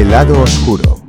[0.00, 1.02] El lado oscuro.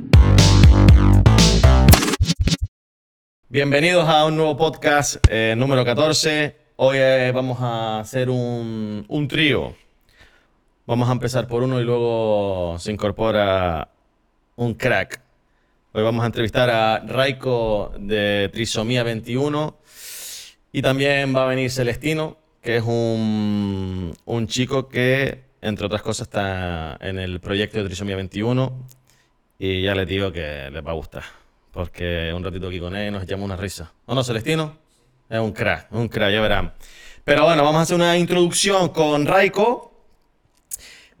[3.48, 6.54] Bienvenidos a un nuevo podcast eh, número 14.
[6.76, 9.74] Hoy eh, vamos a hacer un, un trío.
[10.86, 13.88] Vamos a empezar por uno y luego se incorpora
[14.56, 15.22] un crack.
[15.92, 19.74] Hoy vamos a entrevistar a Raiko de Trisomía 21
[20.70, 26.26] y también va a venir Celestino, que es un, un chico que, entre otras cosas,
[26.26, 28.72] está en el proyecto de Trisomía 21
[29.58, 31.22] y ya les digo que les va a gustar,
[31.70, 33.92] porque un ratito aquí con él nos echamos una risa.
[34.06, 34.76] ¿O no, Celestino?
[35.30, 36.74] Es un crack, un crack, ya verán.
[37.24, 39.92] Pero bueno, vamos a hacer una introducción con Raiko.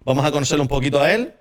[0.04, 1.32] Vamos a conocerlo un poquito a él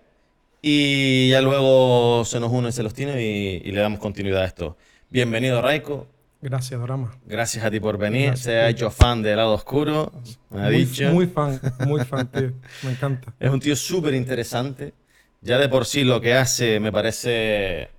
[0.61, 4.77] y ya luego se nos une Celestino y, y le damos continuidad a esto.
[5.09, 6.07] Bienvenido, Raiko.
[6.41, 7.11] Gracias, Dorama.
[7.25, 8.27] Gracias a ti por venir.
[8.27, 10.11] Gracias, Se ha hecho fan de Lado Oscuro,
[10.49, 11.03] me ha muy, dicho.
[11.11, 12.51] muy fan, muy fan, tío.
[12.83, 13.33] Me encanta.
[13.39, 14.93] Es un tío súper interesante.
[15.41, 17.89] Ya de por sí lo que hace me parece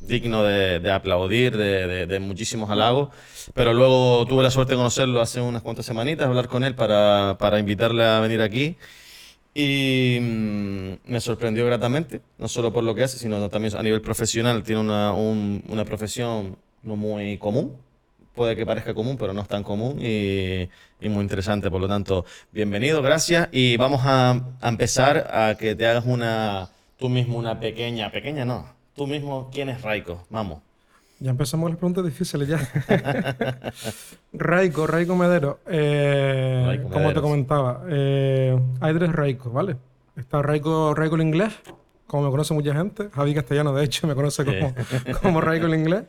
[0.00, 3.08] digno de, de aplaudir, de, de- de muchísimos halagos.
[3.54, 7.36] Pero luego tuve la suerte de conocerlo hace unas cuantas semanitas, hablar con él para,
[7.38, 8.76] para invitarle a venir aquí.
[9.54, 14.00] Y mm, me sorprendió gratamente, no solo por lo que hace, sino también a nivel
[14.02, 14.62] profesional.
[14.62, 17.76] Tiene una, un- una profesión no muy común.
[18.34, 20.68] Puede que parezca común, pero no es tan común y,
[21.00, 21.70] y muy interesante.
[21.70, 23.48] Por lo tanto, bienvenido, gracias.
[23.52, 26.68] Y vamos a, a empezar a que te hagas una,
[26.98, 30.26] tú mismo una pequeña, pequeña no, tú mismo, ¿quién es Raiko?
[30.30, 30.60] Vamos.
[31.20, 32.58] Ya empezamos las preguntas difíciles ya.
[34.32, 35.60] Raiko, Raiko Medero.
[35.66, 39.76] Eh, Raiko como Medero, te comentaba, eh, hay tres Raiko, ¿vale?
[40.16, 41.52] Está Raiko, Raiko el inglés,
[42.06, 43.08] como me conoce mucha gente.
[43.10, 44.74] Javi Castellano, de hecho, me conoce como,
[45.22, 46.04] como Raiko el inglés.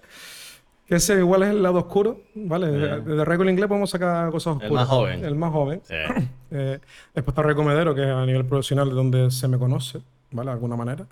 [0.87, 2.67] Que ese igual es el lado oscuro, ¿vale?
[2.67, 4.83] De, de el inglés podemos sacar cosas El oscuras.
[4.83, 5.25] más joven.
[5.25, 5.81] El más joven.
[5.83, 5.95] Sí.
[6.57, 6.79] Eh,
[7.13, 9.99] después está Ray Comedero, que es a nivel profesional donde se me conoce,
[10.31, 10.51] ¿vale?
[10.51, 11.05] De alguna manera.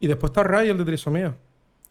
[0.00, 1.34] Y después está Ray, el de trisomía,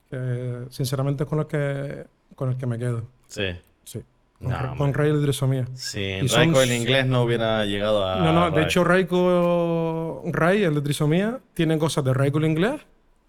[0.09, 2.05] que sinceramente es con el que,
[2.35, 3.03] con el que me quedo.
[3.27, 3.45] Sí.
[3.83, 4.03] Sí.
[4.37, 5.65] Con, No, con Ray, el de trisomía.
[5.73, 8.17] Sin Y son- Raiko el inglés no hubiera llegado a.
[8.17, 12.81] no, no, de hecho, Raiko, Ray, el de trisomía, tiene cosas de Raiko el inglés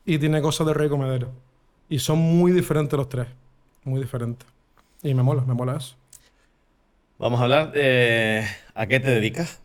[0.04, 1.28] y tiene cosas de Ray Comedero.
[1.88, 3.26] Y son muy diferentes los tres.
[3.84, 4.48] Muy diferentes.
[5.02, 5.96] Y me mola, me mola eso.
[7.18, 8.44] Vamos a hablar de.
[8.74, 9.60] ¿A qué te dedicas?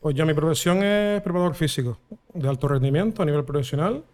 [0.00, 1.98] Pues yo mi profesión es preparador físico
[2.32, 4.04] de alto rendimiento a nivel profesional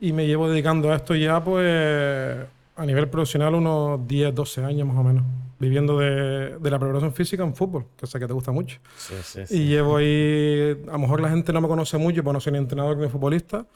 [0.00, 2.46] y me llevo dedicando a esto ya pues
[2.76, 5.24] a nivel profesional unos 10, 12 años más o menos,
[5.58, 8.78] viviendo de, de la preparación física en fútbol, que sé que te gusta mucho.
[8.96, 9.68] Sí, sí, Y sí.
[9.68, 12.58] llevo ahí, a lo mejor la gente no me conoce mucho, pues no soy ni
[12.58, 13.66] entrenador ni futbolista,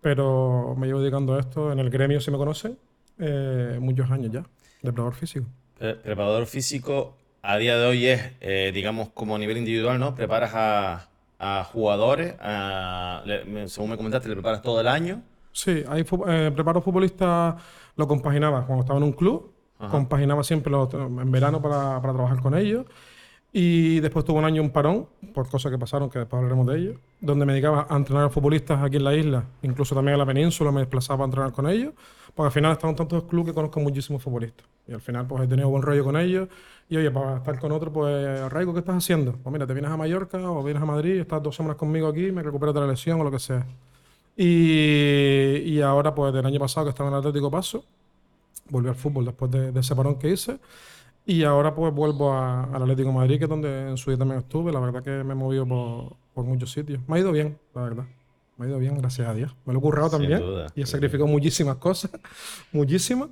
[0.00, 2.76] pero me llevo dedicando a esto, en el gremio se me conoce,
[3.18, 4.46] eh, muchos años ya, de
[4.92, 5.46] preparador físico.
[5.78, 10.14] Pre- Preparador físico a día de hoy es, eh, digamos, como a nivel individual, ¿no?
[10.14, 11.08] Preparas a,
[11.38, 15.22] a jugadores, a- le- me- según me comentaste, le preparas todo el año.
[15.52, 17.56] Sí, fu- eh, preparo futbolista
[17.96, 19.90] lo compaginaba cuando estaba en un club, Ajá.
[19.90, 22.86] compaginaba siempre los- en verano para, para trabajar con ellos.
[23.56, 26.76] Y después tuve un año un parón, por cosas que pasaron, que después hablaremos de
[26.78, 30.18] ello, donde me dedicaba a entrenar a futbolistas aquí en la isla, incluso también en
[30.18, 31.92] la península, me desplazaba a entrenar con ellos,
[32.34, 34.66] porque al final estaban tantos clubes que conozco muchísimos futbolistas.
[34.86, 36.48] Y al final pues he tenido buen rollo con ellos.
[36.88, 39.32] Y oye, para estar con otro, pues, Raigo, ¿qué estás haciendo?
[39.42, 42.30] Pues mira, te vienes a Mallorca o vienes a Madrid, estás dos semanas conmigo aquí,
[42.30, 43.66] me recuperas de la lesión o lo que sea.
[44.36, 47.84] Y, y ahora, pues del año pasado que estaba en el Atlético Paso,
[48.70, 50.58] volví al fútbol después de, ese parón que hice.
[51.26, 54.72] Y ahora pues vuelvo al Atlético Madrid, que es donde en su día también estuve.
[54.72, 55.66] La verdad que me he movido
[56.34, 57.00] por muchos sitios.
[57.08, 58.04] Me ha ido bien, la verdad.
[58.56, 59.54] Me ha ido bien, gracias a Dios.
[59.64, 60.40] Me lo he currado Sin también.
[60.40, 62.10] duda, y he sacrificado muchísimas cosas,
[62.72, 63.28] muchísimas.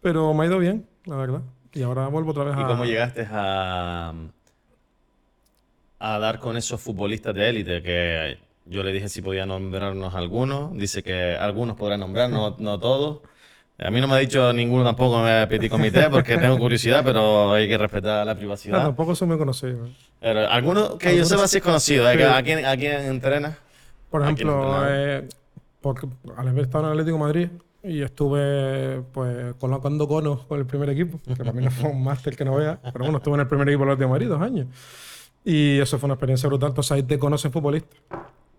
[0.00, 1.40] Pero me ha ido bien, la verdad.
[1.74, 2.66] Y ahora vuelvo otra vez ¿Y a...
[2.66, 4.12] cómo llegaste a,
[5.98, 7.82] a dar con esos futbolistas de élite?
[7.82, 10.72] Que yo le dije si podía nombrarnos algunos.
[10.76, 13.20] Dice que algunos podrán nombrar, no, no todos.
[13.80, 17.52] A mí no me ha dicho ninguno tampoco me petit comité porque tengo curiosidad, pero
[17.52, 18.82] hay que respetar la Ah, privacidad.
[18.82, 19.86] tampoco soy muy conocido.
[19.86, 19.92] ¿eh?
[20.20, 22.10] Pero alguno que yo sepa si es conocido.
[22.10, 22.24] ¿eh?
[22.24, 23.56] ¿A quién, a quién entrenas?
[24.10, 25.28] Por ¿A quién ejemplo, eh,
[25.80, 27.48] porque al haber estado en el Atlético de Madrid
[27.82, 32.02] y estuve pues colocando conos con el primer equipo, que para mí no fue un
[32.02, 34.28] máster que no vea, pero bueno, estuve en el primer equipo del Atlético de Madrid
[34.28, 34.66] dos años.
[35.44, 36.70] Y eso fue una experiencia brutal.
[36.70, 37.98] Entonces ahí te conocen futbolistas.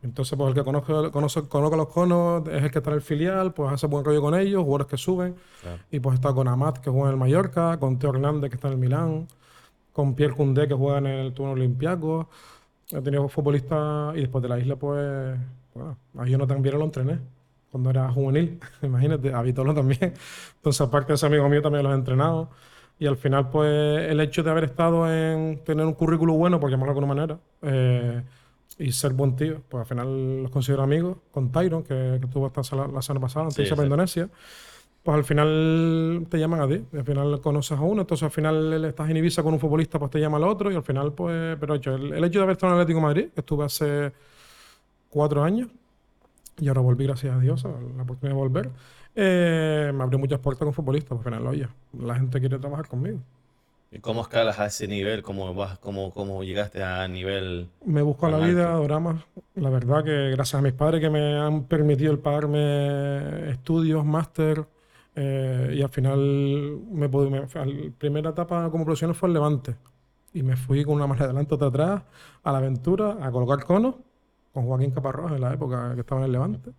[0.02, 3.02] Entonces, pues el que conozca, conoce, coloca los conos es el que está en el
[3.02, 5.36] filial, pues hace buen rollo con ellos, jugadores que suben.
[5.62, 5.84] Claro.
[5.92, 8.70] Y pues está con Amat, que juega en el Mallorca, con Teo Hernández, que está
[8.70, 9.28] en el Milán,
[9.92, 12.30] con Pierre Koundé, que juega en el Turno Olympiaco.
[12.92, 15.38] He tenido futbolistas y después de la isla, pues,
[15.74, 17.20] bueno, a Jonathan Viera lo entrené
[17.72, 20.14] cuando era juvenil, imagínate, a Vitolo también.
[20.56, 22.50] Entonces, aparte de ese amigo mío, también los he entrenado.
[22.98, 26.70] Y al final, pues, el hecho de haber estado en tener un currículo bueno, por
[26.72, 28.24] llamarlo de alguna manera, eh,
[28.78, 29.62] y ser buen tío.
[29.70, 31.18] Pues al final los considero amigos.
[31.32, 33.86] Con Tyron, que, que estuvo hasta la, la semana pasada, antes de Sí, para sí.
[33.86, 34.30] Indonesia.
[35.04, 36.84] Pues al final te llaman a ti.
[36.92, 38.02] Y al final conoces a uno.
[38.02, 40.72] Entonces al final estás en Ibiza con un futbolista, pues te llama al otro.
[40.72, 41.58] Y al final, pues.
[41.60, 44.12] Pero hecho, el, el hecho de haber estado en Atlético de Madrid, que estuve hace
[45.10, 45.70] cuatro años,
[46.60, 48.70] y ahora volví, gracias a Dios, a la oportunidad de volver,
[49.16, 51.18] eh, me abrió muchas puertas con futbolistas.
[51.18, 51.68] Pues al final, oye,
[51.98, 53.20] la gente quiere trabajar conmigo.
[53.92, 55.24] ¿Y cómo escalas a ese nivel?
[55.24, 57.70] ¿Cómo, vas, cómo, cómo llegaste a nivel...?
[57.86, 58.84] Me busco a la Tan vida, alto.
[58.84, 59.24] dramas.
[59.56, 64.64] La verdad que gracias a mis padres que me han permitido el pagarme estudios, máster,
[65.22, 69.76] eh, y al final me pude, me- la primera etapa como profesional fue el Levante.
[70.34, 72.04] Y me fui con una mano adelante, otra atrás,
[72.44, 73.96] a la aventura, a colocar conos,
[74.54, 76.72] con Joaquín Caparrós en la época que estaba en el Levante.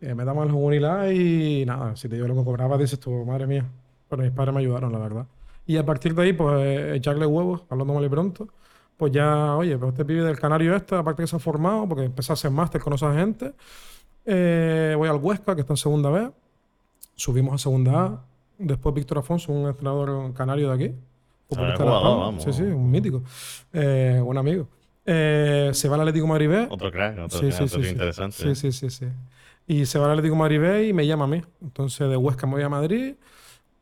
[0.00, 3.10] Eh, me daban el juvenil y nada, si te digo lo que cobraba, dices tú,
[3.24, 3.64] madre mía.
[4.08, 5.26] Pero mis padres me ayudaron, la verdad.
[5.66, 8.48] Y a partir de ahí, pues eh, echarle huevos, hablando mal y pronto,
[8.96, 12.04] pues ya, oye, pues este pibe del Canario este, aparte que se ha formado, porque
[12.04, 13.54] empecé a hacer máster, conoce a gente.
[14.24, 16.30] Eh, voy al Huesca, que está en segunda B.
[17.18, 18.24] Subimos a segunda A.
[18.58, 20.94] Después Víctor Afonso, un entrenador canario de aquí.
[21.48, 22.00] jugador, Palma.
[22.00, 22.44] vamos.
[22.44, 23.22] Sí, sí, un mítico.
[23.72, 24.68] Eh, un amigo.
[25.04, 26.66] Eh, se va al Atlético Madrid B.
[26.70, 27.90] Otro crack, otro, Sí, crack, sí, otro sí, sí.
[27.90, 28.36] interesante.
[28.36, 29.06] Sí, sí, sí, sí.
[29.66, 31.42] Y se va al Atlético Madrid B y me llama a mí.
[31.62, 33.14] Entonces de Huesca me voy a Madrid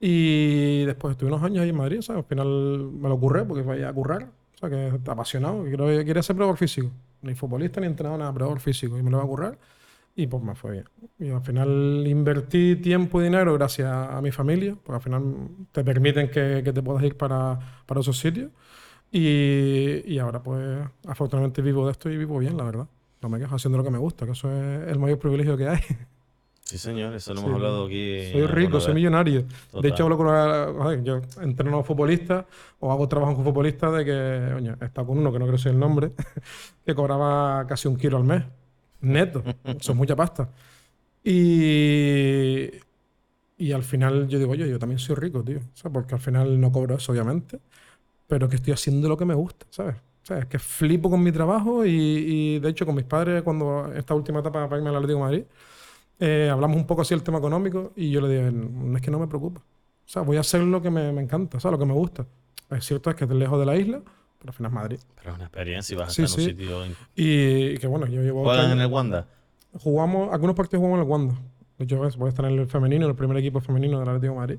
[0.01, 2.23] y después estuve unos años ahí en Madrid, ¿sabes?
[2.23, 2.47] Al final
[2.93, 4.25] me lo curré porque vaya a currar.
[4.55, 5.63] O sea, que está apasionado.
[5.65, 6.91] que quiero- quería ser predador físico.
[7.23, 8.97] Ni futbolista ni entrenador, nada, predador físico.
[8.99, 9.59] Y me lo va a currar.
[10.19, 10.85] Y pues me fue bien.
[11.19, 15.25] Y al final invertí tiempo y dinero gracias a mi familia, porque al final
[15.73, 18.51] te permiten que, que te puedas ir para, para esos sitios.
[19.13, 22.87] Y, y ahora pues afortunadamente vivo de esto y vivo bien, la verdad.
[23.23, 25.69] No me quejo haciendo lo que me gusta, que eso es el mayor privilegio que
[25.69, 25.81] hay.
[26.63, 28.33] Sí, señor, eso lo Sí, hemos hablado aquí.
[28.33, 29.45] soy rico, soy millonario.
[29.71, 29.83] Total.
[29.83, 32.45] De hecho, hablo con una- yo entreno a futbolistas
[32.81, 35.59] o hago trabajo con futbolistas de que, oye, he estado con uno que no creo
[35.59, 36.11] sea el nombre,
[36.85, 38.43] que cobraba casi un kilo al mes,
[39.01, 39.43] neto.
[39.65, 40.49] Eso es mucha pasta.
[41.25, 42.71] Y,
[43.59, 45.61] y al final yo digo, oye, yo también soy rico, tío.
[45.93, 47.61] Porque al final no cobro eso, obviamente,
[48.29, 49.97] pero que estoy haciendo lo que me gusta, ¿sabes?
[50.31, 53.93] O es que flipo con mi trabajo y, y, de hecho con mis padres, cuando
[53.95, 55.45] esta última etapa para irme al Atlético de Madrid,
[56.21, 59.11] eh, hablamos un poco así del tema económico y yo le dije, no es que
[59.11, 59.61] no me preocupa.
[59.61, 62.27] O sea, voy a hacer lo que me, me encanta, o lo que me gusta.
[62.71, 64.03] Es cierto es que lejos de la isla,
[64.39, 64.99] pero al final es Madrid.
[65.17, 66.87] Pero es una experiencia y vas a Sí, estar en un sitio.
[66.87, 68.45] in- Y, que bueno, yo llevo...
[68.45, 69.27] ¿Juegan en el Wanda?
[69.79, 71.35] Jugamos, algunos partidos jugamos en el Wanda.
[71.79, 74.09] De hecho, ves, voy a estar en el femenino, en el primer equipo femenino del
[74.09, 74.59] Atlético de Madrid.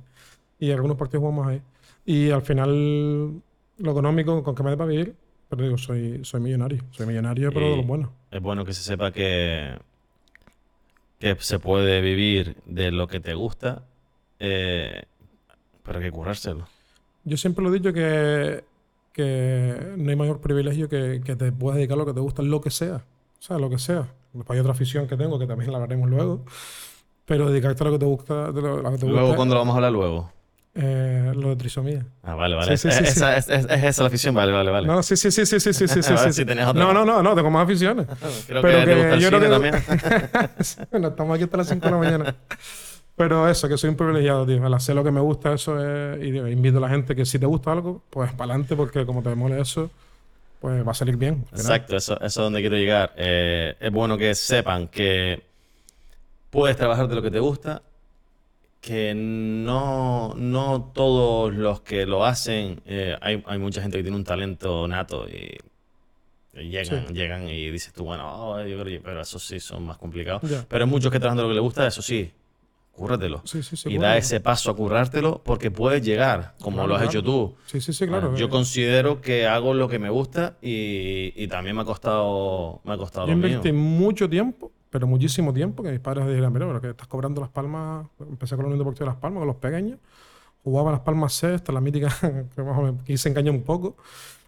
[0.59, 1.61] Y algunos partidos jugamos ahí.
[2.05, 3.41] Y al final,
[3.77, 5.15] lo económico, con que me dé para vivir,
[5.49, 6.83] pero digo, soy, soy millonario.
[6.91, 8.09] Soy millonario, pero de Y- los buenos.
[8.31, 9.77] Es bueno que se sepa que,
[11.19, 13.83] que se puede vivir de lo que te gusta,
[14.39, 15.03] eh,
[15.83, 16.67] pero hay que currárselo.
[17.23, 18.63] Yo siempre lo he dicho que,
[19.17, 22.41] que no hay mayor privilegio que, que te puedas dedicar a lo que te gusta,
[22.43, 22.95] lo que sea.
[23.39, 24.07] O sea, lo que sea.
[24.33, 26.45] Después hay otra afición que tengo que también la hablaremos luego.
[27.25, 28.51] Pero dedicarte a lo que te gusta.
[28.51, 30.31] de lo, a lo que te Luego, cuando lo vamos a hablar luego?
[30.79, 32.05] eh, lo de trisomía.
[32.21, 32.77] Ah, vale, vale.
[32.77, 33.17] Sí, sí, sí, es, sí.
[33.19, 34.85] esa, es, es- es esa la afición, vale, vale, vale.
[34.87, 36.45] No, sí, sí, sí, sí, sí, sí, sí, sí, sí.
[36.45, 38.05] No, no, no, no, tengo más aficiones.
[38.47, 39.75] Creo pero que, te que gusta el yo cine creo también.
[40.91, 42.35] bueno, estamos aquí hasta las 5 de la mañana.
[43.17, 44.65] Pero eso, que soy un privilegiado, tío.
[44.65, 46.23] El hacer lo que me gusta, eso es.
[46.23, 49.05] Y digo, invito a la gente que si te gusta algo, pues para adelante, porque
[49.07, 49.89] como te mole eso,
[50.61, 51.43] pues va a salir bien.
[51.51, 53.13] Exacto, eso, eso es donde quiero llegar.
[53.17, 55.41] Eh, es bueno que sepan que
[56.51, 57.81] puedes trabajar de lo que te gusta,
[58.81, 64.15] que no, no todos los que lo hacen, eh, hay, hay mucha gente que tiene
[64.15, 65.57] un talento nato y,
[66.53, 67.13] llegan, Sí.
[67.13, 70.41] llegan y dices tú, bueno, oh, yo creo que- pero esos sí son más complicados.
[70.69, 72.31] Pero hay muchos que trabajan de lo que les gusta, eso sí,
[72.97, 73.41] cúrratelo.
[73.45, 73.87] Sí, sí, sí.
[73.89, 74.09] y bueno.
[74.09, 77.11] da ese paso a currártelo porque puedes llegar, como Claro, lo has claro.
[77.19, 77.55] hecho tú.
[77.67, 78.35] Sí, sí, sí, claro.
[78.35, 82.81] Yo eh, considero que hago lo que me gusta y, y también me ha costado,
[82.83, 83.47] me ha costado Yo lo mío.
[83.47, 87.39] invertí mucho tiempo, pero muchísimo tiempo, que mis padres dijeron, mira, pero que estás cobrando
[87.41, 88.07] las palmas.
[88.19, 89.99] Empecé con la Unión Deportiva de Las Palmas, con los pequeños.
[90.63, 92.09] Jugaba las palmas C, hasta la mítica,
[92.55, 93.95] que más o menos quise engañar un poco.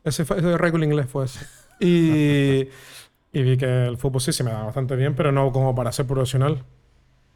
[0.03, 1.45] Ese, fue, ese récord inglés fue ese.
[1.79, 2.67] Y,
[3.37, 5.91] y vi que el fútbol sí se me daba bastante bien, pero no como para
[5.91, 6.63] ser profesional.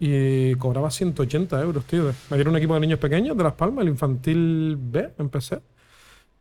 [0.05, 2.11] Y cobraba 180 euros, tío.
[2.29, 5.61] Me dieron un equipo de niños pequeños de Las Palmas, el infantil B, empecé.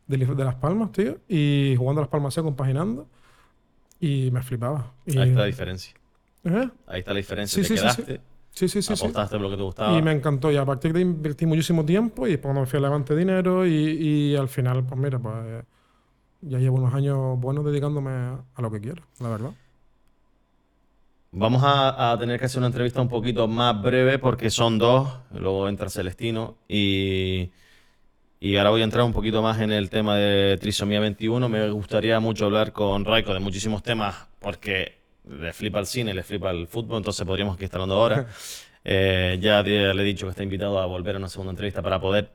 [0.09, 1.19] De, de Las Palmas, tío.
[1.29, 3.07] Y jugando a Las Palmas C, compaginando.
[4.01, 4.93] Y me flipaba.
[5.07, 5.95] Y- Ahí está la diferencia.
[6.45, 6.69] ¿Eh?
[6.89, 7.63] Ahí está la diferencia.
[7.63, 8.97] Sí, Te sí, sí, quedaste, Sí, sí, sí.
[8.97, 9.05] sí.
[9.05, 9.97] apostaste por lo que te gustaba.
[9.97, 10.51] Y me encantó.
[10.51, 12.27] Y a partir de ahí invertí muchísimo tiempo.
[12.27, 13.65] Y después cuando me fui a Levante dinero.
[13.65, 15.65] Y, y al final, pues mira, pues
[16.41, 19.51] ya llevo unos años buenos dedicándome a lo que quiero, la verdad.
[21.35, 25.09] Vamos a, a tener que hacer una entrevista un poquito más breve porque son dos.
[25.33, 26.59] Luego entra Celestino.
[26.69, 27.51] Y,
[28.39, 31.49] y ahora voy a entrar un poquito más en el tema de trisomía 21.
[31.49, 36.23] Me gustaría mucho hablar con Raiko de muchísimos temas porque le flipa el cine, le
[36.23, 38.27] flipa el fútbol, entonces podríamos aquí estar hablando ahora.
[38.85, 42.01] Eh, ya le he dicho que está invitado a volver a una segunda entrevista para
[42.01, 42.33] poder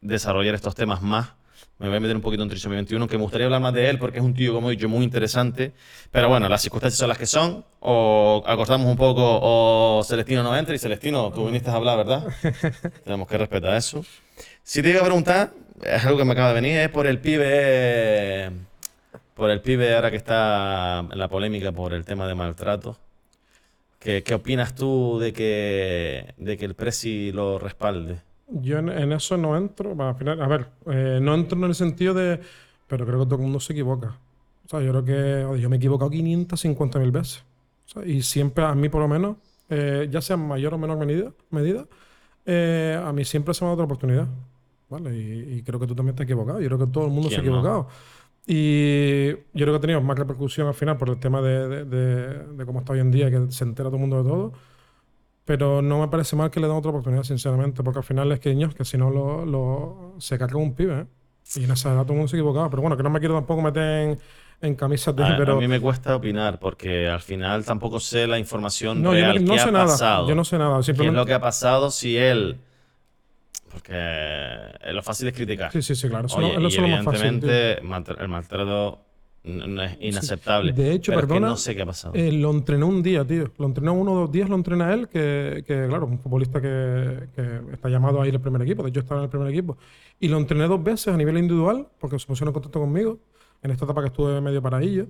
[0.00, 1.34] desarrollar estos temas más.
[1.78, 3.88] Me voy a meter un poquito en Trisomía 21, que me gustaría hablar más de
[3.88, 5.72] él porque es un tío, como he dicho, muy interesante.
[6.10, 7.64] Pero bueno, las circunstancias son las que son.
[7.80, 10.74] O acortamos un poco, o Celestino no entra.
[10.74, 12.26] Y Celestino, tú viniste a hablar, ¿verdad?
[13.04, 14.04] Tenemos que respetar eso.
[14.62, 15.52] Si te iba a preguntar,
[15.84, 18.50] es algo que me acaba de venir, es por el pibe.
[19.34, 22.98] Por el pibe ahora que está en la polémica por el tema de maltrato.
[24.00, 28.27] ¿Qué, qué opinas tú de que, de que el Presi lo respalde?
[28.50, 29.94] Yo en, en eso no entro.
[30.00, 32.40] al final, a ver, eh, no entro en el sentido de.
[32.86, 34.18] Pero creo que todo el mundo se equivoca.
[34.64, 35.60] O sea, yo creo que.
[35.60, 37.44] yo me he equivocado 550 mil veces.
[37.86, 39.36] O sea, y siempre, a mí por lo menos,
[39.68, 41.86] eh, ya sea en mayor o menor medida, medida
[42.46, 44.28] eh, a mí siempre se me ha dado otra oportunidad.
[44.90, 45.14] ¿Vale?
[45.14, 46.60] Y, y creo que tú también te has equivocado.
[46.60, 47.88] Yo creo que todo el mundo se ha equivocado.
[48.46, 51.84] Y yo creo que ha tenido más repercusión al final por el tema de, de-
[51.84, 54.52] de- de cómo está hoy en día, que se entera todo el mundo de todo.
[55.48, 58.38] Pero no me parece mal que le den otra oportunidad, sinceramente, porque al final es
[58.38, 61.06] que niños, que si no lo, lo- se carga un pibe, ¿eh?
[61.56, 62.68] Y en esa edad todo el mundo se equivocaba.
[62.68, 64.18] Pero bueno, que no me quiero tampoco meter en,
[64.60, 65.22] en camisas de.
[65.24, 69.14] A, a pero mí me cuesta opinar porque al final tampoco sé la información no,
[69.14, 69.86] yo no, real no que sé ha nada.
[69.86, 70.28] pasado.
[70.28, 70.74] Yo no sé nada.
[70.74, 71.18] ¿Qué es Simplemente.
[71.18, 72.58] lo que ha pasado si él...
[73.72, 75.72] Porque eh, lo fácil es criticar.
[75.72, 76.26] Sí, sí, sí, claro.
[76.26, 77.24] Eso, Oye, no- y más fácil.
[77.24, 77.78] evidentemente
[78.22, 79.00] el maltrato
[79.48, 80.72] n- no es inaceptable.
[80.72, 82.14] De hecho, pero es que perdona, no sé qué ha pasado.
[82.14, 83.50] Eh, lo entrenó un día, tío.
[83.58, 87.28] Lo entrenó uno o dos días, lo entrena él, que, que, claro, un futbolista que,
[87.34, 88.82] que está llamado a ir al primer equipo.
[88.82, 89.76] De hecho, estaba en el primer equipo.
[90.20, 93.18] Y lo entrené dos veces a nivel individual, porque se pusieron en contacto conmigo,
[93.62, 95.06] en esta etapa que estuve medio paradillo,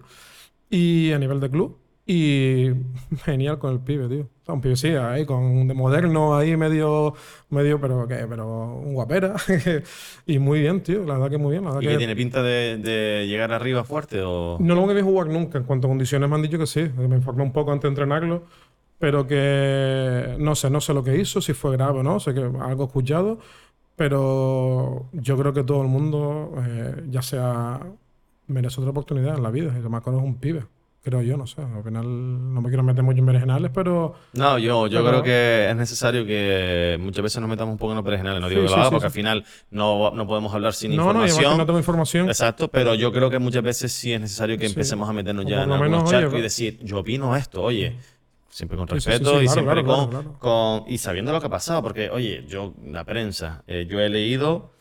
[0.70, 1.76] y a nivel de club.
[2.06, 2.70] Y
[3.24, 4.28] genial con el pibe, tío.
[4.60, 7.14] Pibe sí, ahí, con de moderno, ahí medio,
[7.50, 9.34] medio, pero que, pero un guapera.
[10.26, 11.04] y muy bien, tío.
[11.04, 11.64] La verdad que muy bien.
[11.64, 14.56] La verdad ¿Y que tiene pinta de, de llegar arriba fuerte o...?
[14.58, 15.58] no lo he jugar nunca.
[15.58, 16.90] En cuanto a condiciones me han dicho que sí.
[16.96, 18.44] Me informé un poco antes de entrenarlo.
[18.98, 22.18] Pero que no sé, no sé lo que hizo, si fue grave o no.
[22.18, 23.38] Sé que algo escuchado.
[23.96, 27.80] Pero yo creo que todo el mundo, eh, ya sea,
[28.46, 29.74] merece otra oportunidad en la vida.
[29.78, 30.64] Y lo más es un pibe.
[31.02, 31.62] Creo yo, no sé.
[31.62, 32.04] Al final
[32.54, 35.76] no me quiero meter mucho en berenjenales, pero No, yo, yo Pero- creo que es
[35.76, 38.40] necesario que muchas veces nos metamos un poco en los originales.
[38.40, 40.74] No digo Sí, que lo sí, haga sí, porque al final no, no podemos hablar
[40.74, 41.56] sin no, no, información.
[41.56, 42.26] no tengo información.
[42.28, 45.62] Exacto, pero yo creo que muchas veces sí es necesario que empecemos a meternos ya
[45.62, 47.96] en algunos charcos y decir, yo opino esto, oye,
[48.50, 50.98] siempre con Sí, sí, sí, respeto sí, y claro, siempre claro, con, claro, con- y
[50.98, 54.72] sabiendo lo que ha pasado, porque oye, yo, la prensa, eh, yo he leído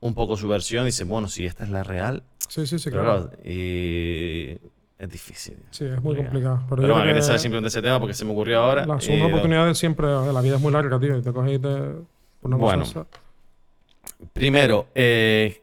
[0.00, 2.90] un poco su versión y dice, bueno, si esta es la real, Sí, sí, sí,
[2.90, 4.58] claro, y
[5.04, 5.56] es difícil.
[5.70, 6.56] Sí, es muy Porque- complicado.
[6.68, 8.86] Pero, Pero yo bueno, quería saber simplemente ese tema porque se me ocurrió ahora.
[8.86, 11.16] las y digo, oportunidades siempre, la vida es muy larga, tío.
[11.18, 11.68] Y te coges y te.
[11.68, 12.04] Por
[12.44, 12.84] una Bueno.
[14.32, 15.62] Primero, eh,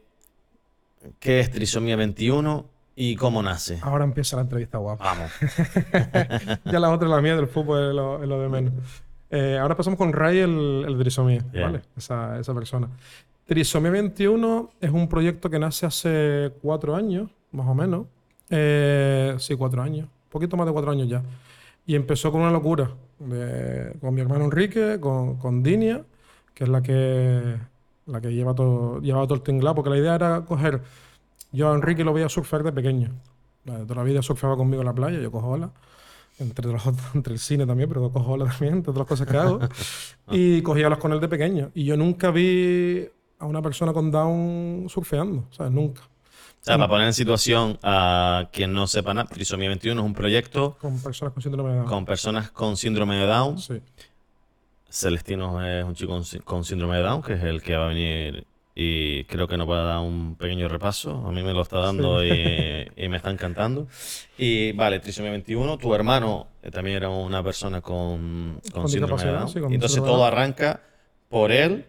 [1.18, 2.66] ¿qué es trisomía 21
[2.96, 3.78] y cómo nace?
[3.82, 5.04] Ahora empieza la entrevista guapa.
[5.04, 5.30] Vamos.
[6.64, 8.72] ya la otra, la mía del fútbol, es lo, es lo de menos.
[9.30, 11.44] Eh, ahora pasamos con Ray, el, el trisomía.
[11.54, 11.82] ¿vale?
[11.96, 12.88] Esa, esa persona.
[13.46, 18.06] Trisomía 21 es un proyecto que nace hace cuatro años, más o menos.
[18.50, 20.06] Eh, sí, cuatro años.
[20.06, 21.22] Un poquito más de cuatro años ya.
[21.86, 22.90] Y empezó con una locura.
[23.18, 26.02] de- con mi hermano Enrique, con, con Dinia,
[26.54, 27.56] que es la que,
[28.06, 30.80] la que lleva todo, llevaba todo el tinglado, porque la idea era coger.
[31.52, 33.10] Yo a Enrique lo veía surfear de pequeño.
[33.64, 35.70] De toda la vida surfeaba conmigo en la playa, yo cojo ola.
[36.38, 36.82] Entre, los,
[37.14, 39.58] entre el cine también, pero cojo ola también, entre otras cosas que hago.
[40.30, 41.70] y cogía olas con él de pequeño.
[41.74, 43.06] Y yo nunca vi
[43.38, 45.72] a una persona con Down surfeando, ¿sabes?
[45.72, 46.00] Nunca.
[46.60, 50.12] O sea, para poner en situación a quien no sepa nada, Trisomía 21 es un
[50.12, 51.86] proyecto Con personas con síndrome de Down.
[51.88, 53.58] con personas con síndrome de Down.
[53.58, 53.80] Sí.
[54.88, 57.88] Celestino es un chico con sí- síndrome de Down, que es el que va a
[57.88, 61.24] venir y creo que nos va a dar un pequeño repaso.
[61.26, 63.86] A mí me lo está dando y, y me está encantando.
[64.36, 69.22] Y vale, Trisomía 21, tu hermano eh, también era una persona con, con Con síndrome
[69.24, 69.48] de Down.
[69.48, 70.80] sí, Entonces todo arranca
[71.28, 71.86] por él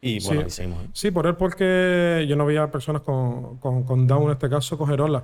[0.00, 0.50] y bueno, Sí.
[0.50, 0.78] seguimos.
[0.92, 4.76] Sí, por él porque yo no veía personas con, con, con Down, en este caso,
[4.78, 5.22] coger olas.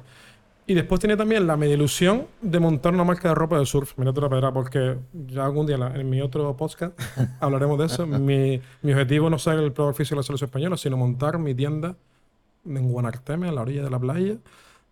[0.68, 3.92] Y después tenía también la media ilusión de montar una marca de ropa de surf.
[3.98, 4.96] Mira la pedra, porque
[5.28, 6.98] ya algún día en mi otro podcast
[7.40, 8.04] hablaremos de eso.
[8.06, 11.38] mi, mi objetivo no es ser el peor oficio de la selección española, sino montar
[11.38, 11.94] mi tienda
[12.64, 14.38] en Guanarteme, a la orilla de la playa, eh,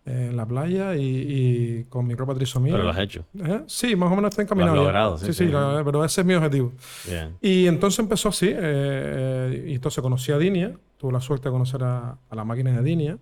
[0.05, 2.73] en la playa y, y con mi ropa trisomía.
[2.73, 3.25] Pero lo has hecho.
[3.43, 3.61] ¿Eh?
[3.67, 4.75] Sí, más o menos está encaminado.
[4.75, 5.45] Lo has logrado, sí, sí, sí.
[5.45, 6.71] sí, la- pero ese es mi objetivo.
[7.07, 7.35] Bien.
[7.41, 11.53] Y entonces empezó así, eh, eh, y entonces conocí a Dinia, tuve la suerte de
[11.53, 13.17] conocer a, a la máquina de Dinia,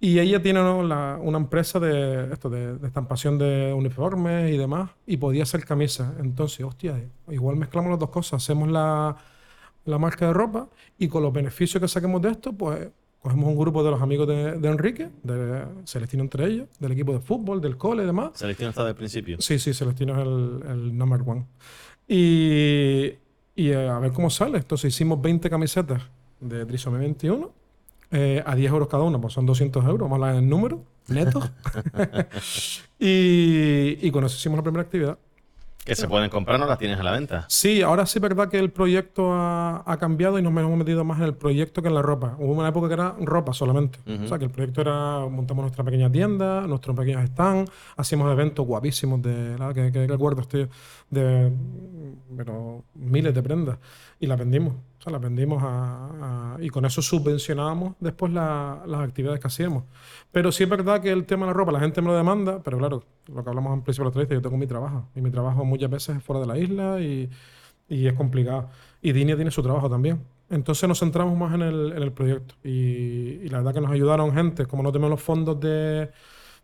[0.00, 0.82] y ella tiene ¿no?
[0.82, 5.64] la- una empresa de, esto, de, de estampación de uniformes y demás, y podía hacer
[5.64, 6.12] camisas.
[6.20, 9.16] Entonces, hostia, igual mezclamos las dos cosas, hacemos la,
[9.84, 10.68] la marca de ropa
[10.98, 12.88] y con los beneficios que saquemos de esto, pues
[13.26, 17.12] cogemos un grupo de los amigos de, de Enrique, de Celestino entre ellos, del equipo
[17.12, 18.30] de fútbol, del cole y demás.
[18.34, 19.38] Celestino está del principio.
[19.40, 21.44] Sí, sí, Celestino es el, el number one.
[22.06, 23.14] Y,
[23.56, 24.58] y eh, a ver cómo sale.
[24.58, 26.02] Entonces hicimos 20 camisetas
[26.38, 27.50] de Trisomía 21
[28.12, 30.84] eh, a 10 euros cada una, pues son 200 euros, vamos a hablar en número,
[31.08, 31.40] neto.
[33.00, 35.18] y, y con eso hicimos la primera actividad.
[35.86, 37.46] Que se pueden comprar, no las tienes a la venta.
[37.48, 41.04] Sí, ahora sí es verdad que el proyecto ha, ha cambiado y nos hemos metido
[41.04, 42.36] más en el proyecto que en la ropa.
[42.40, 44.00] Hubo una época que era ropa solamente.
[44.06, 48.66] O sea, que el proyecto era, montamos nuestra pequeña tienda, nuestros pequeños stand, hacíamos eventos
[48.66, 50.68] guapísimos de, la, que, que recuerdo estoy,
[51.08, 51.52] de
[52.36, 53.78] pero, miles de prendas
[54.18, 54.74] y las vendimos.
[55.06, 59.84] Sea, las vendimos a, a- y con eso subvencionábamos después la- las actividades que hacíamos.
[60.32, 62.60] Pero sí es verdad que el tema de la ropa, la gente me lo demanda,
[62.64, 65.08] pero claro, lo que hablamos en principio de la entrevista, yo tengo mi trabajo.
[65.14, 67.30] Y mi trabajo muchas veces es fuera de la isla y,
[67.88, 68.68] y es complicado.
[69.02, 70.24] Y Dinia tiene su trabajo también.
[70.50, 72.54] Entonces nos centramos más en el, en el proyecto.
[72.64, 72.70] Y,
[73.44, 76.10] y la verdad que nos ayudaron gente, como no tenemos los fondos de,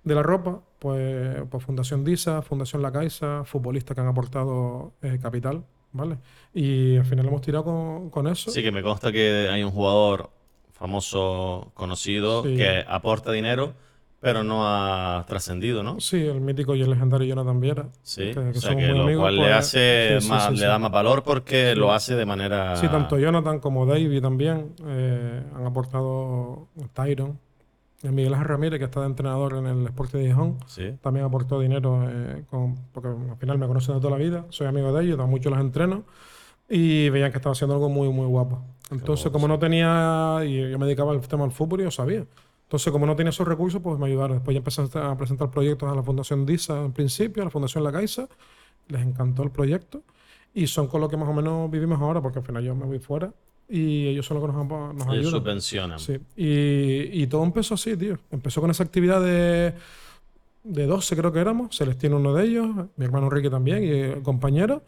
[0.04, 5.18] de la ropa, pues, pues Fundación DISA, Fundación La Caixa, futbolistas que han aportado eh,
[5.22, 6.18] capital, ¿vale?
[6.54, 8.50] Y al final hemos tirado con, con eso.
[8.50, 10.30] Sí, que me consta que hay un jugador
[10.72, 12.56] famoso, conocido, Sí.
[12.56, 13.72] que aporta dinero,
[14.20, 15.98] pero no ha trascendido, ¿no?
[16.00, 17.86] Sí, el mítico y el legendario Jonathan Viera.
[18.02, 20.24] Sí, que- o que sea somos que muy lo amigos, cual le pues, hace sí,
[20.26, 22.76] sí, más, sí, le da más valor porque lo hace de manera.
[22.76, 27.38] Sí, tanto Jonathan como Davey también eh, han aportado Tyron.
[28.10, 30.96] Miguel Ángel Ramírez, que está de entrenador en el Sport de Gijón, Sí.
[31.00, 34.66] también aportó dinero, eh, con- porque al final me conocen de toda la vida, soy
[34.66, 36.02] amigo de ellos, mucho los entreno,
[36.68, 38.60] y veían que estaba haciendo algo muy, muy guapo.
[38.90, 42.24] Entonces, como no tenía, y yo me dedicaba al tema del fútbol y yo sabía.
[42.64, 44.38] Entonces, como no tenía esos recursos, pues me ayudaron.
[44.38, 47.84] Después ya empecé a presentar proyectos a la Fundación DISA en principio, a la Fundación
[47.84, 48.26] La Caixa,
[48.88, 50.02] les encantó el proyecto,
[50.54, 52.84] y son con lo que más o menos vivimos ahora, porque al final yo me
[52.86, 53.32] voy fuera,
[53.68, 55.30] y ellos son los que nos, nos Ellos ayudan.
[55.40, 55.98] subvencionan.
[55.98, 58.18] Sí, y, y todo empezó así, tío.
[58.30, 59.74] Empezó con esa actividad de,
[60.64, 61.76] de 12, creo que éramos.
[61.76, 64.82] Celestino, uno de ellos, mi hermano Enrique también, y el compañero.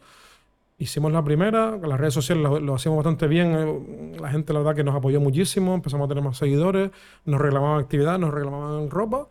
[0.77, 3.53] Hicimos la primera, las redes sociales lo, lo hacíamos bastante bien.
[3.55, 5.73] eh, La gente, la verdad, que nos apoyó muchísimo.
[5.73, 6.91] Empezamos a tener más seguidores,
[7.23, 9.27] nos reclamaban actividad, nos reclamaban ropa,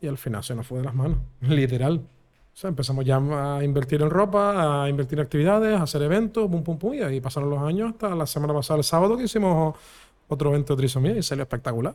[0.00, 2.00] y al final se nos fue de las manos, literal.
[2.56, 6.48] O sea, empezamos ya a invertir en ropa, a invertir en actividades, a hacer eventos,
[6.50, 9.24] pum, pum, pum, y ahí pasaron los años hasta la semana pasada, el sábado, que
[9.24, 9.74] hicimos
[10.26, 11.94] otro evento de trisomía y salió espectacular.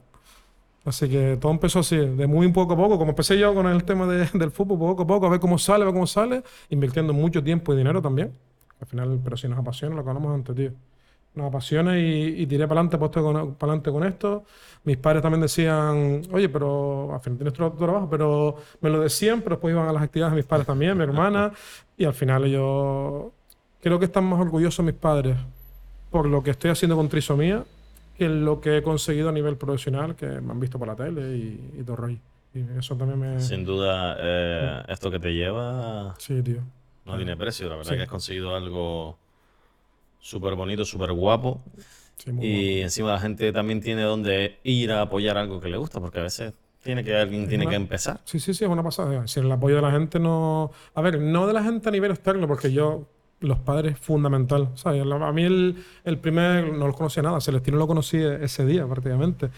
[0.85, 3.83] Así que todo empezó así, de muy poco a poco, como empecé yo con el
[3.85, 6.43] tema de- del fútbol, poco a poco, a ver cómo sale, a ver cómo sale,
[6.69, 8.31] invirtiendo mucho tiempo y dinero también.
[8.79, 10.71] Al final, pero si nos apasiona lo que hablamos antes, tío.
[11.33, 14.43] Nos apasiona y, y tiré para adelante, puesto con, para adelante con esto.
[14.83, 18.99] Mis padres también decían, oye, pero al final tienes tu, tu trabajo, pero me lo
[18.99, 21.51] decían, pero después iban a las actividades de mis padres también, mi hermana,
[21.97, 23.31] y al final yo
[23.81, 25.37] creo que están más orgullosos mis padres
[26.09, 27.63] por lo que estoy haciendo con trisomía
[28.17, 31.35] que lo que he conseguido a nivel profesional, que me han visto por la tele
[31.37, 32.17] y, y todo el rollo.
[32.53, 33.39] Y eso también me...
[33.39, 36.57] Sin duda, eh, esto que te lleva Sí, tío.
[37.05, 37.69] no tiene precio.
[37.69, 37.95] La verdad Sí.
[37.97, 39.17] que has conseguido algo
[40.21, 41.61] súper bonito, súper guapo.
[42.17, 45.77] Sí, muy Y encima la gente también tiene donde ir a apoyar algo que le
[45.77, 46.53] gusta, porque a veces
[46.83, 48.21] tiene que alguien tiene que empezar.
[48.23, 49.27] Sí, sí, sí, es una pasada.
[49.27, 50.71] Si el apoyo de la gente no.
[50.93, 53.07] A ver, no de la gente a nivel externo, porque yo,
[53.39, 54.69] los padres, fundamental.
[54.75, 55.03] ¿sabes?
[55.03, 59.49] A mí el, el primer, no los conocía nada, Celestino lo conocí ese día prácticamente.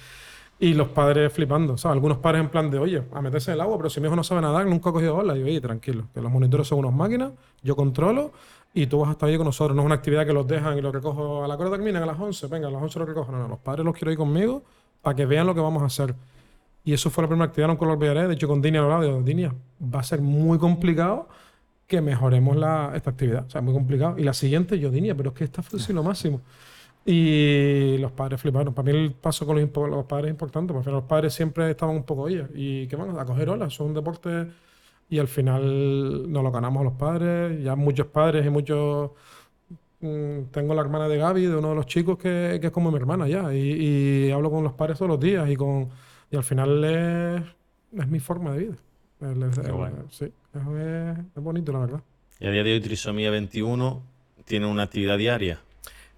[0.59, 1.93] Y los padres flipando, ¿sabes?
[1.95, 4.15] Algunos padres en plan de, oye, a meterse en el agua, pero si mi hijo
[4.15, 5.35] no sabe nadar, nunca ha cogido ola.
[5.35, 7.31] Y yo, oye, tranquilo, que los monitores son unas máquinas,
[7.63, 8.31] yo controlo
[8.73, 9.75] y tú vas a estar ahí con nosotros.
[9.75, 12.05] No es una actividad que los dejan y los recojo a la hora terminan a
[12.05, 13.31] las 11, venga, a las 11 los recojo.
[13.31, 14.63] No, no, los padres los quiero ir conmigo
[15.01, 16.15] para que vean lo que vamos a hacer.
[16.83, 18.27] Y eso fue la primera actividad, nunca lo olvidaré.
[18.27, 21.29] De hecho, con Dinia hablaba, digo, Dinia, va a ser muy complicado
[21.87, 23.45] que mejoremos la, esta actividad.
[23.45, 24.17] O sea, muy complicado.
[24.17, 26.41] Y la siguiente, yo, Dinia, pero es que esta fue sí lo máximo.
[27.05, 28.73] Y los padres fliparon.
[28.73, 31.95] Para mí el paso con los, los padres es importante, porque los padres siempre estaban
[31.95, 33.73] un poco, oye, ¿y qué van a coger olas?
[33.73, 34.47] Eso es un deporte...
[35.13, 37.63] Y al final nos lo ganamos a los padres.
[37.63, 39.11] Ya muchos padres y muchos...
[40.01, 42.89] mm, Tengo la hermana de Gaby, de uno de los chicos que, que es como
[42.89, 43.53] mi hermana ya.
[43.53, 43.59] Y,
[44.27, 45.89] y hablo con los padres todos los días y con...
[46.31, 47.43] Y al final es,
[48.01, 48.75] es mi forma de vida.
[49.71, 49.91] Guay.
[50.09, 52.01] sí, es, es bonito, la verdad.
[52.39, 54.01] Y a día de hoy, Trisomía 21
[54.45, 55.59] tiene una actividad diaria.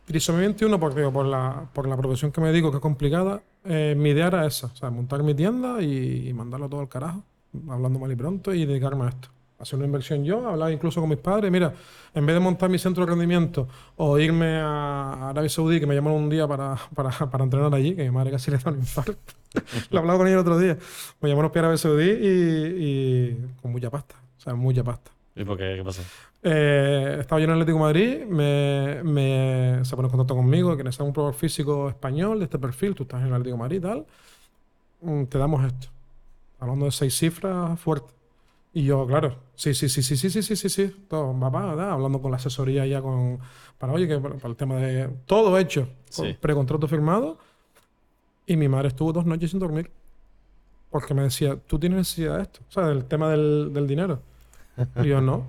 [0.05, 3.41] Trisomía 21, porque digo, por la, por la profesión que me dedico, que es complicada,
[3.65, 6.87] eh, mi idea era esa, o sea, montar mi tienda y, y mandarlo todo al
[6.89, 7.23] carajo,
[7.69, 9.29] hablando mal y pronto, y dedicarme a esto.
[9.57, 11.73] Hacer una inversión yo, hablar incluso con mis padres, mira,
[12.13, 15.95] en vez de montar mi centro de rendimiento o irme a Arabia Saudí, que me
[15.95, 18.79] llamaron un día para, para, para entrenar allí, que mi madre casi le da un
[18.79, 19.15] infarto.
[19.91, 20.77] Lo hablaba con ella el otro día.
[21.21, 25.11] Me llamaron para Arabia Saudí y, y con mucha pasta, o sea, mucha pasta.
[25.37, 25.75] ¿Y por qué?
[25.77, 26.01] ¿Qué pasó?
[26.43, 30.83] Eh, estaba yo en Atlético de Madrid, me, me- se pone en contacto conmigo, que
[30.83, 33.81] necesitas un probador físico español de este perfil, tú estás en Atlético de Madrid y
[33.81, 34.05] tal,
[35.01, 35.87] mm, te damos esto.
[36.59, 38.13] Hablando de seis cifras fuertes.
[38.73, 41.91] Y yo, claro, sí, sí, sí, sí, sí, sí, sí, sí, sí, todo, papá, ¿verdad?
[41.91, 43.39] hablando con la asesoría ya con,
[43.77, 46.37] para, oye, que para, para el tema de, todo hecho, con Sí.
[46.39, 47.37] precontrato firmado,
[48.45, 49.89] y mi madre estuvo dos noches sin dormir,
[50.91, 54.19] porque me decía, tú tienes necesidad de esto, o sea, del tema del, del dinero.
[55.01, 55.47] Y yo, no.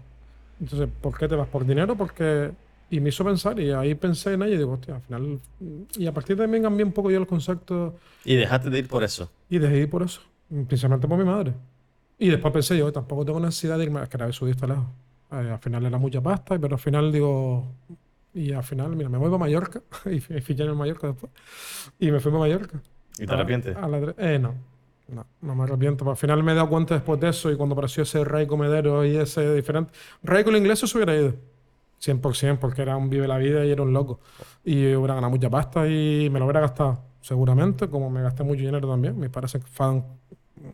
[0.61, 1.49] Entonces, ¿por qué te vas?
[1.49, 1.97] ¿Por dinero?
[1.97, 2.53] Porque...
[2.89, 5.41] Y me hizo pensar, y ahí pensé en ella y digo, hostia, al final...
[5.99, 8.79] Y a partir de ahí me cambié un poco yo el concepto Y dejaste de
[8.79, 9.29] ir por eso.
[9.51, 11.55] y dejé de ir por eso, principalmente por mi madre.
[12.19, 14.87] Y después pensé yo, tampoco tengo necesidad de irme, es que Arabia Saudí está lejos.
[15.33, 17.67] Eh, al final era mucha pasta, pero al final digo,
[18.33, 21.33] y al final, mira, me voy para Mallorca, y fi- fiché en Mallorca después,
[21.99, 22.81] y me fui para Mallorca.
[23.19, 23.77] ¿Y te A- arrepientes?
[23.77, 24.55] a la tre- eh, no,
[25.09, 26.05] no, no me arrepiento.
[26.05, 28.47] Pero al final me he dado cuenta después de eso y cuando apareció ese rey
[28.47, 29.93] comedero y ese diferente.
[30.23, 31.35] Rey con el inglés se hubiera ido.
[31.99, 34.21] 100%, porque era un vive la vida y era un loco.
[34.65, 38.61] Y hubiera ganado mucha pasta y me lo hubiera gastado, seguramente, como me gasté mucho
[38.61, 39.19] dinero también.
[39.19, 40.05] Mis padres fan.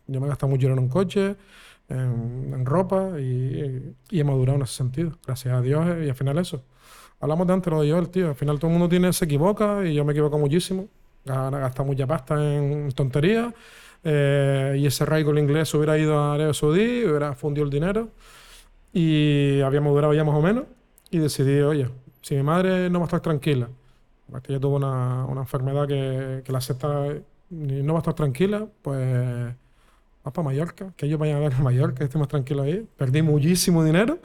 [0.06, 1.36] Yo me gastado mucho dinero en coche,
[1.88, 5.12] en, ropa y, y he madurado en ese sentido.
[5.26, 6.62] Gracias a Dios eh, y al final eso.
[7.20, 8.28] Hablamos de antes lo de yo, el tío.
[8.28, 10.88] Al final todo el mundo tiene, se equivoca y yo me equivoco muchísimo.
[11.24, 13.54] Gasta mucha pasta en tonterías.
[14.04, 17.70] eh, y ese rey con el inglés hubiera ido a Arabia Saudí, hubiera fundido el
[17.70, 18.08] dinero
[18.92, 20.64] y habíamos durado ya más o menos.
[21.10, 21.88] Y decidí, oye,
[22.22, 23.68] si mi madre no va a estar tranquila,
[24.32, 27.06] porque ella tuvo una, una enfermedad que, que la acepta
[27.50, 29.54] y no va a estar tranquila, pues
[30.24, 32.86] vas para Mallorca, que ellos vayan a ver a Mallorca, que esté más tranquilo ahí.
[32.96, 34.18] Perdí muchísimo dinero,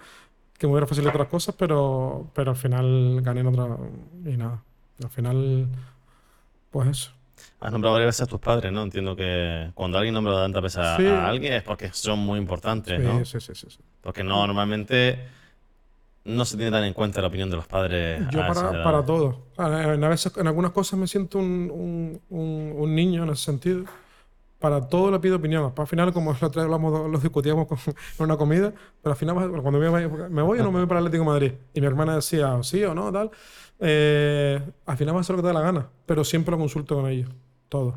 [0.58, 3.78] que me hubiera facilitado otras cosas, pero, pero al final gané en otra.
[4.26, 4.64] Y nada.
[5.04, 5.68] Al final,
[6.72, 7.12] pues eso.
[7.60, 8.84] Has nombrado varias veces a tus padres, ¿no?
[8.84, 11.06] Entiendo que cuando alguien nombra tanta veces a, Sí.
[11.06, 13.24] a alguien es porque son muy importantes, ¿no?
[13.26, 13.80] Sí, sí, sí, sí, sí.
[14.02, 15.20] Porque no, normalmente
[16.28, 18.22] no se tiene tan en cuenta la opinión de los padres.
[18.32, 19.46] Yo para, para todo.
[19.58, 23.44] En, a veces, en algunas cosas me siento un, un- un- un niño en ese
[23.46, 23.84] sentido.
[24.60, 25.72] Para todo le pido opinión.
[25.78, 29.80] Al final, como vez hablamos, lo discutíamos con- en una comida, pero al final, cuando
[29.80, 31.86] me, voy- me voy o no me voy para el Atlético de Madrid, y mi
[31.88, 33.30] hermana decía, sí o no, tal,
[33.80, 36.58] eh, al final va a hacer lo que te da la gana, pero siempre lo
[36.58, 37.30] consulto con ellos,
[37.70, 37.94] todo.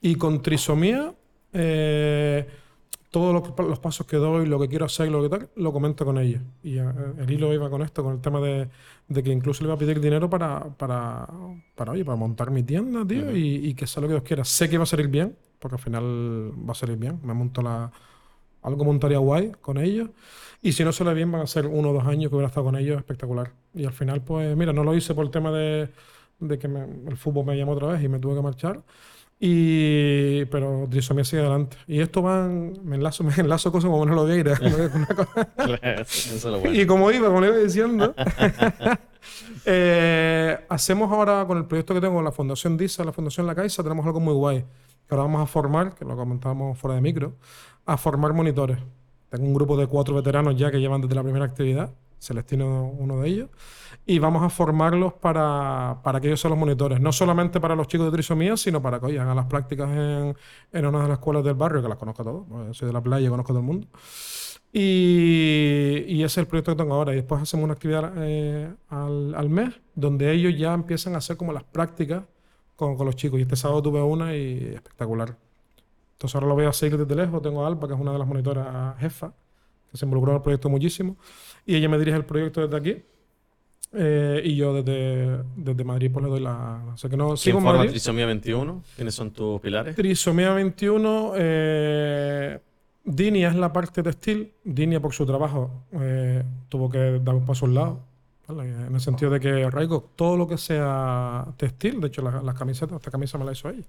[0.00, 1.12] Y con trisomía,
[1.52, 2.46] eh,
[3.10, 6.04] todos los, los pasos que doy, lo que quiero hacer, lo que tal, lo comento
[6.04, 6.42] con ellos.
[6.62, 6.84] Y eh,
[7.18, 8.68] el hilo iba con esto, con el tema de,
[9.08, 11.26] de que incluso le iba a pedir dinero para, para,
[11.74, 14.44] para, oye, para montar mi tienda, tío, y que sea lo que Dios quiera.
[14.44, 17.18] Sé que va a salir bien, porque al final va a salir bien.
[17.22, 17.90] Me monto la,
[18.62, 20.10] algo montaría guay con ellos.
[20.62, 22.66] Y si no sale bien, van a ser uno o dos años que hubiera estado
[22.66, 23.52] con ellos espectacular.
[23.74, 25.88] Y al final, pues, mira, no lo hice por el tema de,
[26.40, 28.82] de que me- el fútbol me llamó otra vez y me tuve que marchar.
[29.40, 31.76] Y, pero trisomía sigue adelante.
[31.86, 34.26] Y esto van, me enlazo, me enlazo cosas como no lo
[36.50, 36.74] lo bueno.
[36.74, 38.14] y como iba, como le iba diciendo,
[39.64, 43.54] eh, hacemos ahora con el proyecto que tengo con la Fundación DISA, la Fundación La
[43.54, 44.64] Caixa, tenemos algo muy guay.
[45.06, 47.34] Que ahora vamos a formar, que lo comentábamos fuera de micro,
[47.86, 48.78] a formar monitores.
[49.30, 53.20] Tengo un grupo de cuatro veteranos ya que llevan desde la primera actividad, Celestino uno
[53.20, 53.50] de ellos,
[54.06, 57.00] y vamos a formarlos para, para que ellos sean los monitores.
[57.00, 60.36] No solamente para los chicos de trisomía, sino para que hagan las prácticas en,
[60.72, 62.92] en una de las escuelas del barrio, que las conozco a todos, pues, soy de
[62.92, 63.86] la playa conozco a todo el mundo.
[64.72, 67.12] Y, y ese es el proyecto que tengo ahora.
[67.12, 71.36] Y después hacemos una actividad eh, al, al mes donde ellos ya empiezan a hacer
[71.36, 72.24] como las prácticas
[72.76, 73.38] con, con los chicos.
[73.38, 75.36] Y este sábado tuve una y espectacular.
[76.12, 77.40] Entonces ahora lo voy a seguir desde lejos.
[77.40, 79.32] Tengo a Alba, que es una de las monitoras jefa,
[79.90, 81.16] que se involucró en el proyecto muchísimo.
[81.68, 83.02] Y ella me dirige el proyecto desde aquí.
[83.92, 86.82] Eh, y yo desde, desde Madrid pues le doy la...
[86.94, 87.90] O sea que no ¿Quién sigo en forma Madrid.
[87.90, 88.82] Trisomía 21?
[88.96, 89.94] ¿Quiénes son tus pilares?
[89.94, 92.58] Trisomía 21, eh,
[93.04, 94.52] Dinia es la parte textil.
[94.64, 98.00] Dinia, por su trabajo, eh, tuvo que dar un paso a un lado.
[98.46, 98.70] ¿vale?
[98.86, 102.54] En el sentido de que Raigo, todo lo que sea textil, de hecho, la- las
[102.58, 103.84] camisetas, esta camisa me la hizo ella,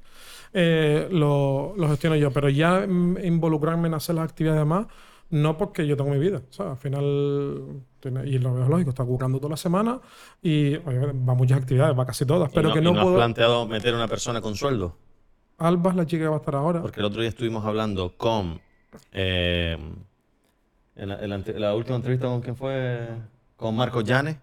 [0.53, 2.29] eh, lo, lo gestiono yo.
[2.31, 4.85] Pero ya mm, involucrarme en hacer las actividades más,
[5.31, 6.41] no porque yo tengo mi vida.
[6.49, 7.83] O sea, al final,
[8.25, 9.99] y lo veo lógico, está currando toda la semana
[10.41, 12.91] y oye, va a muchas actividades, va a casi todas, ¿Y pero no, que no,
[12.93, 13.15] no has puedo.
[13.17, 14.97] planteado meter a una persona con sueldo?
[15.57, 16.81] Alba es la chica que va a estar ahora.
[16.81, 18.59] Porque el otro día estuvimos hablando con.
[19.11, 19.77] eh,
[20.95, 23.07] en, la, en la ante- la última entrevista con quién fue?
[23.55, 24.37] Con Marco Llanes.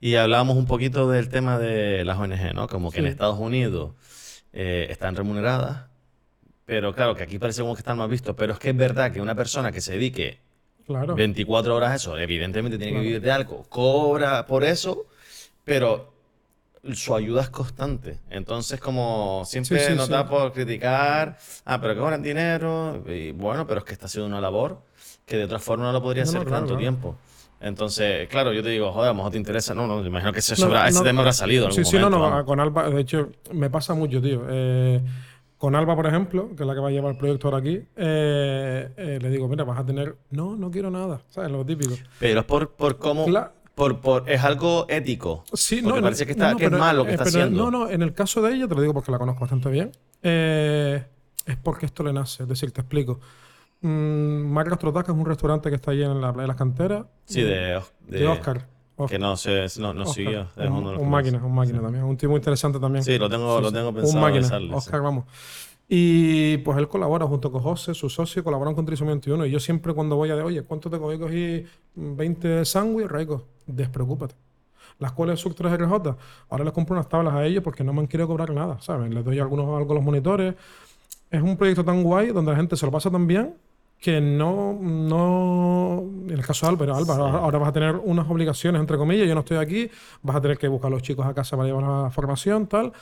[0.00, 2.66] Y hablábamos un poquito del tema de las ONG, ¿no?
[2.68, 3.06] Como que en.
[3.06, 3.92] Estados Unidos
[4.52, 5.86] eh, están remuneradas.
[6.68, 8.36] Pero claro, que aquí parece como que están más vistos.
[8.36, 10.38] Pero es que es verdad que una persona que se dedique
[10.86, 11.14] Claro.
[11.14, 13.06] 24 horas a eso, evidentemente tiene que Claro.
[13.06, 15.06] vivir de algo, cobra por eso,
[15.64, 16.12] pero
[16.92, 18.18] su ayuda es constante.
[18.30, 20.12] Entonces, como siempre Sí, sí, nos sí.
[20.28, 24.40] por criticar, ah, pero que cobran dinero, y bueno, pero es que está haciendo una
[24.40, 24.82] labor
[25.26, 26.80] que de otra forma no lo podría No, hacer no, claro, tanto claro.
[26.80, 27.16] tiempo.
[27.60, 29.74] Entonces, claro, yo te digo, joder, a lo mejor te interesa.
[29.74, 31.64] No, no, me imagino que ese, No, sobra- ese no, tema habrá salido.
[31.66, 32.44] En Sí, algún sí, no, momento, no, vamos.
[32.46, 34.44] con Alba, de hecho, me pasa mucho, tío.
[34.48, 35.02] Eh,
[35.58, 37.82] con Alba, por ejemplo, que es la que va a llevar el proyecto ahora aquí,
[37.96, 40.16] eh, eh, le digo, mira, vas a tener.
[40.30, 41.50] No, no quiero nada, ¿sabes?
[41.50, 41.94] Lo típico.
[42.20, 43.26] Pero es por, por cómo.
[43.74, 45.44] Por, por, es algo ético.
[45.52, 47.38] Sí, no, parece que, está, no, que es pero, malo lo que eh, está pero,
[47.38, 47.70] haciendo.
[47.70, 49.92] No, no, en el caso de ella, te lo digo porque la conozco bastante bien,
[50.22, 51.04] eh,
[51.46, 52.42] es porque esto le nace.
[52.42, 53.20] Es decir, te explico.
[53.80, 57.06] Mm, Mar Gastrotaca es un restaurante que está ahí en la playa de las canteras.
[57.24, 58.66] Sí, de, de, Oscar.
[59.06, 60.42] Que no sé, no, no siguió.
[60.56, 62.04] es Un, un máquina, un máquina también.
[62.04, 63.04] Un tipo interesante también.
[63.04, 63.74] Sí, lo tengo, Sí, lo sí.
[63.74, 64.74] tengo un pensado máquina, besarle, sí.
[64.74, 65.24] Oscar, vamos.
[65.88, 69.46] Y pues él colabora junto con José, su socio, colaboran con Trisomía 21.
[69.46, 71.18] Y yo siempre cuando voy a de, oye, ¿cuánto te cogí?
[71.18, 73.44] Cogí 20 sándwiches, rico.
[73.66, 74.34] Despreocúpate.
[74.98, 76.16] La escuela de Sub 3RJ,
[76.50, 79.14] ahora les compro unas tablas a ellos porque no me han querido cobrar nada, ¿saben?
[79.14, 80.56] Les doy algunos, algo a los monitores.
[81.30, 83.54] Es un proyecto tan guay donde la gente se lo pasa tan bien
[84.00, 87.36] que no, no, en el caso de Álvaro, Álvaro, Sí.
[87.36, 89.90] ahora vas a tener unas obligaciones, entre comillas, yo no estoy aquí,
[90.22, 92.92] vas a tener que buscar a los chicos a casa para llevar la formación, tal.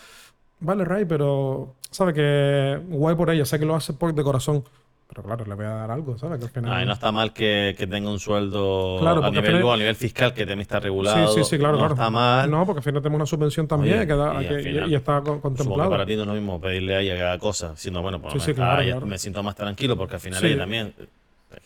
[0.61, 4.65] Vale, Ray, pero sabe que guay por ella, sé que lo hace por de corazón,
[5.09, 6.39] pero claro, le voy a dar algo, ¿sabes?
[6.39, 6.73] Que al final...
[6.73, 9.95] Ay, no está mal que, que tenga un sueldo Claro, a nivel, final- a nivel
[9.97, 11.29] fiscal que también está regulado.
[11.29, 11.95] Sí, sí, sí, claro, no claro.
[11.95, 12.51] está mal.
[12.51, 14.95] No, porque al final tenemos una subvención también Oye, que da- y que- final, y
[14.95, 15.91] está con- Supongo que contemplada.
[15.91, 18.33] para ti no es lo mismo pedirle a ella que haga cosas, sino bueno, pues
[18.35, 19.07] Sí, me, sí, claro, ah, claro.
[19.07, 20.93] me siento más tranquilo porque al final ella también.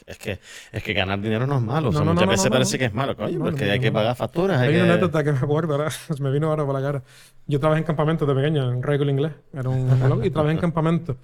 [0.06, 0.38] Es que,
[0.72, 1.88] es que ganar dinero no es malo.
[1.88, 3.90] o sea, No, no, muchas no, veces parece que es malo, coño, porque hay que
[3.90, 4.60] pagar facturas.
[4.60, 4.82] Hay Hay que...
[4.82, 5.88] una anécdota que me acuerdo ahora,
[6.20, 7.02] me vino ahora por la cara.
[7.46, 11.16] Yo trabajé en campamento de pequeño, en Raico Inglés, era un y trabajé en campamento.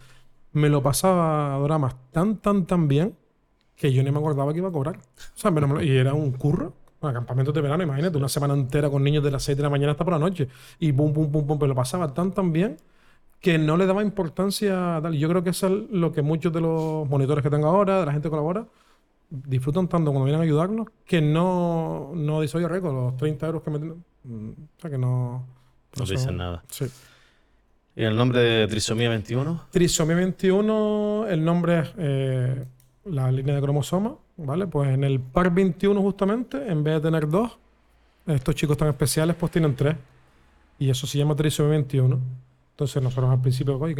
[0.57, 3.15] Me lo pasaba a dramas tan, tan, tan bien
[3.77, 4.97] que yo ni me acordaba que iba a cobrar.
[4.97, 6.73] O sea, y era un curro.
[6.99, 9.69] Bueno, campamentos de verano, imagínate, una semana entera con niños de las 6 de la
[9.69, 10.49] mañana hasta por la noche.
[10.79, 12.79] Y pum, pum, pum, pum, me lo pasaba tan, tan bien
[13.39, 15.13] que no le daba importancia a tal.
[15.15, 18.07] Yo creo que eso es lo que muchos de los monitores que tengo ahora, de
[18.07, 18.67] la gente que colabora,
[19.29, 23.63] disfrutan tanto cuando vienen a ayudarnos que no, no dice, oye, Reco, los 30 euros
[23.63, 24.01] que me O
[24.79, 25.45] sea, que no.
[25.99, 26.65] No son- dicen nada.
[26.71, 26.87] Sí.
[27.99, 29.63] ¿Y el nombre de Trisomía 21?
[29.71, 32.65] Trisomía 21, el nombre es eh,
[33.07, 34.67] la línea de cromosomas, ¿vale?
[34.67, 37.57] Pues en el par 21 justamente, en vez de tener dos,
[38.27, 39.97] estos chicos tan especiales pues tienen tres.
[40.79, 42.21] Y eso se llama Trisomía 21.
[42.73, 43.95] Entonces nosotros al principio, oye,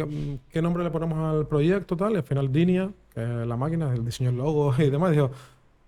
[0.51, 2.13] ¿qué, nombre le ponemos al proyecto tal?
[2.13, 5.31] Y al final Dinia, que es la máquina, el diseño del logo y demás, dijo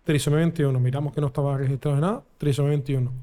[0.03, 0.79] Trisomía 21.
[0.79, 3.13] Miramos que no estaba registrado en nada, Trisomía 21.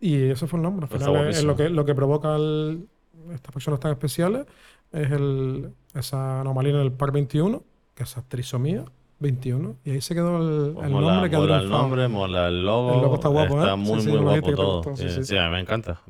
[0.00, 0.88] Y ese fue el nombre.
[0.90, 2.88] Al final es, es lo que, lo que provoca el-
[3.32, 4.46] estas personas tan especiales
[4.92, 7.62] es el, esa anomalía en el par 21,
[7.94, 8.84] que es esa trisomía
[9.20, 9.76] 21.
[9.84, 12.64] Y ahí se quedó el, Pues el mola, nombre que mola el nombre, mola el
[12.64, 12.94] logo.
[12.94, 13.76] El logo está guapo, Está ¿eh?
[13.76, 14.76] muy, Sí, muy guapo todo.
[14.82, 15.36] gustó, sí, Sí, sí.
[15.38, 16.00] a mí me encanta.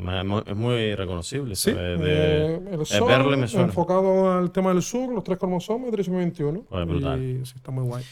[0.47, 1.55] Es muy reconocible.
[1.55, 1.73] Sí.
[1.73, 3.67] De- eh, el de sol verlo y me suena.
[3.67, 6.63] enfocado al tema del sur, los tres cromosomas trisomía 21.
[6.69, 7.21] Pues.
[7.21, 8.03] Y sí, está muy guay.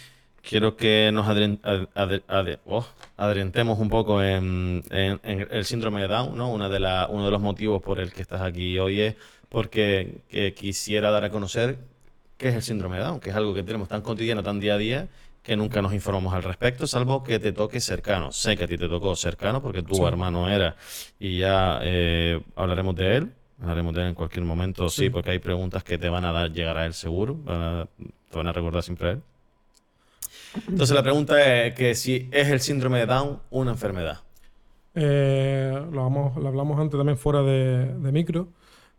[0.43, 2.85] Quiero que nos adren- ad- ad- ad- oh,
[3.79, 6.51] un poco en, en- en el síndrome de Down, ¿no?
[6.53, 9.17] Una de la- uno de los motivos por el que estás aquí hoy es
[9.49, 11.79] porque que quisiera dar a conocer
[12.37, 14.75] qué es el síndrome de Down, que es algo que tenemos tan cotidiano, tan día
[14.75, 15.09] a día,
[15.45, 18.33] que nunca nos informamos al respecto, salvo que te toque cercano.
[18.33, 20.03] Sé que a ti te tocó cercano porque tu Sí.
[20.03, 20.77] hermano era
[21.21, 23.33] y ya eh, hablaremos de él.
[23.61, 25.11] Hablaremos de él en cualquier momento, sí, Sí.
[25.11, 27.87] porque hay preguntas que te van a dar llegar a él seguro, van a-
[28.31, 29.23] te van a recordar siempre a él.
[30.69, 34.21] Entonces la pregunta es que si es el síndrome de Down una enfermedad.
[34.95, 38.49] Eh, lo, hablamos antes también fuera de, micro.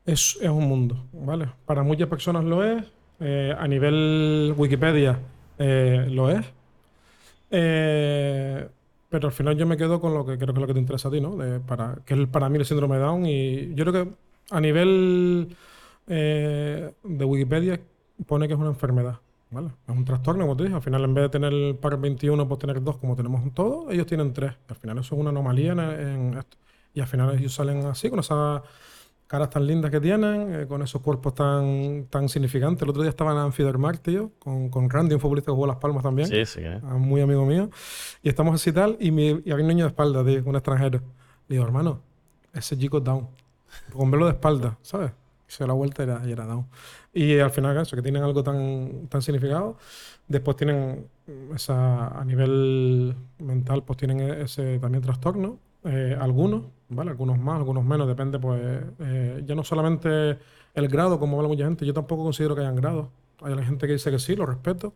[0.05, 1.47] Es, es un mundo, ¿vale?
[1.65, 2.83] Para muchas personas lo es.
[3.19, 5.19] eh, a nivel Wikipedia
[5.57, 6.45] eh, lo es.
[9.09, 10.79] Pero al final yo me quedo con lo que creo que es lo que te
[10.79, 11.37] interesa a ti, ¿no?
[11.37, 13.25] Que es para mí el síndrome de Down.
[13.27, 14.11] Y yo creo que
[14.49, 15.55] a nivel
[16.07, 17.79] de Wikipedia
[18.25, 19.19] pone que es una enfermedad.
[19.53, 19.69] ¿Vale?
[19.87, 20.75] Es un trastorno, como te dije.
[20.75, 23.51] Al final, en vez de tener el par 21, pues tener dos, como tenemos en
[23.51, 24.53] todo, ellos tienen tres.
[24.67, 26.57] Al final, eso es una anomalía en, en esto.
[26.93, 28.61] Y al final, ellos salen así, con esas
[29.33, 32.83] caras tan lindas que tienen, eh, con esos cuerpos tan, tan significantes.
[32.83, 35.77] El otro día estaba en Anfidermar, tío, con, con Randy, un futbolista que jugó Las
[35.77, 36.27] Palmas también.
[36.27, 36.59] Sí, sí.
[36.61, 36.79] ¿eh?
[36.83, 37.69] Ah, muy amigo mío.
[38.21, 40.99] Y estamos así tal, y, mi, y había un niño de espalda, tío, un extranjero.
[41.47, 42.01] Le digo, hermano,
[42.53, 43.27] ese chico es down.
[43.91, 45.11] Con verlo de espalda, ¿sabes?
[45.47, 46.67] Se la vuelta y era, y era down.
[47.13, 49.77] Y al final, eso, que tienen algo tan, tan significado.
[50.27, 51.07] Después tienen
[51.53, 55.59] esa, a nivel mental, pues tienen ese también trastorno.
[55.85, 57.11] Eh, algunos, ¿vale?
[57.11, 58.61] Algunos más, algunos menos, depende, pues,
[58.99, 60.39] eh, ya no solamente
[60.73, 63.09] el grado, como habla mucha gente, yo tampoco considero que hayan grados.
[63.41, 64.93] Hay gente que dice que sí, lo respeto.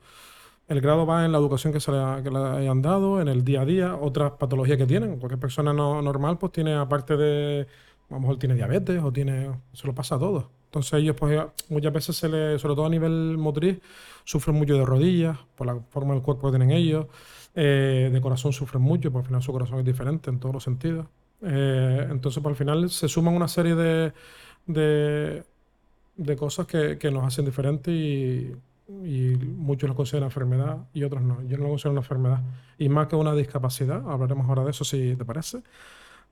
[0.68, 3.66] El grado va en la educación que se le hayan dado, en el día a
[3.66, 5.18] día, otras patologías que tienen.
[5.20, 7.68] Cualquier persona no, normal pues tiene, aparte de,
[8.10, 10.46] a lo mejor tiene diabetes o tiene, se lo pasa a todos.
[10.68, 13.80] Entonces ellos pues muchas veces se le, sobre todo a nivel motriz,
[14.24, 17.08] sufren mucho de rodillas por la forma del cuerpo que tienen ellos.
[17.56, 20.64] Eh, de corazón sufren mucho, porque al final su corazón es diferente en todos los
[20.64, 21.08] sentidos.
[21.42, 24.14] Eh, entonces, pues, al final se suman una serie de,
[24.68, 28.54] de, cosas que, que, nos hacen diferentes y,
[29.04, 31.42] y, muchos lo consideran enfermedad y otros no.
[31.48, 32.42] Yo no lo considero una enfermedad.
[32.78, 35.64] Y más que una discapacidad, hablaremos ahora de eso si te parece,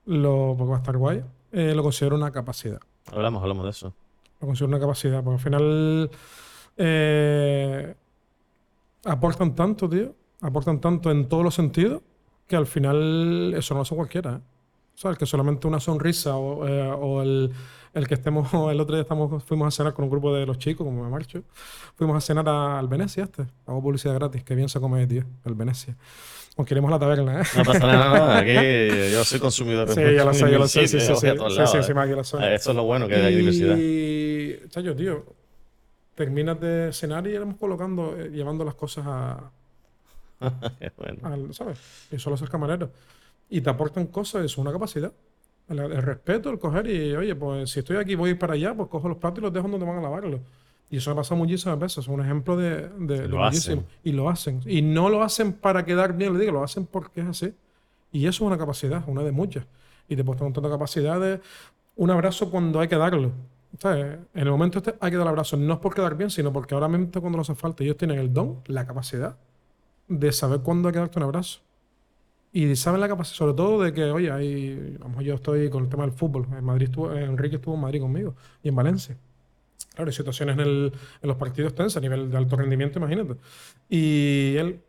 [0.04, 2.80] lo, porque va a estar guay, eh, lo considero una capacidad.
[3.10, 3.94] Hablamos, hablamos de eso.
[4.46, 6.10] Considero una capacidad, porque al final
[6.76, 7.94] eh,
[9.04, 12.02] aportan tanto, tío, aportan tanto en todos los sentidos,
[12.46, 14.36] que al final eso no lo hace cualquiera.
[14.36, 14.40] ¿eh?
[14.94, 17.52] O sea, el que solamente una sonrisa o, eh, o el,
[17.92, 20.58] el, que estemos, el otro día estamos, fuimos a cenar con un grupo de los
[20.58, 21.42] chicos, como me marcho,
[21.96, 25.24] fuimos a cenar a, al Venecia este, hago publicidad gratis, que bien se come, tío,
[25.44, 25.96] el Venecia.
[26.58, 27.44] O queremos la taberna, ¿eh?
[27.54, 28.54] No pasa nada, aquí
[29.12, 31.28] yo soy consumidor Sí, ya lo sé, ya lo sé, sí, sí, sí, sí, sí,
[31.28, 32.54] sí, sí, sí, lo sé.
[32.54, 33.76] Eso es lo bueno, que hay diversidad.
[33.76, 34.15] Y,
[34.68, 35.24] chayo, tío,
[36.14, 39.50] terminas de cenar y iremos colocando, eh, llevando las cosas a...
[40.96, 41.18] Bueno.
[41.22, 41.78] al, ¿Sabes?
[42.10, 42.90] Y solo ser camarero.
[43.48, 45.12] Y te aportan cosas, es una capacidad.
[45.68, 48.88] El, el, respeto, el coger y, oye, pues si estoy aquí voy para allá, pues
[48.88, 50.40] cojo los platos y los dejo donde van a lavarlos.
[50.90, 51.98] Y eso me pasa muchísimas veces.
[51.98, 53.82] Es un ejemplo de, de, de Lo muchísimo.
[53.82, 53.86] hacen.
[54.04, 54.60] Y lo hacen.
[54.66, 57.54] Y no lo hacen para quedar bien, le digo, lo hacen porque es así.
[58.12, 59.66] Y eso es una capacidad, una de muchas.
[60.08, 61.40] Y te puedes tener capacidad de
[61.96, 63.32] un abrazo cuando hay que darlo.
[63.82, 65.56] En el momento este hay que dar abrazo.
[65.56, 68.18] No es por quedar bien, sino porque ahora mismo cuando no hace falta, ellos tienen
[68.18, 69.36] el don, la capacidad
[70.08, 71.60] de saber cuándo hay que darte un abrazo.
[72.52, 75.90] Y saben la capacidad, sobre todo de que, oye, hay, mejor yo estoy con el
[75.90, 76.46] tema del fútbol.
[76.56, 79.16] En Madrid estuvo, Enrique estuvo en Madrid conmigo y en Valencia.
[79.94, 83.36] Claro, hay situaciones en, el, en los partidos tensas, a nivel de alto rendimiento, imagínate.
[83.90, 84.80] Y él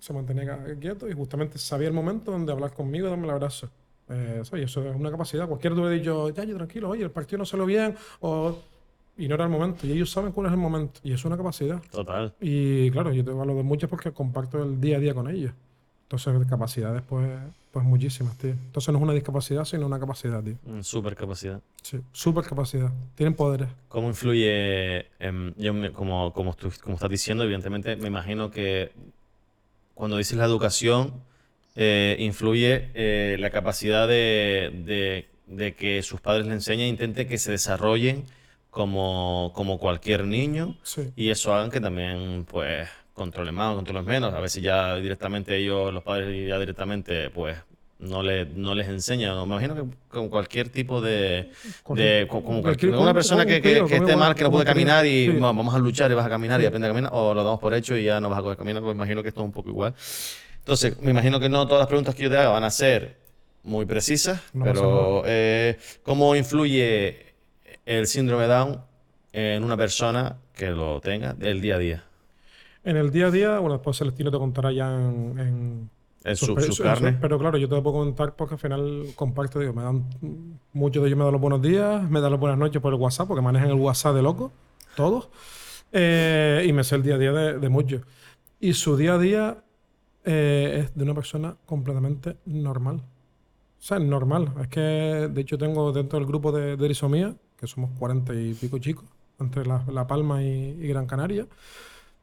[0.00, 3.68] se mantenía quieto y justamente sabía el momento donde hablar conmigo y darme el abrazo.
[4.10, 5.46] Eh, eso, es una capacidad.
[5.46, 8.58] Cualquiera te hubiera dicho, ya, yo tranquilo, oye, el partido no salió bien, o...
[9.16, 9.86] y no era el momento.
[9.86, 11.00] Y ellos saben cuál es el momento.
[11.04, 11.80] Y eso es una capacidad.
[11.92, 12.34] Total.
[12.40, 15.52] Y claro, yo te hablo de muchas porque comparto el día a día con ellos.
[16.04, 17.28] Entonces, capacidades, pues,
[17.70, 18.50] pues muchísimas, tío.
[18.50, 20.56] Entonces no es una discapacidad, sino una capacidad, tío.
[20.82, 21.60] Súper capacidad.
[21.82, 22.90] Sí, súper capacidad.
[23.14, 23.68] Tienen poderes.
[23.88, 28.90] ¿Cómo influye, em, yo me- como, como, tú- como estás diciendo, evidentemente me imagino que
[29.94, 31.12] cuando dices la educación,
[31.82, 37.38] eh, influye eh, la capacidad de, de- de que sus padres le enseñen, intenten que
[37.38, 38.24] se desarrollen
[38.70, 41.10] como, como cualquier niño Sí.
[41.16, 44.32] y eso hagan que también, pues, controlen más o controlen menos.
[44.34, 47.56] A veces ya directamente ellos, los padres ya directamente, pues,
[47.98, 49.36] no, le, no les enseñan.
[49.38, 51.50] Me imagino que con cualquier tipo de,
[51.88, 54.64] de co- como Cualquier- una persona que, que- contigo, que esté mal, que no puede
[54.64, 55.32] caminar y Sí.
[55.32, 57.58] "Va- vamos a luchar y vas a caminar y aprende a caminar, o lo damos
[57.60, 59.44] por hecho y ya no vas a poder caminar, pues me imagino que esto es
[59.46, 59.94] un poco igual.
[60.70, 63.16] Entonces, me imagino que no todas las preguntas que yo te haga van a ser
[63.64, 67.34] muy precisas, No pero eh, ¿cómo influye
[67.84, 68.80] el síndrome de Down
[69.32, 72.04] en una persona que lo tenga del día a día?
[72.84, 75.90] En el día a día, bueno, después Celestino te contará ya en, en
[76.22, 77.18] En sus su, pe- su su- carne.
[77.20, 80.04] Pero claro, yo te lo puedo contar porque al final comparto, digo, me dan
[80.72, 83.00] muchos de ellos me dan los buenos días, me dan las buenas noches por el
[83.00, 84.52] WhatsApp, porque manejan el WhatsApp de loco,
[84.94, 85.30] todos.
[85.92, 88.02] Eh, y me sé el día a día de, de muchos.
[88.60, 89.64] Y su día a día
[90.24, 92.96] eh, es de una persona completamente normal.
[92.96, 94.52] O sea, normal.
[94.60, 98.54] Es que, de hecho, tengo dentro del grupo de, de erisomía, que somos cuarenta y
[98.54, 99.04] pico chicos,
[99.38, 101.46] entre La, La Palma y, Gran Canaria,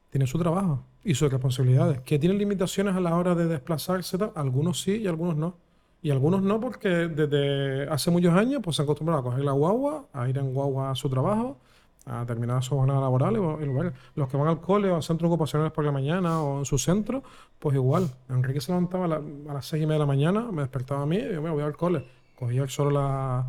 [0.10, 2.02] tienen su trabajo y sus responsabilidades.
[2.02, 5.56] Que tienen limitaciones a la hora de desplazarse, algunos sí y algunos no.
[6.02, 9.52] Y algunos no porque desde hace muchos años pues, se han acostumbrado a coger la
[9.52, 11.58] guagua, a ir en guagua a su trabajo,
[12.10, 13.36] a terminar su jornada laboral.
[13.36, 16.60] Y, y los que van al cole o al centro ocupacional por la mañana o
[16.60, 17.24] en su centro,
[17.60, 18.10] pues igual.
[18.30, 21.04] Enrique se levantaba a, la- a las seis y media de la mañana, me despertaba
[21.04, 22.06] a mí y yo me voy al cole.
[22.38, 23.46] Cogía solo la,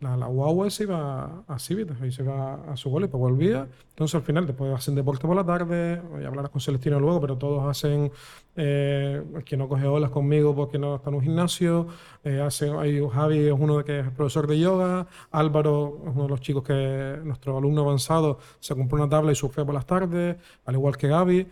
[0.00, 3.66] la, la guagua se iba a Civitas, y se iba a su cole pues volvía.
[3.90, 7.20] Entonces al final después hacen deporte por la tarde, voy a hablar con Celestino luego,
[7.20, 8.12] pero todos hacen,
[8.56, 11.86] eh, que no coge olas conmigo porque no está en un gimnasio,
[12.24, 16.24] eh, hacen, hay, Javi es uno de que es profesor de yoga, Álvaro es uno
[16.24, 19.86] de los chicos que, nuestro alumno avanzado, se compró una tabla y surfea por las
[19.86, 21.46] tardes, al igual que Gaby.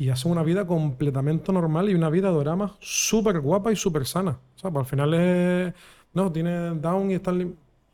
[0.00, 4.06] Y hacen una vida completamente normal y una vida de oramas súper guapa y súper
[4.06, 4.38] sana.
[4.54, 5.74] O sea, pues al final es.
[6.14, 7.32] No, tiene down y está.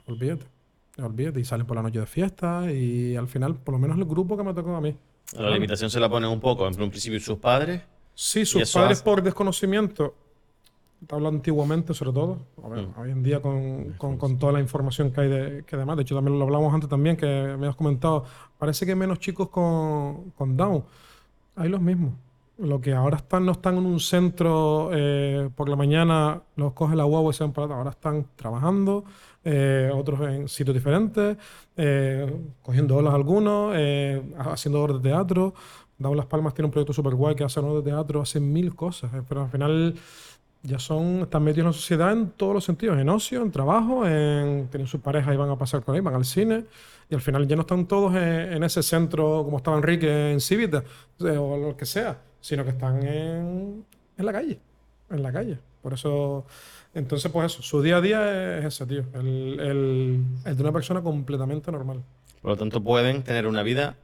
[0.06, 0.46] Olvídate.
[1.02, 1.40] Olvídate.
[1.40, 2.70] Y salen por la noche de fiesta.
[2.70, 4.94] Y al final, por lo menos el grupo que me tocó a mí.
[5.36, 7.82] La limitación se la ponen un poco, en un principio sus padres.
[8.14, 10.14] Sí, sus padres hace- por desconocimiento.
[11.10, 12.38] Hablo antiguamente, sobre todo.
[12.62, 12.98] A ver, Mm.
[13.00, 15.96] Hoy en día, con, con- con toda la información que hay de, que demás.
[15.96, 18.24] De hecho, también lo hablamos antes también, que me has comentado.
[18.58, 20.84] Parece que hay menos chicos con, con Down.
[21.56, 22.12] Hay los mismos.
[22.58, 26.94] Lo que ahora están, no están en un centro eh, por la mañana, los coge
[26.94, 29.04] la guagua y se van para ahora están trabajando,
[29.44, 31.36] eh, otros en sitios diferentes,
[31.76, 32.32] eh,
[32.62, 33.74] cogiendo olas algunos,
[34.38, 35.54] haciendo obras de teatro.
[35.98, 38.74] Dado Las Palmas tiene un proyecto súper guay que hace obras de teatro, hacen mil
[38.74, 39.94] cosas, pero al final
[40.62, 44.06] ya son, están metidos en la sociedad en todos los sentidos, en ocio, en trabajo,
[44.06, 46.64] en, tienen sus parejas y van a pasar con él, van al cine,
[47.10, 50.82] y al final ya no están todos en, ese centro como estaba Enrique en Civita,
[51.20, 53.86] o lo que sea, sino que están en,
[54.18, 54.58] en, la calle,
[55.08, 55.58] en la calle.
[55.80, 56.44] Por eso,
[56.92, 60.70] entonces pues eso, su día a día es ese, tío, el, el, el de una
[60.70, 62.02] persona completamente normal.
[62.42, 63.96] Por lo tanto, pueden tener una vida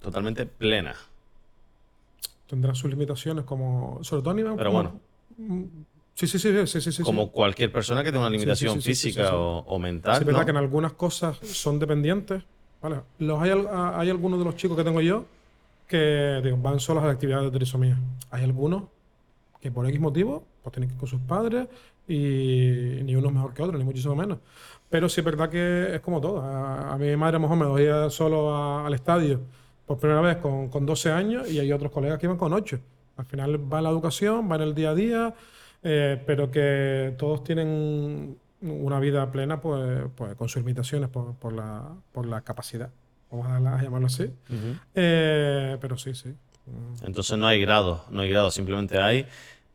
[0.00, 0.94] totalmente plena.
[2.46, 4.54] Tendrán sus limitaciones como, sobre todo a nivel...
[4.56, 5.00] Pero bueno
[6.14, 10.14] Sí, sí, sí, sí, sí, Como cualquier persona que tenga una limitación física o, mental.
[10.14, 12.42] Sí, es verdad que en algunas cosas son dependientes.
[12.80, 13.02] ¿vale?
[13.18, 15.26] Los, hay, hay algunos de los chicos que tengo yo
[15.86, 17.98] que van solos a las actividades de trisomía.
[18.30, 18.84] Hay algunos
[19.60, 21.68] que por X motivo pues tienen que ir con sus padres
[22.08, 24.38] y ni uno es mejor que otro, ni muchísimo menos.
[24.88, 26.40] Pero sí es verdad que es como todo.
[26.42, 29.40] A, mi madre Mohamed me iba solo al estadio
[29.86, 32.78] por primera vez con, con 12 años y hay otros colegas que iban con 8.
[33.16, 35.34] Al final va la educación, va en el día a día,
[35.82, 41.94] eh, pero que todos tienen una vida plena pues, pues con sus limitaciones por, la,
[42.12, 42.90] por la capacidad,
[43.30, 44.30] vamos a, llamarlo así.
[44.94, 46.34] Eh, pero sí, sí.
[47.02, 49.26] Entonces no hay grado, no hay grado, simplemente hay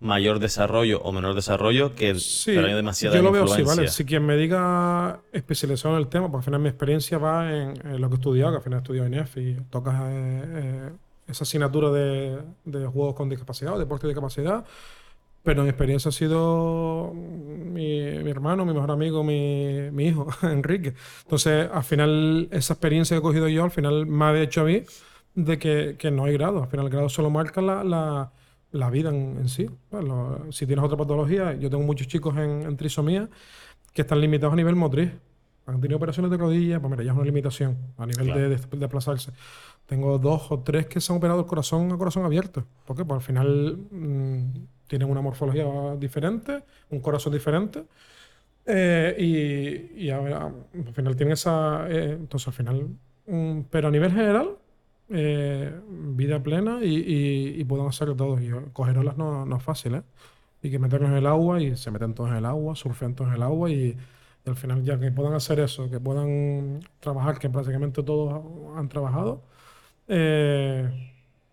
[0.02, 3.88] mayor desarrollo o menor desarrollo que sí, pero hay demasiada yo lo veo así, ¿vale?
[3.88, 8.02] Si quien me diga especializado en el tema, pues al final mi experiencia va en,
[8.02, 10.89] lo que he estudiado, que al final he estudiado INEF y tocas eh,
[11.28, 14.66] esa asignatura de, de, juegos con discapacidad o deporte de discapacidad.
[15.44, 20.94] Pero mi experiencia ha sido mi, mi hermano, mi mejor amigo, mi, mi, hijo, Enrique.
[21.24, 24.66] Entonces, al final, esa experiencia que he cogido yo, al final me ha hecho a
[24.66, 24.84] mí
[25.34, 26.64] de que, que no hay grado.
[26.64, 28.32] Al final, el grado solo marca la, la,
[28.72, 29.68] la vida en, sí.
[30.52, 33.30] si tienes otra patología, yo tengo muchos chicos en, en, trisomía
[33.94, 35.12] que están limitados a nivel motriz.
[35.66, 38.56] Han tenido operaciones de rodillas, pues mira, ya es una limitación a nivel de, de,
[38.58, 39.32] de desplazarse.
[39.86, 42.66] Tengo dos o tres que se han operado el corazón a corazón abierto.
[42.86, 43.06] ¿Por qué?
[43.06, 44.44] Pues al final mm,
[44.92, 45.64] tienen una morfología
[45.98, 47.86] diferente, un corazón diferente.
[48.66, 51.88] Eh, y, y al final tienen esa.
[51.89, 52.88] Eh, entonces, al final.
[53.26, 54.58] Mm, pero a nivel general,
[55.10, 58.38] eh, vida plena y, y, pueden hacer todo.
[58.42, 60.04] Y coger olas no, no es fácil, ¿eh?
[60.62, 63.30] Y que meterlos en el agua y se meten todos en el agua, surfean todos
[63.30, 63.96] en el agua y,
[64.46, 68.44] al final, ya que puedan hacer eso, que puedan trabajar, que prácticamente todos
[68.78, 69.42] han trabajado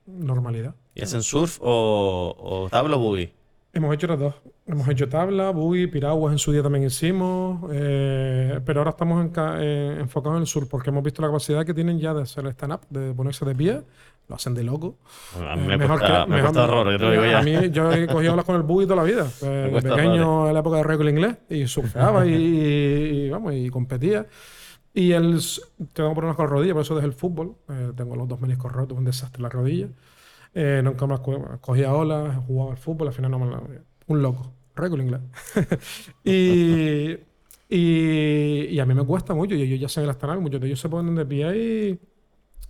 [0.06, 0.74] normalidad.
[0.98, 3.30] ¿Y hacen surf o, tabla o buggy?
[3.72, 4.34] Hemos hecho las dos.
[4.66, 10.36] Hemos hecho tabla, buggy, piraguas en su día también hicimos, eh, pero ahora estamos enfocados
[10.36, 13.14] en el surf porque hemos visto la capacidad que tienen ya de hacer stand-up, de
[13.14, 13.80] ponerse de pie.
[14.26, 14.96] Lo hacen de loco.
[15.40, 17.38] a mí me, cuesta, me horror, yo te digo ya.
[17.38, 19.26] A mí, yo he cogido olas con el buggy toda la vida.
[19.40, 24.26] de pequeño, en la época de récord inglés, y surfeaba y, vamos, y competía.
[24.92, 25.40] Y el,
[25.92, 27.54] tengo problemas con la rodilla, por eso dejé el fútbol.
[27.68, 29.86] Eh, tengo los dos meniscos rotos, un desastre en la rodilla.
[30.54, 31.20] Eh, nunca más
[31.60, 33.62] cogía olas, jugaba al fútbol, al final no me la...
[34.06, 35.20] Un loco, récord inglés.
[36.24, 37.18] y,
[37.68, 40.60] y, y, a mí me cuesta mucho, y yo ya sé en el Astana, muchos
[40.60, 42.00] de ellos se ponen de pie y,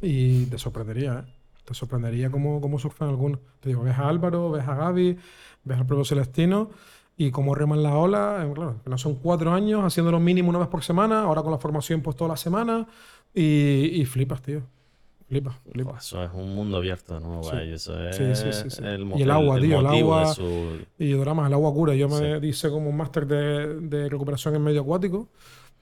[0.01, 1.35] y te sorprendería, ¿eh?
[1.64, 3.41] Te sorprendería cómo, cómo surfan algunos.
[3.61, 5.18] Te digo, ves a Álvaro, ves a Gaby,
[5.64, 6.70] ves al propio Celestino
[7.18, 10.68] y cómo reman la ola, eh, claro, son cuatro años haciendo lo mínimo una vez
[10.68, 12.87] por semana, ahora con la formación pues toda la semana
[13.35, 14.62] y, flipas, tío.
[15.29, 16.07] Flipas, flipas.
[16.07, 17.43] Eso es un mundo abierto, ¿no?
[17.43, 20.35] Eso es sí, sí, sí, El, y el agua, tío, el agua.
[20.99, 21.95] Y dramas, el agua cura.
[21.95, 25.29] Yo me hice como un máster de, de, recuperación en medio acuático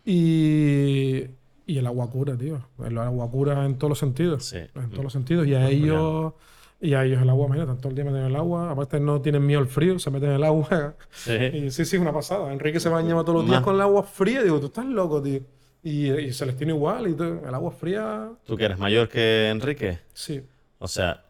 [0.05, 1.26] y,
[1.64, 2.61] y el agua cura, tío.
[2.84, 4.53] El agua cura en todos los sentidos.
[4.53, 5.47] En todos los sentidos.
[5.47, 6.32] Y a ellos.
[6.80, 8.72] Y a ellos el agua, imagínate, todo el día meten en el agua.
[8.72, 10.97] Aparte no tienen miedo al frío, se meten en el agua.
[11.11, 11.32] Sí.
[11.55, 12.53] Y sí, sí, es una pasada.
[12.53, 14.42] Enrique se bañaba todos los días con el agua fría.
[14.42, 15.40] Digo, tú estás loco, tío.
[15.87, 17.07] Y, y se les tiene igual.
[17.07, 17.12] Y
[17.47, 18.28] el agua fría...
[18.45, 20.01] ¿Tú que eres mayor que Enrique?
[20.12, 20.45] Sí.
[20.80, 21.24] O sea,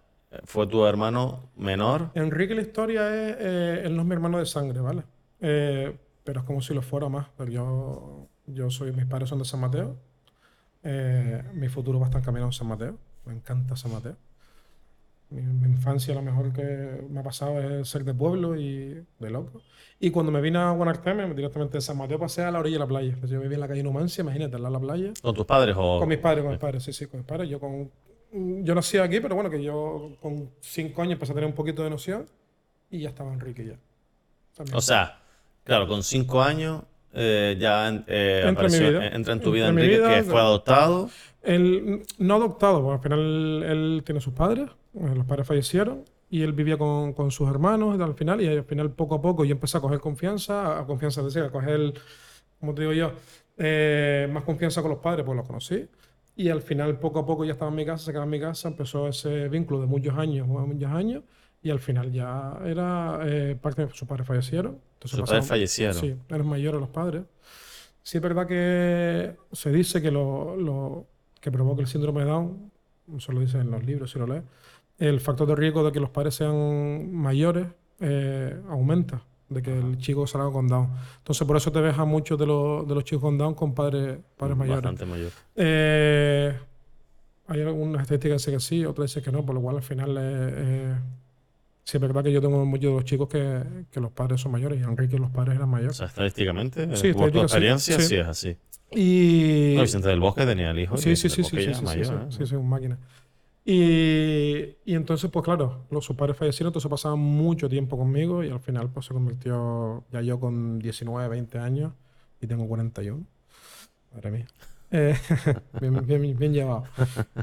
[0.44, 2.10] ¿fue tu hermano menor?
[2.14, 3.36] Enrique la historia es...
[3.38, 5.02] Eh, él no es mi hermano de sangre, ¿vale?
[5.40, 5.94] Eh,
[6.24, 7.26] pero es como si lo fuera más.
[7.50, 8.92] Yo, yo soy...
[8.92, 9.94] Mis padres son de San Mateo.
[10.82, 12.96] Eh, mi futuro va a estar caminando en San Mateo.
[13.26, 14.16] Me encanta San Mateo.
[15.30, 19.60] Mi, infancia lo mejor que me ha pasado es ser de pueblo y de loco.
[19.98, 22.80] Y cuando me vine a Guanarteme, directamente de San Mateo pasé a la orilla de
[22.80, 23.16] la playa.
[23.18, 25.12] Pues yo vivía en la calle Numancia, imagínate, al lado de la playa.
[25.20, 25.98] ¿Con tus padres o...?
[25.98, 27.48] Con mis padres, con mis padres, sí, sí, con mis padres.
[27.48, 27.90] Yo, con,
[28.32, 31.82] yo nací aquí, pero bueno, que yo con cinco años empecé a tener un poquito
[31.82, 32.26] de noción
[32.90, 33.78] y ya estaba Enrique ya.
[34.72, 35.18] O sea,
[35.64, 38.66] claro, con cinco años eh, ya eh, entra,
[39.32, 41.10] en tu vida Enrique, que fue adoptado.
[41.42, 44.68] Él, no adoptado, porque al final él tiene sus padres,
[45.00, 48.64] los padres fallecieron y él vivía con, con sus hermanos y al final, y al
[48.64, 51.94] final poco a poco yo empecé a coger confianza, a confianza, es decir, a coger,
[52.58, 53.12] como te digo yo,
[53.58, 55.86] eh, más confianza con los padres, pues los conocí.
[56.36, 58.40] Y al final, poco a poco, ya estaba en mi casa, se quedaba en mi
[58.40, 61.22] casa, empezó ese vínculo de muchos años, muchos años,
[61.62, 64.78] y al final ya era eh, parte de sus padres fallecieron.
[65.02, 65.94] Sus padres fallecieron.
[65.94, 67.22] Sí, eran mayores los padres.
[68.02, 71.06] Sí es verdad que se dice que lo, lo
[71.40, 72.70] que provoca el síndrome de Down,
[73.16, 74.42] eso lo dicen en los libros si lo lees,
[74.98, 77.66] el factor de riesgo de que los padres sean mayores
[78.00, 80.88] eh, aumenta, de que el chico salga con Down.
[81.18, 83.74] Entonces, por eso te ves a muchos de los, de los chicos con Down con
[83.74, 84.82] padres, padres mayores.
[84.82, 85.30] Bastante mayor.
[85.54, 86.54] Eh,
[87.48, 89.82] hay algunas estadísticas que dicen que sí, otras dicen que no, por lo cual al
[89.82, 90.94] final eh,
[91.84, 94.52] sí es verdad que yo tengo muchos de los chicos que, que, los padres son
[94.52, 95.96] mayores y Enrique los padres eran mayores.
[95.96, 98.16] O sea, estadísticamente, sí, por tu experiencia, sí.
[98.16, 98.56] es así.
[98.90, 99.74] Y...
[99.76, 100.96] No, Vicente del Bosque tenía el hijo.
[100.96, 102.98] Sí, sí, sí, sí, sí, sí, mayor, sí, sí, sí, un máquina.
[103.68, 108.50] Y, y, entonces, pues claro, los, sus padres fallecieron, entonces pasaban mucho tiempo conmigo y
[108.50, 111.92] al final pues se convirtió ya yo con 19, 20 años
[112.40, 113.26] y tengo 41.
[114.14, 114.46] Madre mía.
[114.92, 115.16] Eh,
[115.80, 116.84] bien, bien, bien, llevado.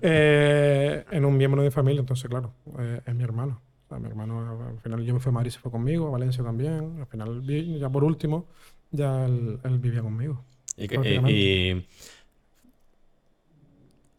[0.01, 3.61] Eh, en un miembro de mi familia, entonces claro, eh, es mi hermano.
[3.85, 6.11] O sea, mi hermano, al final yo me fui a Madrid, se fue conmigo, a
[6.11, 7.01] Valencia también.
[7.01, 8.47] Al final, ya por último,
[8.91, 10.41] ya él, él vivía conmigo.
[10.77, 11.85] Y,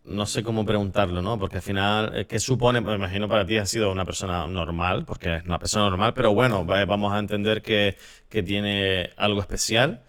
[0.04, 1.38] no sé cómo preguntarlo, ¿no?
[1.38, 2.80] Porque al final, ¿qué supone?
[2.80, 6.34] Me imagino para ti ha sido una persona normal, porque es una persona normal, pero
[6.34, 7.96] bueno, vamos a entender que,
[8.28, 10.02] que tiene algo especial.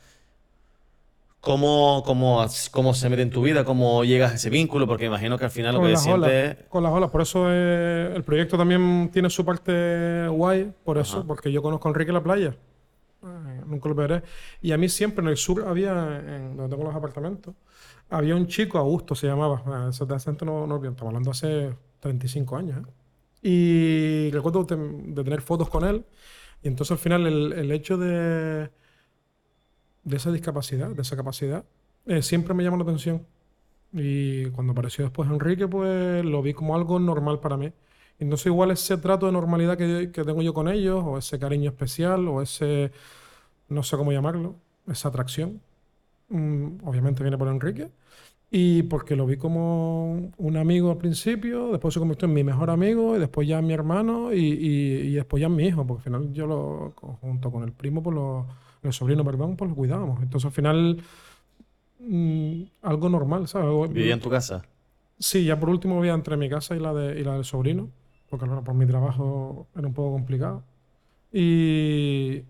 [1.39, 3.63] ¿Cómo, cómo, ¿Cómo se mete en tu vida?
[3.63, 4.87] ¿Cómo llegas a ese vínculo?
[4.87, 6.57] Porque imagino que al final lo que sientes...
[6.69, 11.25] Con las olas, por eso eh, el proyecto también tiene su parte guay, por eso,
[11.25, 12.55] porque yo conozco a Enrique en la playa.
[13.23, 14.23] Eh, nunca lo veré.
[14.59, 17.53] Y a mí siempre en el sur había, en donde tengo los apartamentos,
[18.09, 22.57] había un chico, Augusto se llamaba, ese de acento no, no estamos hablando hace 35
[22.57, 22.77] años.
[22.77, 22.91] ¿eh?
[23.41, 26.05] Y recuerdo de, tener fotos con él.
[26.63, 28.69] Y entonces al final el, el hecho de,
[30.03, 31.65] de esa discapacidad, de esa capacidad,
[32.05, 33.25] eh, siempre me llamó la atención.
[33.93, 37.71] Y cuando apareció después Enrique, pues lo vi como algo normal para mí.
[38.37, 41.69] Sé, igual ese trato de normalidad que, que tengo yo con ellos, o ese cariño
[41.69, 42.91] especial, o ese,
[43.69, 44.55] no sé cómo llamarlo,
[44.87, 45.61] esa atracción,
[46.29, 47.89] obviamente viene por Enrique,
[48.51, 52.69] y porque lo vi como un amigo al principio, después se convirtió en mi mejor
[52.69, 56.01] amigo, y después ya en mi hermano, y, y, después ya en mi hijo, porque
[56.01, 58.45] al final yo lo, junto con el primo, pues lo,
[58.83, 60.21] el sobrino, perdón, pues lo cuidábamos.
[60.21, 61.01] Entonces al final,
[61.99, 63.91] mmm, algo normal, ¿sabes?
[63.91, 64.63] ¿Vivía en tu casa?
[65.19, 67.89] Sí, ya por último vivía entre mi casa y la, de, y la del sobrino,
[68.29, 70.63] porque por mi trabajo era un poco complicado.
[71.31, 72.43] Y,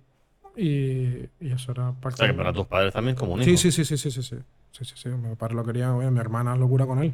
[0.57, 2.15] y, y, eso era parte.
[2.15, 3.49] O sea, que para tus padres también como un hijo.
[3.49, 4.35] Sí, sí, sí, sí, sí, sí, sí.
[4.71, 5.09] Sí, sí, sí.
[5.09, 7.13] Mi padre lo quería, mi hermana locura con él.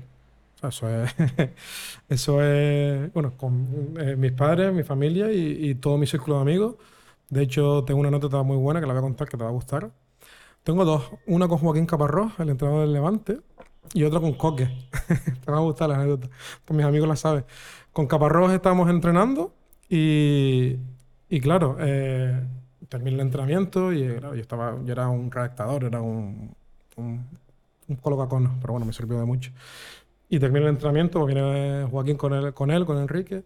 [0.55, 1.15] O sea, eso es.
[2.09, 3.13] eso es.
[3.13, 6.75] Bueno, con eh, mis padres, mi familia y, y, todo mi círculo de amigos.
[7.29, 9.49] De hecho, tengo una anécdota muy buena que la voy a contar que te va
[9.49, 9.91] a gustar.
[10.63, 11.03] Tengo dos.
[11.27, 13.39] Una con Joaquín Caparrós, el entrenador del Levante,
[13.93, 14.69] y otra con Coque.
[15.45, 16.29] te va a gustar la anécdota.
[16.65, 17.45] Pues mis amigos la saben.
[17.93, 19.53] Con Caparrós estábamos entrenando
[19.89, 20.77] y,
[21.29, 22.39] y claro, eh,
[22.91, 26.53] terminé el entrenamiento y claro, yo, estaba, yo era un redactador, era un,
[26.97, 27.25] un,
[27.87, 29.51] un colocacono, pero bueno, me sirvió de mucho.
[30.27, 33.43] Y terminé el entrenamiento, viene Joaquín con él, con, él, con Enrique.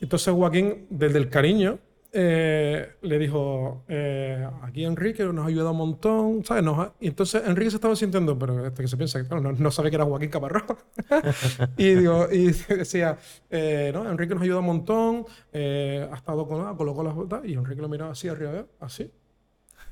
[0.00, 1.78] Entonces Joaquín, desde el cariño,
[2.16, 6.62] eh, le dijo, eh, aquí Enrique nos ha ayudado un montón, ¿sabes?
[6.62, 9.52] Nos y entonces Enrique se estaba sintiendo, pero este que se piensa que claro, no,
[9.52, 10.62] no sabe que era Joaquín Caparrós.
[11.76, 13.18] y, digo, y decía,
[13.50, 17.14] eh, no, Enrique nos ha ayudado un montón, eh, ha estado con, ah, colocó las
[17.14, 19.10] botas, y Enrique lo miraba así arriba, así.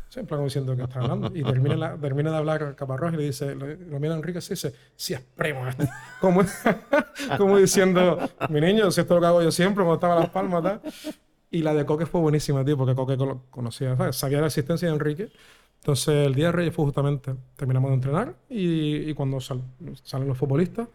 [0.08, 1.32] Sí, en plan diciendo que está hablando.
[1.34, 4.52] Y termina, la, termina de hablar Caparrós y le dice, lo, lo mira Enrique así
[4.52, 5.62] y dice, sí, es primo.
[6.20, 6.42] como,
[7.36, 8.18] como diciendo,
[8.48, 10.62] mi niño, si esto es lo que hago yo siempre, cuando estaba a las palmas,
[10.62, 10.80] tal.
[11.52, 13.18] Y la de Coque fue buenísima, tío, porque Coque
[13.50, 14.16] conocía, ¿sabes?
[14.16, 15.30] sabía la existencia de Enrique.
[15.80, 19.62] Entonces, el día de Reyes fue justamente, terminamos de entrenar y, y cuando sal,
[20.02, 20.88] salen los futbolistas.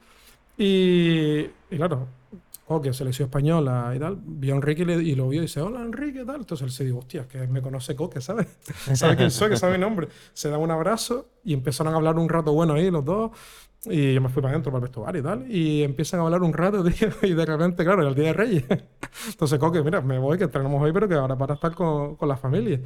[0.57, 2.07] Y, y, claro,
[2.67, 5.61] Coque, selección española y tal, vio a Enrique y, le, y, lo vio y dice,
[5.61, 6.37] hola Enrique, tal.
[6.37, 8.47] Entonces él se dijo, hostia, que me conoce Coque, ¿sabes?
[8.95, 10.07] sabe quién soy, que sabe mi nombre.
[10.33, 13.31] Se da un abrazo y empezaron a hablar un rato bueno ahí los dos.
[13.85, 15.51] Y yo me fui para adentro, para el vestuario y tal.
[15.51, 17.09] Y empiezan a hablar un rato, tío.
[17.21, 18.63] Y de repente, claro, era el día de Reyes.
[19.29, 22.27] Entonces, Coque, mira, me voy, que tenemos hoy, pero que ahora para estar con, con
[22.27, 22.81] la familia.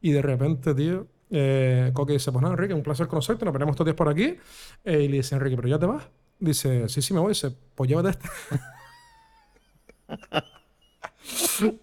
[0.00, 3.74] Y de repente, tío, eh, Coque dice: Pues nada, Enrique, un placer conocerte, nos veremos
[3.74, 4.36] estos días por aquí.
[4.84, 6.04] Eh, y le dice: Enrique, ¿pero ya te vas?
[6.38, 7.30] Dice: Sí, sí, me voy.
[7.30, 8.28] Dice: Pues llévate este.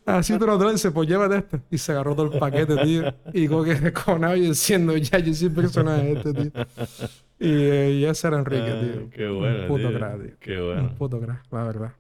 [0.06, 1.62] Así te lo trae, dice, pues llévate este.
[1.72, 3.14] Y se agarró todo el paquete, tío.
[3.34, 6.52] Y Coque desconado y diciendo, ya, yo soy personaje este, tío.
[7.42, 9.10] Y, eh, ese era Enrique, Ah, tío.
[9.10, 9.98] qué bueno, Un puto tío.
[9.98, 10.32] crack, tío.
[10.40, 10.82] Qué bueno.
[10.84, 11.92] Un puto crack, la verdad.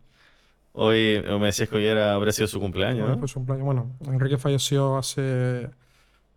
[0.73, 3.19] Hoy me decías que hoy era, habría sido su cumpleaños, Bueno, ¿no?
[3.19, 3.65] fue su cumpleaños.
[3.65, 5.69] Bueno, Enrique falleció hace,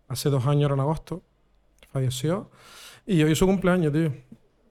[0.07, 1.21] hace dos años, era en agosto.
[1.91, 2.49] Falleció.
[3.05, 4.11] Y hoy es su cumpleaños, tío.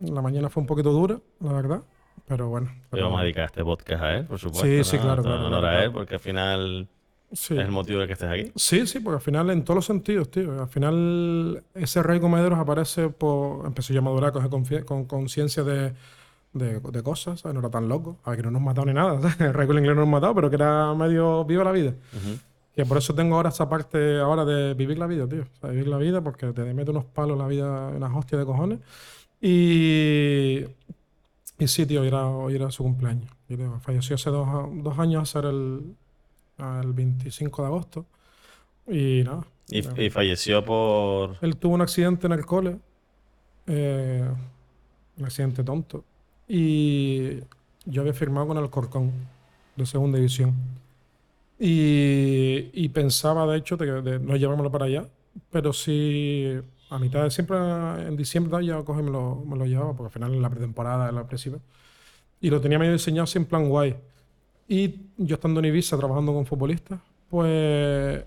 [0.00, 1.82] La mañana fue un poquito dura, la verdad.
[2.26, 2.70] Pero bueno.
[2.90, 4.66] Pero- vamos a dedicar este podcast a él, por supuesto.
[4.66, 5.02] Sí, sí, ¿no?
[5.02, 6.88] claro, claro, honor claro, a él, porque al final
[7.32, 7.54] sí.
[7.54, 8.52] es el motivo de que estés aquí.
[8.56, 10.60] Sí, sí, porque al final en todos los sentidos, tío.
[10.60, 13.66] Al final ese rey comederos aparece por...
[13.66, 14.32] Empecé yo a madurar
[14.84, 15.92] con conciencia de,
[16.54, 17.54] de, de cosas, ¿sabes?
[17.54, 18.18] No era tan loco.
[18.24, 19.40] A ver, que no nos matado ni nada, ¿sabes?
[19.40, 21.90] El rey con el inglés no nos matado, pero que era medio viva la vida.
[21.90, 22.38] Ujú.
[22.74, 25.42] Que por eso tengo ahora esa parte ahora de vivir la vida, tío.
[25.42, 28.46] O sea, vivir la vida porque te mete unos palos la vida, unas hostias de
[28.46, 28.78] cojones.
[29.40, 30.64] Y...
[31.56, 33.30] Y sí, tío, hoy era, hoy era su cumpleaños.
[33.48, 34.48] Y, falleció hace dos,
[34.82, 35.94] dos años, a ser el,
[36.58, 38.06] el 25 de agosto.
[38.86, 39.44] Y nada.
[39.68, 41.36] Y, y falleció por...
[41.40, 42.78] Él tuvo un accidente en el cole.
[43.66, 44.28] eh,
[45.16, 46.04] un accidente tonto.
[46.48, 47.38] Y
[47.86, 49.12] yo había firmado con el Corcón
[49.76, 50.54] de segunda división.
[51.58, 55.08] Y, y pensaba, de hecho, de, de no llevármelo para allá.
[55.50, 56.52] Pero sí,
[56.90, 57.56] a mitad de siempre,
[58.06, 61.08] en diciembre ya coge me lo, me lo llevaba, porque al final en la pretemporada,
[61.08, 61.60] en la principio.
[62.40, 63.96] Y lo tenía medio diseñado en plan guay.
[64.68, 68.24] Y yo estando en Ibiza trabajando con futbolistas, pues,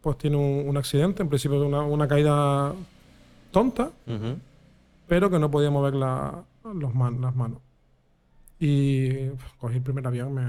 [0.00, 2.72] pues tiene un, un accidente, en principio una, una caída
[3.50, 4.38] tonta, Ujú.
[5.06, 6.42] pero que no podía mover la-
[6.74, 7.58] los man- las manos.
[8.58, 9.28] Y
[9.58, 10.42] cogí el primer avión, me,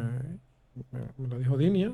[0.91, 1.91] me- me lo dijo Dinia,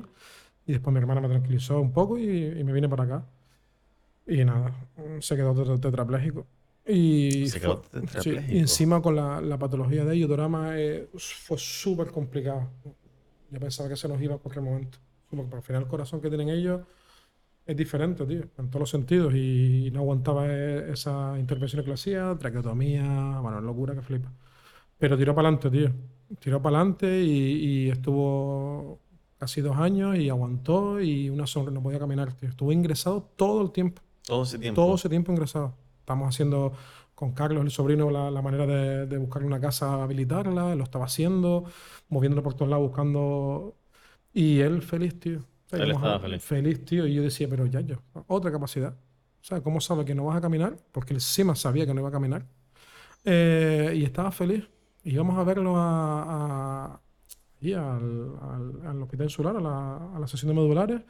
[0.66, 2.24] y después mi hermana me tranquilizó un poco y,
[2.58, 3.24] y me vine para acá.
[4.26, 4.72] Y nada,
[5.20, 6.46] se quedó tet- tetrapléjico.
[6.86, 11.58] Y Se quedó fue- sí, y encima con la, la patología de iotorama eh, fue
[11.58, 12.68] súper complicado.
[13.52, 14.98] Yo pensaba que se nos iba a cualquier momento.
[15.30, 16.80] Porque al final el corazón que tienen ellos
[17.66, 19.34] es diferente, tío, en todos los sentidos.
[19.34, 24.32] Y no aguantaba e- esa intervención que le hacía, traqueotomía, bueno, locura que flipa.
[24.98, 25.90] Pero tiró para adelante, tío.
[26.40, 29.00] Tiró para adelante y, y estuvo
[29.38, 32.48] casi dos años y aguantó y una sonrisa, no podía caminar, tío.
[32.48, 34.02] Estuvo ingresado todo el tiempo.
[34.26, 34.80] Todo ese tiempo.
[34.80, 35.74] Todo ese tiempo ingresado.
[36.00, 36.72] Estamos haciendo
[37.22, 40.74] con Carlos, el sobrino, la, la manera de, de buscarle una casa, habilitarla.
[40.74, 41.64] Lo estaba haciendo,
[42.08, 43.76] moviéndolo por todos lados, buscando.
[44.32, 45.38] Y él feliz, tío.
[45.40, 46.42] O sea, Él estaba feliz.
[46.44, 47.06] Feliz, tío.
[47.06, 47.96] Y yo decía, pero ya, yo,
[48.28, 48.94] otra capacidad.
[49.40, 50.76] O sea, ¿cómo sabe que no vas a caminar?
[50.92, 52.46] Porque él encima sabía que no iba a caminar.
[53.24, 54.68] Eh, y estaba feliz.
[55.04, 57.00] Y íbamos a verlo a, a-
[57.62, 61.02] al, al- al hospital insular, a la, a la sesión de medulares.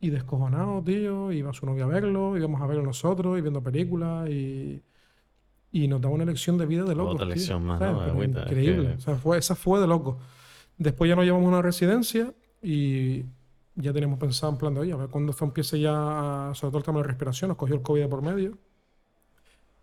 [0.00, 1.32] Y descojonado, tío.
[1.32, 4.28] Iba su novia a verlo, íbamos a verlo nosotros, y viendo películas.
[4.30, 4.82] Y,
[5.84, 7.14] y nos daba una lección de vida de locos.
[7.16, 7.94] Otra tío, lección más, ¿sabes?
[7.94, 8.02] ¿no?
[8.02, 8.88] Agüita, es increíble.
[8.88, 10.18] que- O sea, fue, esa fue de loco.
[10.78, 13.24] Después ya nos llevamos a una residencia y
[13.74, 16.78] ya teníamos pensado en plan de, oye, a ver cuando esto empiece ya, sobre todo
[16.78, 18.58] el tema de la respiración, nos cogió el COVID de por medio.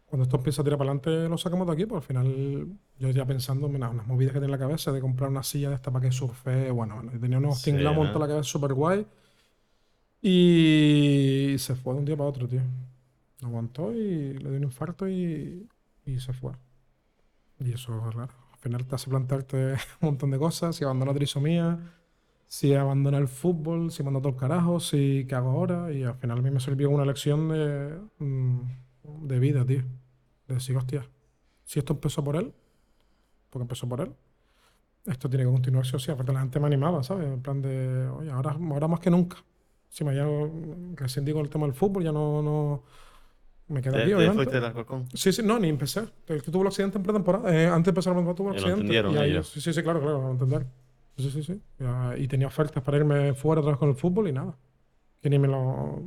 [0.06, 2.68] Cuando esto empieza a tirar para adelante, lo sacamos de aquí, pues al final
[3.00, 5.70] yo ya pensando en unas movidas que tenía en la cabeza de comprar una silla
[5.70, 8.48] de esta para que surfe, bueno, bueno, tenía unos Sí, tinglados montados en la cabeza
[8.50, 9.06] súper guay.
[10.22, 12.62] Y se fue de un día para otro, tío.
[13.42, 15.68] No aguantó y le dio un infarto y,
[16.06, 16.54] y se fue.
[17.60, 21.80] Y eso, claro, al final te hace plantearte un montón de cosas, si abandono trisomía,
[22.48, 25.92] si abandono el fútbol, si mando todo el carajo, si qué hago ahora.
[25.92, 28.60] Y al final a mí me sirvió una lección de, mm,
[29.28, 29.84] de vida, tío.
[30.48, 31.10] De decir, hostia,
[31.64, 32.54] si esto empezó por él,
[33.50, 34.14] porque empezó por él,
[35.06, 36.12] esto tiene que continuar sí o sí.
[36.12, 37.28] Aparte la gente me animaba, ¿sabes?
[37.28, 39.38] En plan de, oye, ahora, ahora más que nunca.
[39.90, 40.14] Si me
[40.96, 42.84] recién digo el tema del fútbol, ya no, no
[43.68, 44.58] me quedé ¿Te, aquí, te obviamente.
[44.58, 45.06] Alcorcón?
[45.14, 46.02] Sí, sí, no, ni empecé.
[46.28, 47.54] El que tuvo el accidente en pretemporada.
[47.56, 48.82] eh, antes de empezar la tuvo el lo accidente.
[48.82, 49.50] entendieron y ahí- ellos.
[49.50, 50.66] Sí, sí, claro, claro, lo entender.
[51.18, 51.62] Sí, sí, sí.
[52.18, 54.56] Y tenía ofertas para irme fuera vez con el fútbol y nada.
[55.22, 56.02] Que ni me lo,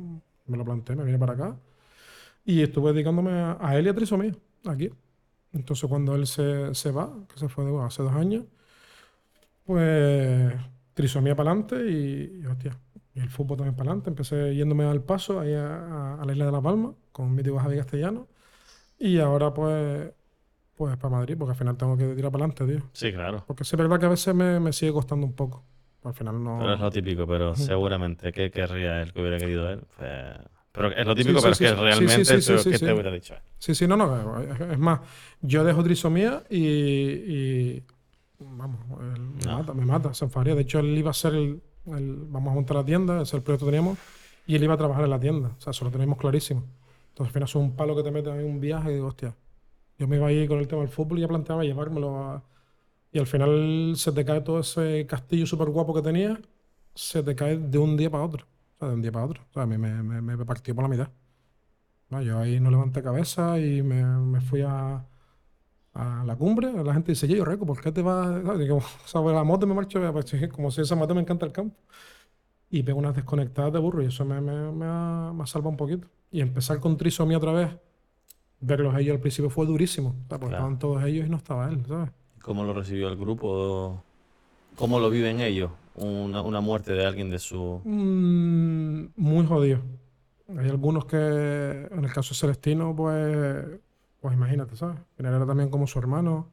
[0.45, 1.55] me lo planteé, me vine para acá.
[2.45, 4.33] Y estuve dedicándome a, él y a trisomía,
[4.65, 4.89] aquí.
[5.53, 8.45] Entonces cuando él se, se va, que se fue de, hace dos años,
[9.65, 10.53] pues
[10.93, 12.77] trisomía para adelante y, y, hostia,
[13.13, 14.09] y el fútbol también para adelante.
[14.09, 17.43] Empecé yéndome al paso ahí a, a- a la isla de La Palma con mi
[17.43, 18.27] tío Javi Castellano.
[18.99, 20.11] Y ahora pues,
[20.75, 22.89] pues para Madrid, porque al final tengo que tirar para adelante, tío.
[22.93, 23.43] Sí, claro.
[23.47, 25.63] Porque es verdad que a veces me, me sigue costando un poco.
[26.03, 26.59] Al final no...
[26.59, 29.81] Pero es lo típico, pero seguramente que querría él que hubiera querido él.
[29.97, 30.39] Pues,
[30.71, 32.85] Pero es lo típico, sí, pero sí, es que Sí, realmente sí, ¿qué sí.
[32.85, 33.35] te hubiera dicho?
[33.59, 34.39] Sí, sí, no, no.
[34.41, 35.01] Es, es más,
[35.41, 37.83] yo dejo trisomía y, y
[38.39, 40.55] vamos, él me mata, me mata, se enfadaría.
[40.55, 43.33] De hecho, él iba a ser el, el- vamos a montar la tienda, ese es
[43.35, 43.97] el proyecto que teníamos,
[44.45, 45.49] y él iba a trabajar en la tienda.
[45.57, 46.63] O sea, eso lo teníamos clarísimo.
[47.17, 49.35] Entonces, al final es un palo que te mete en un viaje y digo, hostia,
[49.97, 52.43] yo me iba a ir con el tema del fútbol y ya planteaba llevármelo a...
[53.11, 56.39] Y al final se te cae todo ese castillo súper guapo que tenía,
[56.95, 58.45] se te cae de un día para otro.
[58.75, 59.43] O sea, de un día para otro.
[59.49, 61.09] O sea, a mí me, me, me partió por la mitad.
[62.09, 65.05] No, yo ahí no levanté cabeza y me, me fui a,
[65.93, 68.43] a la cumbre, la gente dice, yo, Reco, ¿por qué te vas?
[68.61, 71.77] Y o la moto me marcho, pues, como si esa moto me encanta el campo.
[72.69, 75.69] Y pego unas desconectadas de burro y eso me, me, me, ha, me ha salvado
[75.69, 76.07] un poquito.
[76.31, 77.69] Y empezar con trisomía otra vez,
[78.59, 82.09] verlos ellos al principio fue durísimo, porque estaban todos ellos y no estaba él, ¿sabes?
[82.41, 84.03] ¿Cómo lo recibió el grupo?
[84.75, 85.71] ¿Cómo lo viven ellos?
[85.95, 87.81] Una, una muerte de alguien de su...
[87.83, 89.81] Mm, muy jodido.
[90.57, 93.65] Hay algunos que, en el caso de Celestino, pues,
[94.21, 94.97] pues imagínate, ¿sabes?
[95.17, 96.49] Era también como su hermano.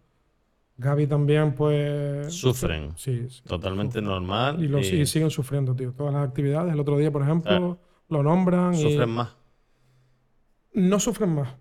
[0.77, 2.35] Gaby también, pues...
[2.35, 2.93] Sufren.
[2.97, 4.63] Sí, Totalmente normal.
[4.63, 5.07] Y, lo, y...
[5.07, 5.93] siguen sufriendo, tío.
[5.93, 6.73] Todas las actividades.
[6.73, 8.75] El otro día, por ejemplo, lo nombran.
[8.75, 9.37] ¿Sufren más?
[10.73, 11.55] No sufren más.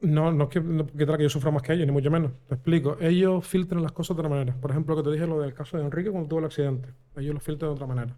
[0.00, 2.32] No, no es que, no, que yo sufra más que ellos, ni mucho menos.
[2.46, 2.98] Te explico.
[3.00, 4.54] Ellos filtran las cosas de otra manera.
[4.60, 6.90] Por ejemplo, que te dije lo del caso de Enrique cuando tuvo el accidente.
[7.16, 8.14] Ellos lo filtran de otra manera.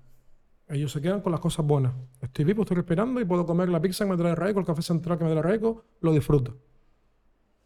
[0.69, 1.93] Ellos se quedan con las cosas buenas.
[2.21, 4.83] Estoy vivo, estoy respirando y puedo comer la pizza que me trae Raico, el café
[4.83, 6.57] central que me trae Raico, lo disfruto.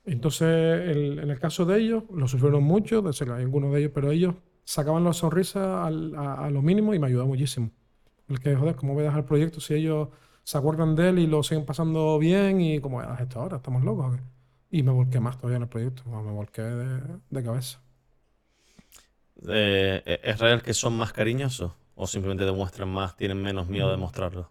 [0.04, 4.10] Entonces, en el caso de ellos, lo sufrieron mucho, de ser algunos de ellos, pero
[4.10, 4.34] ellos
[4.64, 5.90] sacaban la sonrisa a,
[6.50, 7.70] lo mínimo y me ayudó muchísimo.
[8.28, 10.08] El que, joder, ¿cómo voy a dejar el proyecto si ellos
[10.42, 13.84] se acuerdan de él y lo siguen pasando bien y como a esto ahora, estamos
[13.84, 14.18] locos.
[14.70, 17.80] Y me volqué más todavía en el proyecto, me volqué de, cabeza.
[19.48, 21.72] Eh, ¿Es real que son más cariñosos?
[21.94, 23.96] ¿O simplemente demuestran más, tienen menos miedo a mm.
[23.96, 24.50] demostrarlo?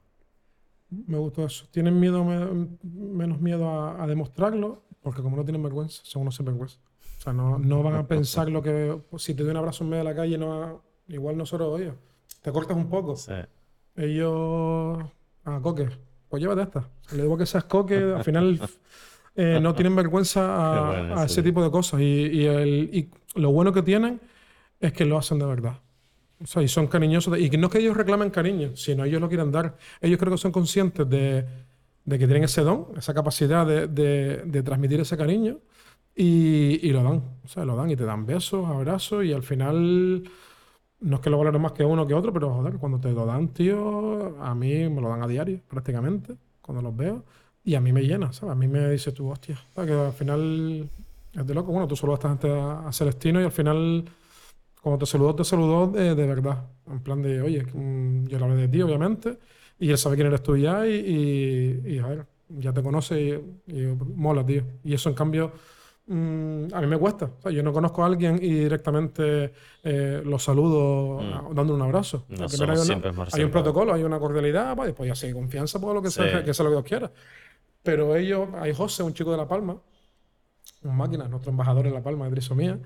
[0.89, 1.67] Me gustó eso.
[1.71, 6.77] Tienen miedo, menos miedo a, demostrarlo, porque como no tienen vergüenza, son unos vergüenza.
[7.19, 8.97] O sea, no, no van a pensar lo que.
[9.17, 11.93] Si te doy un abrazo en medio de la calle, no, igual nosotros, oye,
[12.41, 13.15] te cortas un poco.
[13.15, 13.33] Sí.
[13.95, 14.99] Ellos.
[15.43, 15.89] Ah, coque,
[16.29, 16.89] pues llévate esta.
[17.11, 18.59] Le digo que seas coque, al final
[19.35, 21.99] eh, no tienen vergüenza a, ese tipo de cosas.
[22.01, 24.21] Y, el, y lo bueno que tienen
[24.79, 25.79] es que lo hacen de verdad.
[26.41, 27.37] O sea, y son cariñosos.
[27.37, 29.77] y que no es que ellos reclamen cariño, sino ellos lo quieren dar.
[29.99, 31.45] Ellos creo que son conscientes de,
[32.07, 35.59] que tienen ese don, esa capacidad de, transmitir ese cariño.
[36.15, 37.23] Y, lo dan.
[37.43, 39.23] O sea, lo dan y te dan besos, abrazos.
[39.23, 40.23] Y al final,
[40.99, 43.25] no es que lo valoren más que uno que otro, pero joder, cuando te lo
[43.25, 47.23] dan, tío, a mí me lo dan a diario, prácticamente, cuando los veo.
[47.63, 48.53] Y a mí me llena, ¿sabes?
[48.53, 50.89] A mí me dice tú, hostia, que al final
[51.33, 51.71] es de loco.
[51.71, 54.05] Bueno, tú solo estás a, Celestino y al final
[54.81, 56.65] cuando te saludó, te saludó de, verdad.
[56.87, 59.37] En plan de, oye, mm, yo le hablé de ti, obviamente,
[59.79, 63.73] y él sabe quién eres tú ya, y, y, a ver, ya te conoce y,
[64.15, 64.63] mola, tío.
[64.83, 65.53] Y eso, en cambio,
[66.07, 67.25] mm, a mí me cuesta.
[67.25, 69.53] O sea, yo no conozco a alguien y directamente
[69.83, 71.55] eh, lo saludo mm.
[71.55, 72.25] dándole un abrazo.
[73.31, 76.43] hay, un protocolo, hay una cordialidad, pues, pues ya sé, confianza, por lo que sea,
[76.43, 77.11] que sea lo que Dios quiera.
[77.81, 79.77] Pero ellos, hay José, un chico de La Palma,
[80.83, 82.77] un máquina, nuestro embajador en La Palma de trisomía,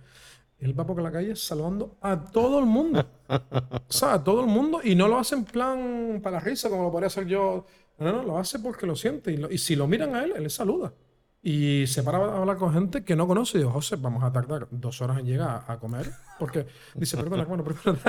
[0.63, 3.05] él va por la calle saludando a todo el mundo.
[3.29, 4.81] o sea, a todo el mundo.
[4.83, 7.65] Y no lo hace en plan para la risa, como lo podría hacer yo.
[7.99, 9.31] No, no, lo hace porque lo siente.
[9.49, 10.93] Y, si lo miran a él, él le saluda.
[11.41, 13.57] Y se para a hablar con gente que no conoce.
[13.57, 16.09] Y digo, José, vamos a tardar dos horas en llegar a, comer.
[16.39, 17.99] Porque dice, perdona, bueno, perdona.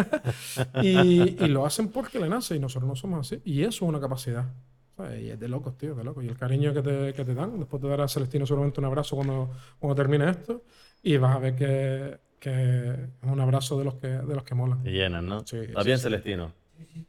[0.83, 2.57] y, y, lo hacen porque le nace.
[2.57, 3.43] Y nosotros no somos así.
[3.45, 4.47] Y eso es una capacidad.
[5.21, 6.25] Y es de locos, tío, de locos.
[6.25, 7.59] Y el cariño que te, que te dan.
[7.59, 10.63] Después te dará a Celestino solamente un abrazo cuando, cuando termine esto.
[11.03, 12.91] Y vas a ver que que
[13.23, 14.83] es un abrazo de los que, de los que molan.
[14.83, 15.47] Te llenan, ¿no?
[15.47, 15.57] Sí.
[15.57, 16.53] ¿Estás bien, Celestino?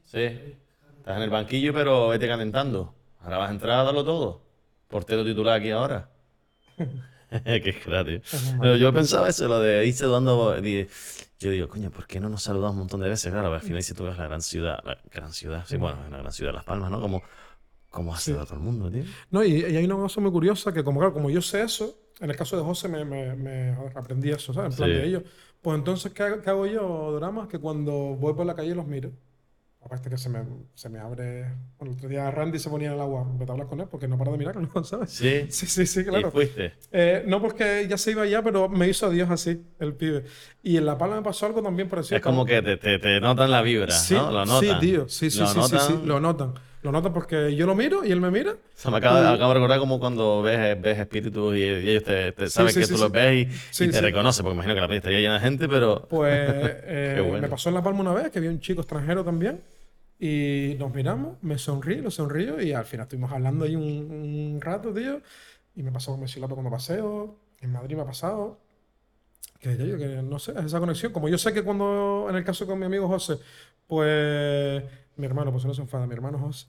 [0.05, 0.19] Sí.
[0.19, 2.95] Estás en el banquillo, pero vete calentando.
[3.19, 4.41] Ahora vas a entrar a darlo todo.
[4.87, 6.09] Portero titular aquí ahora.
[7.43, 8.21] Qué gratis.
[8.61, 10.55] Pero yo pensaba eso, lo de irse dando.
[10.61, 13.29] Yo digo, coño, ¿por qué no nos saludamos un montón de veces?
[13.29, 16.19] Claro, al final si tú ves la gran ciudad, la gran ciudad, sí, bueno, la
[16.19, 17.01] gran ciudad de Las Palmas, ¿no?
[17.01, 17.23] Como,
[17.89, 19.03] cómo ha sido todo el mundo, tío.
[19.31, 22.04] No, y, y, hay una cosa muy curiosa que, como, claro, como yo sé eso,
[22.19, 24.73] en el caso de José me, me, me aprendí eso, ¿sabes?
[24.73, 25.23] En plan de ellos.
[25.61, 27.47] Pues entonces, ¿qué, hago yo, dramas?
[27.47, 29.11] Que cuando voy por la calle los miro.
[29.83, 30.43] Aparte que se me,
[30.73, 31.43] se me abre...
[31.77, 33.21] Bueno, el otro día Randy se ponía en el agua.
[33.21, 35.11] Empecé a hablar con él porque no para de mirarlo, ¿sabes?
[35.11, 35.45] Sí.
[35.49, 36.27] Sí, sí, sí, claro.
[36.27, 36.73] ¿Y fuiste?
[36.91, 40.25] Eh, no porque ya se iba ya, pero me hizo adiós así, el pibe.
[40.63, 42.17] Y en La Palma me pasó algo también parecido.
[42.17, 44.31] Es como que te, te, te notan la vibra, ¿no?
[44.31, 44.79] Lo notan.
[44.79, 45.07] Sí, tío.
[45.07, 46.53] Sí, sí, sí, sí, sí, lo notan.
[46.85, 48.51] Lo noto porque yo lo miro y él me mira.
[48.51, 52.75] O sea, me acaba, de recordar como cuando ves, ves espíritus y, ellos te, saben
[52.75, 55.39] que tú los ves y, te reconocen, porque imagino que la pista estaría llena de
[55.39, 56.07] gente, pero...
[56.07, 56.47] Pues
[56.83, 59.63] eh, me pasó en La Palma una vez que vi un chico extranjero también
[60.19, 64.93] y nos miramos, me sonríe, lo sonrío y al final estuvimos hablando ahí un, rato,
[64.93, 65.21] tío,
[65.75, 68.59] y me pasó con Mesilato cuando paseo, en Madrid me ha pasado.
[69.59, 71.11] Que yo, que no sé, esa conexión.
[71.11, 73.39] Como yo sé que cuando, en el caso con mi amigo José,
[73.87, 74.83] pues
[75.17, 76.67] mi hermano, pues no se enfada, mi hermano José,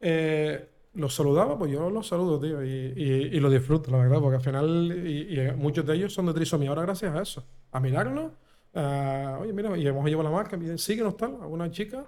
[0.00, 4.36] eh, los saludaba, pues yo los saludo, tío, y, y, lo disfruto, la verdad, porque
[4.36, 8.32] al final, y, muchos de ellos son de trisomía ahora gracias a eso, a mirarnos,
[8.72, 12.04] oye, mira, y hemos llevado la marca, síguenos tal, a una chica,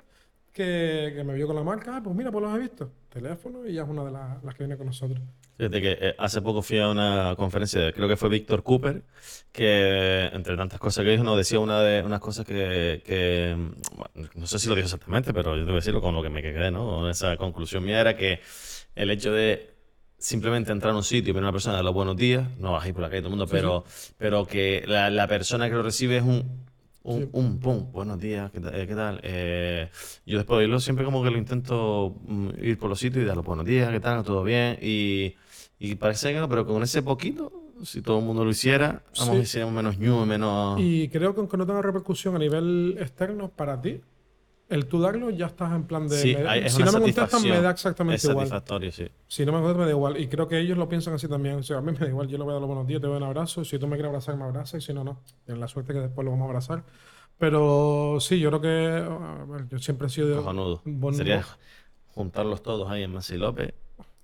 [0.53, 2.91] que, que me vio con la marca, ah, pues mira, pues los he visto.
[3.09, 5.19] Teléfono y ya es una de las, las que viene con nosotros.
[5.57, 9.03] Fíjate que eh, hace poco fui a una conferencia, de- creo que fue Víctor Cooper,
[9.51, 13.97] que entre tantas cosas que dijo, nos decía una de unas cosas que, que, mm,
[13.97, 16.43] bueno, no sé si lo dijo exactamente, pero yo a decirlo con lo que me
[16.43, 16.87] quedé, ¿no?
[16.87, 18.41] Con esa conclusión mía era que
[18.95, 19.75] el hecho de
[20.19, 22.73] simplemente entrar a un sitio y ver a una persona dar los buenos días, no
[22.73, 23.85] vas a ir por la calle todo el mundo, pero,
[24.19, 26.67] pero que la, la persona que lo recibe es un,
[27.03, 27.29] un, Sí.
[27.33, 28.75] un pum, buenos días, ¿qué tal?
[28.75, 29.21] eh, ¿qué tal?
[29.23, 29.89] Eh,
[30.27, 33.27] yo después de oírlo siempre como que lo intento mm, ir por los sitios y
[33.27, 34.23] dar los buenos días, ¿qué tal?
[34.25, 34.79] ¿Todo bien?
[34.83, 35.35] Y,
[35.79, 37.53] y parece que no, pero con ese poquito,
[37.85, 39.43] si todo el mundo lo hiciera, vamos, Sí.
[39.43, 40.79] hiciéramos menos ñu, menos...
[40.81, 44.01] Y creo que aunque no tenga repercusión a nivel externo para ti,
[44.69, 46.17] el tú darlo ya estás en plan de.
[46.19, 48.47] Sí, me- hay- es si no me contestan, me da Es exactamente igual.
[48.49, 49.09] satisfactorio, sí.
[49.27, 50.17] Si no me contestan, me da igual.
[50.21, 51.57] Y creo que ellos lo piensan así también.
[51.57, 53.01] O sea, a mí me da igual, yo le voy a dar los buenos días,
[53.01, 53.65] te doy un abrazo.
[53.65, 54.83] Si tú me quieres abrazar, me abrazas.
[54.83, 55.23] Y si no, no.
[55.45, 56.85] Tienes la suerte que después lo vamos a abrazar.
[57.39, 59.49] Pero sí, yo creo que.
[59.53, 60.37] ver, yo siempre he sido.
[60.39, 60.83] Cojonudo.
[60.85, 61.45] buen- Sería
[62.15, 63.73] juntarlos todos ahí en Masi López.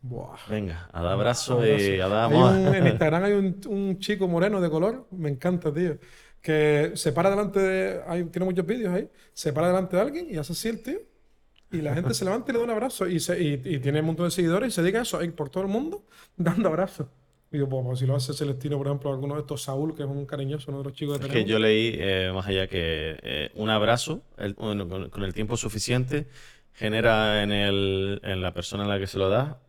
[0.02, 0.36] Buah.
[0.50, 1.82] Venga, a dar abrazo Abrazo.
[1.82, 2.52] y a dar amor.
[2.52, 5.96] un- en Instagram hay un, un chico moreno de color, me encanta, tío,
[6.44, 8.00] que se para delante de.
[8.06, 9.08] Hay, tiene muchos vídeos ahí.
[9.32, 10.98] Se para delante de alguien y hace así el tío.
[11.72, 13.08] Y la gente se levanta y le da un abrazo.
[13.08, 15.48] Y, se- y, y tiene un montón de seguidores y se dedica a eso, por
[15.48, 16.04] todo el mundo
[16.36, 17.06] dando abrazos.
[17.50, 20.08] Y digo, pues, si lo hace Celestino, por ejemplo, alguno de estos, Saúl, que es
[20.08, 23.16] un cariñoso, uno de los chicos que Es que yo leí, eh, más allá que
[23.22, 26.26] eh, un abrazo, el- bueno, con, con el tiempo suficiente,
[26.74, 29.60] genera en, el, en la persona a la que se lo da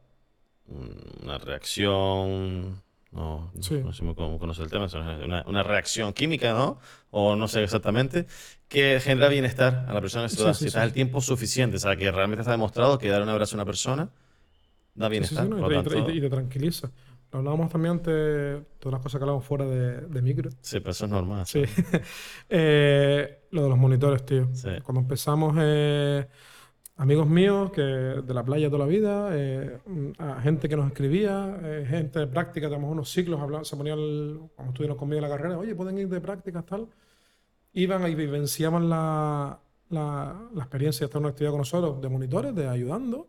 [0.68, 2.82] un- una reacción,
[3.16, 3.82] no, Sí.
[3.84, 6.80] no sé cómo conoce el tema, es una, una reacción química, ¿no?
[7.12, 8.28] O no sé exactamente,
[8.68, 11.78] que genera bienestar a la persona lo Sí, sí, si sí, está el tiempo suficiente,
[11.78, 14.10] o sea, que realmente está demostrado que dar un abrazo a una persona
[14.96, 15.46] da bienestar.
[15.46, 16.92] sí, no, y te- lo y te, y tanto, te- tranquiliza.
[17.32, 20.50] Lo hablábamos también antes, todas las cosas que hablamos fuera de, de micro.
[20.62, 21.46] sí, pero eso es normal.
[21.46, 21.64] Sí.
[22.50, 24.50] Eh, lo de los monitores, tío.
[24.54, 24.70] Sí.
[24.84, 26.28] Cuando empezamos, eh,
[26.98, 29.80] amigos míos que de la playa toda la vida, eh,
[30.42, 33.98] gente que nos escribía, eh, gente de práctica, tenemos unos ciclos, hablaban, se ponían,
[34.56, 36.88] cuando estuvieron conmigo en la carrera, oye, pueden ir de prácticas, tal.
[37.74, 42.56] Iban y vivenciaban la, la, experiencia de estar en una actividad con nosotros, de monitores,
[42.56, 43.28] de ayudando.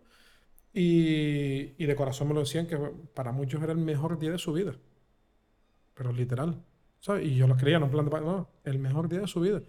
[0.72, 2.76] Y, de corazón me lo decían que
[3.14, 4.74] para muchos era el mejor día de su vida.
[5.94, 6.62] Pero literal.
[7.00, 7.26] ¿sabes?
[7.26, 8.20] Y yo lo creía, no en plan de...
[8.20, 9.62] No, el mejor día de su vida.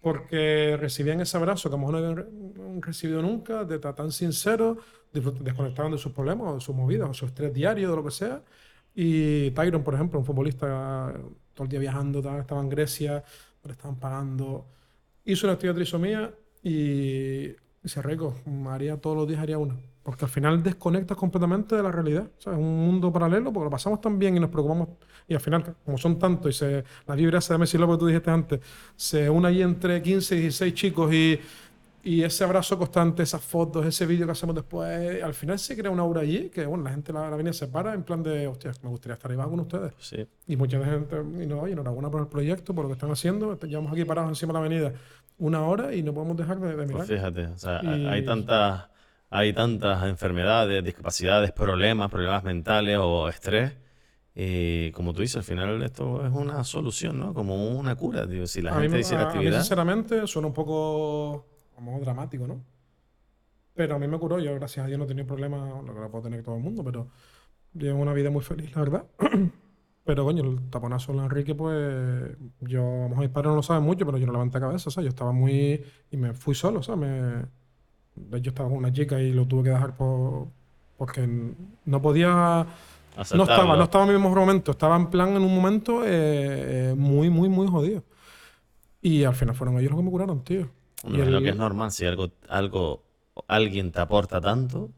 [0.00, 3.94] Porque recibían ese abrazo que a lo mejor no habían re- recibido nunca, de ta-
[3.94, 4.78] tan sincero,
[5.12, 8.42] desconectaban de sus problemas, de sus movidas, o su estrés diario, de lo que sea.
[8.94, 11.12] Y Tyron, por ejemplo, un futbolista
[11.54, 13.24] todo el día viajando, estaba en Grecia,
[13.64, 14.66] le estaban pagando.
[15.24, 17.48] Hizo una actividad trisomía y
[17.82, 18.34] dice, Reco,
[18.68, 19.76] haría todos los días, haría una.
[20.08, 22.24] Porque al final desconectas completamente de la realidad.
[22.38, 24.88] O sea, es un mundo paralelo porque lo pasamos tan bien y nos preocupamos.
[25.28, 28.00] Y al final, como son tantos y se, la vibra esa de Messi López que
[28.00, 28.60] tú dijiste antes,
[28.96, 31.38] se une ahí entre 15 y 16 chicos y,
[32.04, 35.90] y ese abrazo constante, esas fotos, ese vídeo que hacemos después, al final se crea
[35.90, 38.22] una aura allí que, bueno, la gente la, la viene y se para en plan
[38.22, 39.92] de, hostia, me gustaría estar ahí con ustedes.
[39.98, 40.26] Sí.
[40.46, 43.58] Y mucha gente, y no, oye, enhorabuena por el proyecto, por lo que están haciendo.
[43.60, 44.92] Llevamos aquí parados encima de la avenida
[45.36, 46.96] una hora y no podemos dejar de, de mirar.
[46.96, 48.84] Pues fíjate, o sea, Y- hay tantas,
[49.30, 53.76] hay tantas enfermedades, discapacidades, problemas, problemas mentales o estrés.
[54.34, 57.34] Y como tú dices, al final esto es una solución, ¿no?
[57.34, 58.26] Como una cura.
[58.46, 61.46] Si la a gente hiciera a- a mí, actividad, sinceramente, suena un poco,
[61.80, 62.64] mejor dramático, ¿no?
[63.74, 64.38] Pero a mí me curó.
[64.40, 66.62] Yo, gracias a Dios, no he tenido problemas, lo que lo puede tener todo el
[66.62, 67.08] mundo, pero
[67.74, 69.06] llevo una vida muy feliz, la verdad.
[70.04, 73.62] Pero, coño, el taponazo de Enrique, pues, yo, a lo mejor mis padres no lo
[73.62, 75.06] saben mucho, pero yo no levanté cabeza, ¿sabes?
[75.06, 77.00] Yo estaba muy, y me fui solo, ¿sabes?
[77.00, 77.46] Me,
[78.34, 80.48] hecho, estaba con una chica y lo tuve que dejar por,
[80.96, 81.28] porque
[81.84, 83.76] no podía, no estaba, aceptarlo.
[83.76, 87.30] no estaba en mi mejor momento, estaba en plan en un momento eh, eh, muy,
[87.30, 88.02] muy, muy jodido.
[89.00, 90.68] Y al final fueron ellos los que me curaron, tío.
[91.04, 93.02] Bueno, Y es lo el- que es normal, si algo, algo,
[93.46, 94.90] alguien te aporta tanto,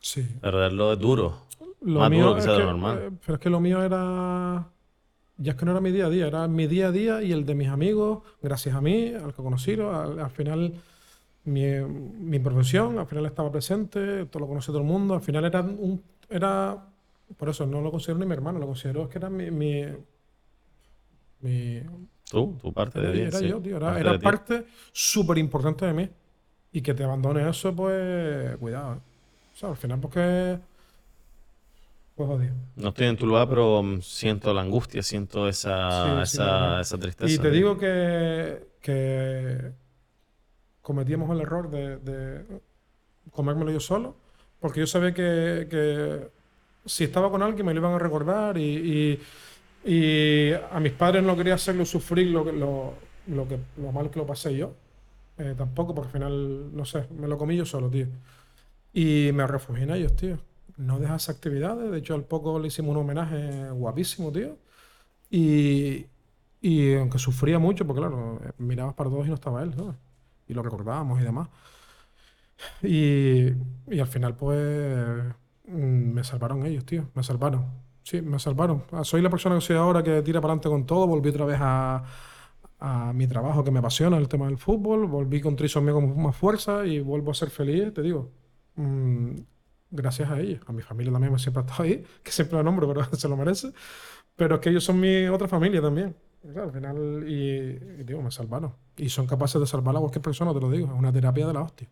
[0.00, 0.22] Sí.
[0.40, 1.46] perderlo es duro.
[1.82, 2.98] Lo Más mío duro que sea que, normal.
[3.02, 4.68] eh, pero es que lo mío era.
[5.40, 7.30] Ya es que no era mi día a día, era mi día a día y
[7.30, 10.74] el de mis amigos, gracias a mí, al que conocí, al, al final
[11.48, 15.44] mi, mi profesión, al final estaba presente, todo lo conoce todo el mundo, al final
[15.44, 16.02] era un.
[16.30, 16.86] Era,
[17.36, 19.50] por eso no lo considero ni mi hermano, lo considero es que era mi.
[19.50, 19.84] mi,
[21.40, 21.82] mi-
[22.30, 25.92] Tú, tu parte de ti, era sí, yo, tío, era, parte parte súper importante de
[25.94, 26.08] mí.
[26.72, 28.56] Y que te abandone eso, pues.
[28.58, 28.98] Cuidado, ¿eh?
[29.54, 30.58] O sea, al final, porque.
[32.14, 32.54] Pues jodido.
[32.76, 37.32] No estoy en tu lugar, pero mm, siento la angustia, siento esa, Sí, esa, tristeza.
[37.34, 39.72] Y te digo que, que
[40.88, 42.46] cometíamos el error de, de
[43.32, 44.16] comérmelo yo solo,
[44.60, 46.28] porque yo sabía que, que
[46.86, 48.62] si estaba con alguien me lo iban a recordar y,
[49.14, 49.20] y-
[49.84, 52.94] y a mis padres no quería hacerlo sufrir lo, lo,
[53.28, 54.74] lo, que, lo mal que lo pasé yo.
[55.38, 58.06] eh, tampoco, porque al final, no sé, me lo comí yo solo, tío.
[58.92, 60.38] Y me refugié en ellos, tío.
[60.76, 61.90] No dejas actividades.
[61.90, 64.56] De hecho, al poco le hicimos un homenaje guapísimo, tío.
[65.30, 66.06] Y,
[66.62, 69.96] y aunque sufría mucho, porque claro, mirabas para todos y no estaba él, ¿sabes?
[70.48, 71.48] Y lo recordábamos y demás.
[72.82, 73.48] Y,
[73.88, 75.24] y al final, pues,
[75.66, 77.10] mm, me salvaron ellos, tío.
[77.14, 77.66] Me salvaron.
[78.02, 78.84] Sí, me salvaron.
[78.92, 81.06] Ah, Soy la persona que soy ahora que tira para adelante con todo.
[81.06, 82.04] Volví otra vez a,
[82.80, 85.06] a mi trabajo que me apasiona, el tema del fútbol.
[85.06, 88.30] Volví con trisomía con más fuerza y vuelvo a ser feliz, te digo.
[88.76, 89.34] mm,
[89.90, 90.60] gracias a ellos.
[90.66, 93.28] A mi familia también me siempre ha estado ahí, que siempre la nombro, pero se
[93.28, 93.72] lo merece.
[94.36, 96.16] Pero es que ellos son mi otra familia también.
[96.42, 97.34] Y claro, al final, y,
[98.00, 98.72] y digo, me salvaron.
[98.96, 100.86] Y son capaces de salvar a cualquier persona, te lo digo.
[100.88, 101.88] Es una terapia de la hostia.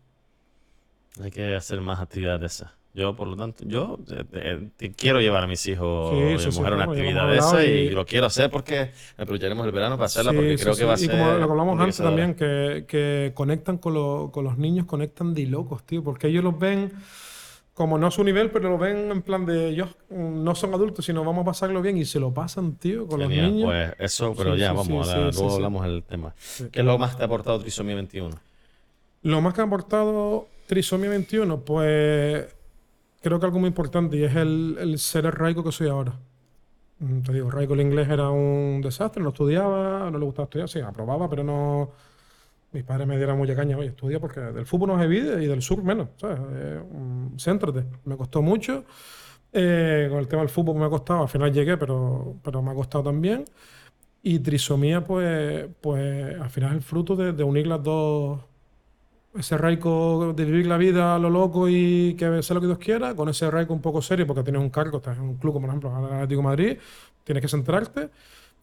[1.21, 2.71] Hay que hacer más actividades de esas.
[2.93, 6.39] Yo, por lo tanto, yo eh, eh, te quiero llevar a mis hijos Sí, y
[6.39, 8.49] sí, sí, mujer a una claro, ya actividad de esa y, y- lo quiero hacer
[8.49, 10.79] porque aprovecharemos el verano para hacerla Sí, porque sí, creo sí.
[10.79, 13.93] que va a Y ser como lo que hablamos antes también, que, que conectan con,
[13.93, 16.91] lo- con los niños, conectan de locos, tío, porque ellos los ven
[17.77, 20.73] como no a su nivel, pero lo ven en plan de ellos mm, no son
[20.73, 23.67] adultos, sino vamos a pasarlo bien y se lo pasan, tío, con Genial, los niños.
[23.67, 26.33] pues eso, pero Sí, ya, sí, vamos, sí, luego hablamos del tema.
[26.71, 28.35] ¿Qué es lo más que te ha aportado Trisomía 21?
[29.21, 32.47] Lo más que ha aportado Trisomía 21, pues
[33.21, 36.13] creo que algo muy importante y es el, el ser el raico que soy ahora.
[36.97, 40.67] Mm, Te digo, raico el inglés era un desastre, no estudiaba, no le gustaba estudiar,
[40.67, 41.91] sí, aprobaba, pero no...
[42.77, 45.47] Mis padres me dieron mucha caña, oye, estudia porque del fútbol no se vive y
[45.47, 46.37] del sur menos, ¿sabes?
[46.53, 47.85] Eh, mm, céntrate.
[48.05, 48.85] Me costó mucho.
[49.51, 52.69] Eh, con el tema del fútbol me ha costado, al final llegué, pero, pero me
[52.69, 53.45] ha costado también.
[54.21, 58.41] Y trisomía, pues, pues al final es el fruto de, de unir las dos,
[59.35, 62.77] ese raico de vivir la vida a lo loco y que sea lo que Dios
[62.77, 65.53] quiera, con ese raico un poco serio, porque tienes un cargo, estás en un club,
[65.53, 66.77] como por ejemplo el Atlético de Madrid,
[67.23, 68.09] tienes que centrarte.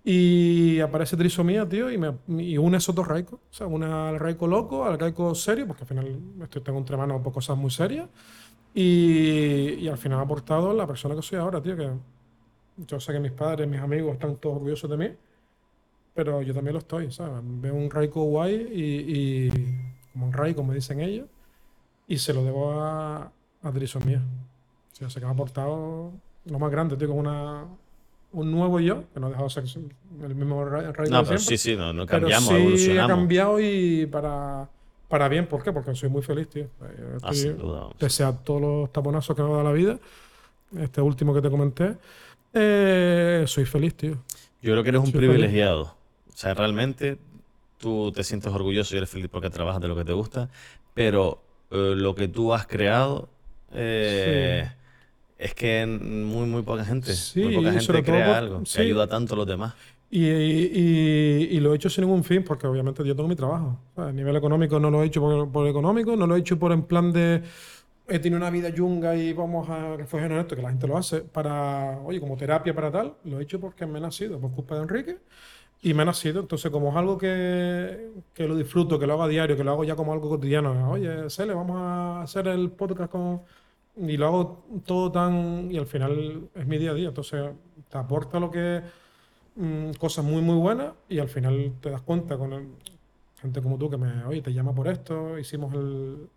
[0.07, 3.41] Y aparece trisomía, tío, y, me, y une esos dos raicos.
[3.51, 6.97] O sea, une al raico loco, al raico serio, porque al final estoy, tengo entre
[6.97, 8.09] manos por cosas muy serias.
[8.75, 11.91] Y, y al final ha aportado la persona que soy ahora, tío, que
[12.77, 15.11] yo sé que mis padres, mis amigos están todos orgullosos de mí,
[16.13, 17.41] pero yo también lo estoy, ¿sabes?
[17.43, 19.51] Veo un raico guay y, y
[20.13, 21.29] como un ray, como dicen ellos,
[22.07, 23.33] y se lo debo a,
[23.63, 24.23] a trisomía.
[24.93, 26.13] O sea, sé que me ha aportado
[26.45, 27.65] lo más grande, tío, como una,
[28.35, 29.81] un nuevo yo, que no ha dejado de ser
[30.23, 31.39] el mismo Ray No, pero siempre.
[31.39, 33.09] sí, sí, no, no Pero cambiamos, sí ha evolucionamos.
[33.17, 34.69] cambiado y para,
[35.09, 35.47] para bien.
[35.47, 35.73] ¿Por qué?
[35.73, 36.65] Porque soy muy feliz, tío.
[36.65, 36.69] Eh,
[37.23, 37.89] Ah, estoy- sin duda.
[37.99, 39.99] pese a todos los taponazos que me ha dado la vida,
[40.79, 41.97] este último que te comenté,
[42.53, 44.13] eh, soy feliz, tío.
[44.63, 45.83] Yo creo que eres un Soy privilegiado.
[46.29, 47.19] O sea, realmente
[47.79, 50.49] tú te sientes orgulloso y eres feliz porque trabajas de lo que te gusta,
[50.95, 53.29] pero eh, lo que tú has creado
[53.73, 54.69] eh,
[55.39, 58.81] es que muy, muy poca gente, Sí, muy poca gente crea por- algo que sí.
[58.83, 59.75] ayuda tanto a los demás.
[60.11, 63.79] Y, y- y lo he hecho sin ningún fin, porque obviamente yo tengo mi trabajo.
[63.97, 66.73] A nivel económico no lo he hecho por, por económico, no lo he hecho por
[66.73, 67.43] en plan de
[68.07, 70.99] he tenido una vida yunga y vamos a refugiarnos en esto, que la gente lo
[70.99, 73.15] hace para, oye, como terapia para tal.
[73.25, 75.17] Lo he hecho porque me he nacido, por culpa de Enrique.
[75.83, 79.23] Y me ha nacido, entonces como es algo que, que lo disfruto, que lo hago
[79.25, 82.71] a diario, que lo hago ya como algo cotidiano, oye, Cele, vamos a hacer el
[82.71, 83.41] podcast con...
[83.97, 85.71] Y lo hago todo tan...
[85.71, 87.51] Y al final es mi día a día, entonces
[87.89, 88.83] te aporta lo que...
[89.57, 92.69] mm, cosas muy, muy buenas y al final te das cuenta con el-
[93.41, 96.29] gente como tú que me, oye, te llama por esto, hicimos el...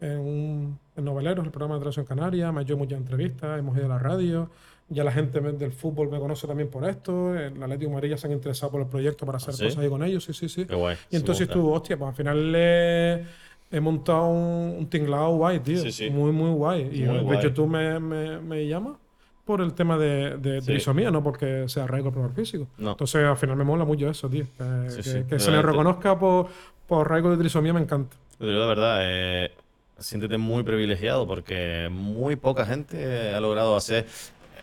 [0.00, 3.76] En, un- en Noveleros, el programa de Televisión Canaria, me ha hecho muchas entrevistas, hemos
[3.76, 4.50] ido a la radio,
[4.88, 8.16] ya la gente del fútbol me conoce también por esto, el Atlético de Madrid ya
[8.18, 9.64] se han interesado por el proyecto para hacer ¿sí?
[9.64, 10.66] cosas ahí con ellos, sí, sí, sí.
[10.66, 10.96] Qué guay.
[11.10, 13.24] Y entonces estuvo, hostia, pues al final le
[13.72, 15.78] he montado un, un tinglado guay, tío.
[15.82, 16.10] Sí, sí.
[16.10, 16.82] Muy, muy guay.
[16.92, 17.38] Y Muy de guay.
[17.38, 18.96] hecho tú me, me, me llamas
[19.44, 22.68] por el tema de, de trisomía, no porque sea arraigo el primer físico.
[22.78, 22.92] No.
[22.92, 24.44] Entonces al final me mola mucho eso, tío.
[24.56, 26.46] Que, que- se le te- reconozca por,
[26.86, 28.16] por arraigo de trisomía me encanta.
[28.38, 29.50] Pero yo, la verdad, eh,
[29.98, 34.06] siéntete muy privilegiado porque muy poca gente ha logrado hacer.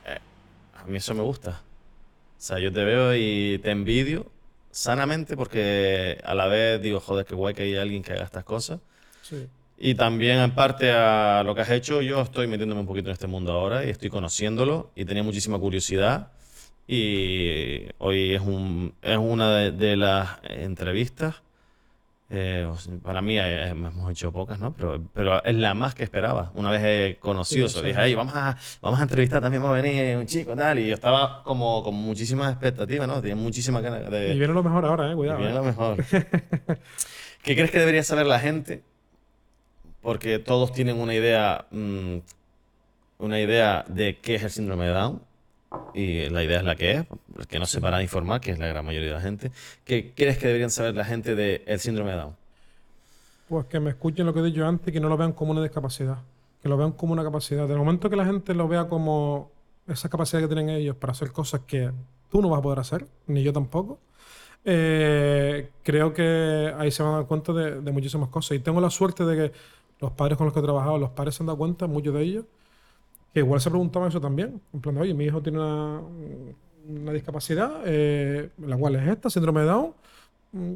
[0.06, 0.18] eh,
[0.82, 1.62] a mí eso me gusta.
[2.38, 4.28] O sea, yo te veo y te envidio
[4.72, 8.44] sanamente porque a la vez digo, joder, qué guay que hay alguien que haga estas
[8.46, 8.80] cosas.
[9.30, 9.48] Sí.
[9.78, 13.14] Y también, en parte a lo que has hecho, yo estoy metiéndome un poquito en
[13.14, 16.32] este mundo ahora y estoy conociéndolo y tenía muchísima curiosidad.
[16.88, 21.36] Y hoy es, un, es una de, de las entrevistas.
[22.32, 22.68] eh,
[23.04, 24.74] para mí eh, hemos hecho pocas, ¿no?
[24.76, 26.52] Pero, pero es la más que esperaba.
[26.56, 27.88] Una vez he conocido Sí, eso, sí.
[27.88, 30.80] dije, "Ey, vamos a, vamos a entrevistar, también va a venir un chico tal.
[30.80, 33.22] Y yo estaba como con muchísimas expectativas, ¿no?
[33.22, 35.16] Tenía muchísimas ganas de, Y viene lo mejor ahora, eh.
[35.16, 35.40] Cuidado.
[35.40, 35.58] y viene eh.
[35.60, 36.04] lo mejor.
[37.44, 38.84] ¿Qué crees que debería saber la gente?
[40.02, 42.18] Porque todos tienen una idea, mm,
[43.20, 45.22] una idea de qué es el síndrome de Down.
[45.94, 47.06] Y la idea es la que es,
[47.48, 49.52] que no se para de informar, que es la gran mayoría de la gente.
[49.84, 52.36] ¿Qué crees que deberían saber la gente del síndrome de Down?
[53.48, 55.52] Pues que me escuchen lo que he dicho antes y que no lo vean como
[55.52, 56.18] una discapacidad.
[56.62, 57.68] Que lo vean como una capacidad.
[57.68, 59.52] Del momento que la gente lo vea como
[59.88, 61.92] esa capacidad que tienen ellos para hacer cosas que
[62.30, 64.00] tú no vas a poder hacer, ni yo tampoco,
[64.66, 68.58] eh, creo que ahí se van a dar cuenta de, de muchísimas cosas.
[68.58, 69.54] Y tengo la suerte de que
[70.00, 72.22] los padres con los que he trabajado, los padres se han dado cuenta, muchos de
[72.22, 72.46] ellos,
[73.34, 74.62] que igual se preguntaban eso también.
[74.74, 76.02] En plan, de, oye, mi hijo tiene una,
[76.88, 79.94] una discapacidad, eh, la cual es esta, síndrome de Down,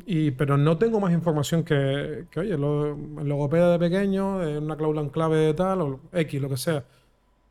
[0.05, 5.01] y, pero no tengo más información que, oye, lo, logopeda de pequeño, eh, una cláusula
[5.01, 6.83] en clave de tal, o X, lo que sea.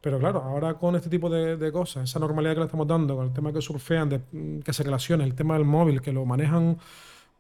[0.01, 3.27] Pero claro, ahora con este tipo de, cosas, esa normalidad que le estamos dando, con
[3.27, 6.79] el tema que surfean, mm, que se relaciona, el tema del móvil, que lo manejan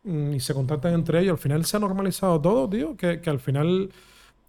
[0.04, 3.40] mm, y se contactan entre ellos, al final se ha normalizado todo, tío, que al
[3.40, 3.90] final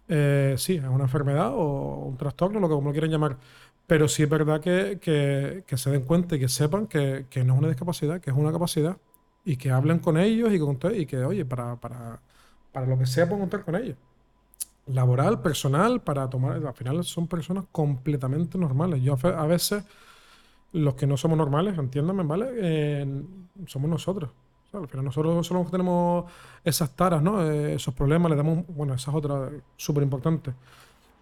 [0.08, 3.38] eh, sí, es una enfermedad o un trastorno, lo que como lo quieran llamar.
[3.86, 7.54] Pero sí es verdad que, que- se den cuenta y que sepan que, que no
[7.54, 8.96] es una discapacidad, que es una capacidad.
[9.44, 12.20] Y que hablen con ellos y conte- y que oye, para, para,
[12.72, 13.96] para lo que sea, pueden contar con ellos.
[14.86, 16.64] Laboral, personal, para tomar.
[16.66, 19.02] Al final son personas completamente normales.
[19.02, 19.84] Yo a veces,
[20.72, 22.46] los que no somos normales, entiéndame, ¿vale?
[22.56, 23.22] Eh,
[23.66, 24.30] somos nosotros.
[24.74, 26.24] Al final nosotros que tenemos
[26.64, 27.42] esas taras, ¿no?
[27.42, 30.52] Eh, esos problemas, le damos, bueno, esa es otra súper importante.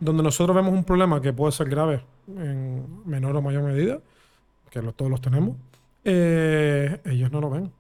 [0.00, 4.00] Donde nosotros vemos un problema que puede ser grave en menor o mayor medida,
[4.70, 5.56] que todos los tenemos,
[6.04, 7.72] eh, ellos no lo ven.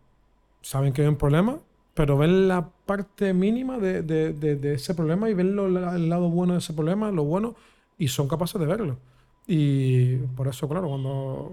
[0.60, 1.58] Saben que hay un problema,
[1.94, 6.72] pero ven la parte mínima de, ese problema y ven el lado bueno de ese
[6.72, 7.54] problema, lo bueno,
[7.98, 8.98] y son capaces de verlo.
[9.46, 11.52] Y por eso, claro, cuando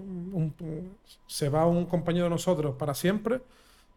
[1.26, 3.40] se va un compañero de nosotros para siempre,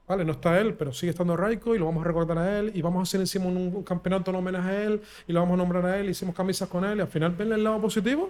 [0.07, 2.71] Vale, no está él, pero sigue estando Raiko y lo vamos a recordar a él
[2.75, 5.53] y vamos a hacer encima un, un campeonato en homenaje a él y lo vamos
[5.53, 8.29] a nombrar a él, hicimos camisas con él y al final ven el lado positivo,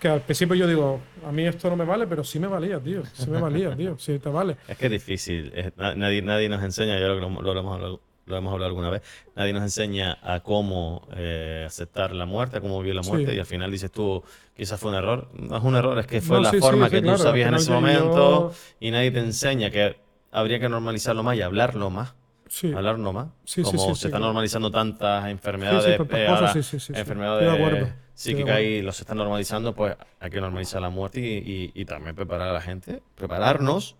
[0.00, 2.80] que al principio yo digo, a mí esto no me vale, pero sí me valía,
[2.80, 4.56] tío, sí me valía, tío, sí te vale.
[4.68, 5.52] Es que es difícil.
[5.54, 8.52] es- na- nadie, nadie nos enseña, yo creo que lo, lo hemos hablado, lo hemos
[8.52, 9.02] hablado alguna vez,
[9.36, 13.10] nadie nos enseña a cómo eh, aceptar la muerte, a cómo vivir la Sí.
[13.10, 14.22] muerte, y al final dices tú,
[14.56, 15.28] quizás fue un error.
[15.34, 17.16] No es un error, es que fue No, la sí, sí, forma sí, que claro,
[17.18, 20.02] tú al sabías en ese yo- momento, y nadie te enseña que
[20.34, 22.14] habría que normalizarlo más y hablarlo más.
[22.46, 23.28] Sí, Hablarlo más.
[23.44, 26.52] Sí, como sí, se están normalizando tantas enfermedades, eh, ahora
[26.92, 31.84] enfermedades psíquicas y los están normalizando, pues hay que normalizar la muerte y, y- y
[31.84, 33.96] también preparar a la gente, prepararnos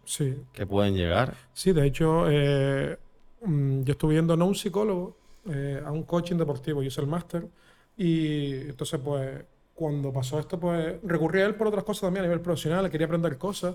[0.53, 1.35] que pueden llegar.
[1.53, 2.97] Sí, de hecho, eh,
[3.45, 5.17] mm, yo estuve viendo no a un psicólogo,
[5.51, 7.49] eh, a un coaching deportivo, yo hice el máster,
[7.97, 12.29] y entonces, pues, cuando pasó esto, pues, recurrí a él por otras cosas también a
[12.29, 13.75] nivel profesional, quería aprender cosas,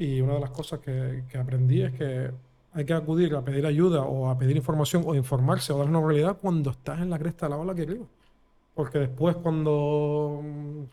[0.00, 2.30] y una de las cosas que, que aprendí es que
[2.72, 6.00] hay que acudir a pedir ayuda o a pedir información o informarse o dar una
[6.00, 8.06] realidad cuando estás en la cresta de la ola aquí arriba.
[8.74, 10.42] Porque después, cuando,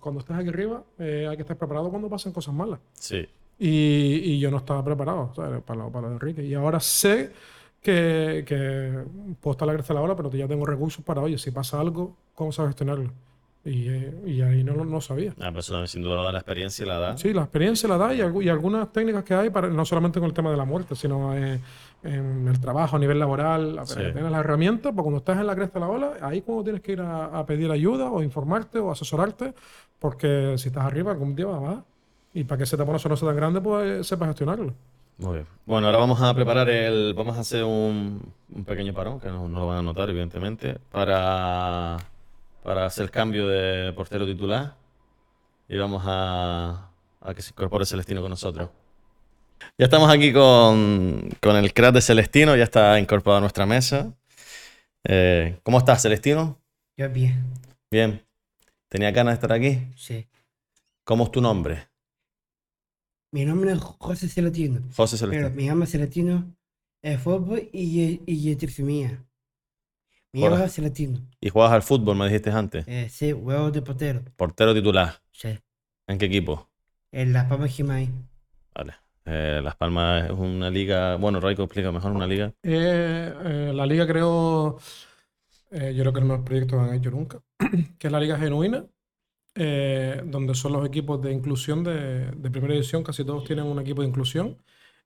[0.01, 2.79] cuando estás aquí arriba, eh, hay que estar preparado cuando pasen cosas malas.
[2.93, 3.25] Sí.
[3.57, 5.63] Y, y yo no estaba preparado ¿sabes?
[5.63, 6.43] Para, para Enrique.
[6.43, 7.31] Y ahora sé
[7.81, 9.05] que, que
[9.39, 11.51] puedo estar a la cresta de la ola, pero ya tengo recursos para, oye, si
[11.51, 13.13] pasa algo, ¿cómo sabes gestionarlo?
[13.69, 15.33] Y, eh, y ahí no lo no sabía.
[15.37, 17.17] La persona sin duda da la experiencia la da.
[17.17, 20.27] Sí, la experiencia la da y, y algunas técnicas que hay, para, no solamente con
[20.29, 21.59] el tema de la muerte, sino eh,
[22.03, 23.95] en el trabajo, a nivel laboral, Sí.
[23.95, 26.81] tienes las herramientas, pues cuando estás en la cresta de la ola, ahí cuando tienes
[26.81, 29.53] que ir a, a pedir ayuda o informarte o asesorarte,
[29.99, 31.83] porque si estás arriba algún día vas a bajar.
[32.33, 34.73] Y para que se te eso no sea tan grande, pues sepas gestionarlo.
[35.17, 35.45] Muy bien.
[35.65, 37.15] Bueno, ahora vamos a preparar el.
[37.15, 38.21] Vamos a hacer un,
[38.53, 41.97] un pequeño parón, que no, no lo van a notar, evidentemente, para,
[42.67, 44.75] para hacer el cambio de portero titular.
[45.69, 46.91] Y vamos a,
[47.21, 48.69] a que se incorpore Celestino con nosotros.
[49.77, 54.13] Ya estamos aquí con, con el crack de Celestino, ya está incorporado a nuestra mesa.
[55.05, 56.61] Eh, ¿cómo estás, Celestino?
[56.97, 57.41] Yo bien,
[57.89, 58.21] Bien.
[58.89, 59.87] ¿Tenía ganas de estar aquí?
[59.95, 60.27] sí.
[61.05, 61.87] ¿Cómo es tu nombre?
[63.31, 65.55] Mi nombre es José Celatino, José pero Celestino.
[65.55, 66.53] me llamo Celatino
[67.01, 69.23] es fútbol y, y trisomía.
[70.33, 71.19] Me Celatino.
[71.41, 72.87] Y juegas al fútbol, me dijiste antes.
[72.87, 74.21] Eh, sí, huevo de portero.
[74.35, 75.15] Portero titular.
[75.31, 75.57] Sí.
[76.07, 76.69] ¿En qué equipo?
[77.11, 78.09] En Las Palmas Jimaí.
[78.75, 78.93] Vale.
[79.25, 81.15] Eh, Las Palmas es una liga.
[81.15, 82.53] Bueno, Raico explica mejor una liga.
[82.63, 84.77] Eh, eh, la liga creo,
[85.71, 87.39] eh, yo creo que es el mejor proyecto que han hecho nunca,
[87.99, 88.85] que es la Liga Genuina,
[89.55, 93.79] eh, donde son los equipos de inclusión de, de primera división, casi todos tienen un
[93.79, 94.57] equipo de inclusión,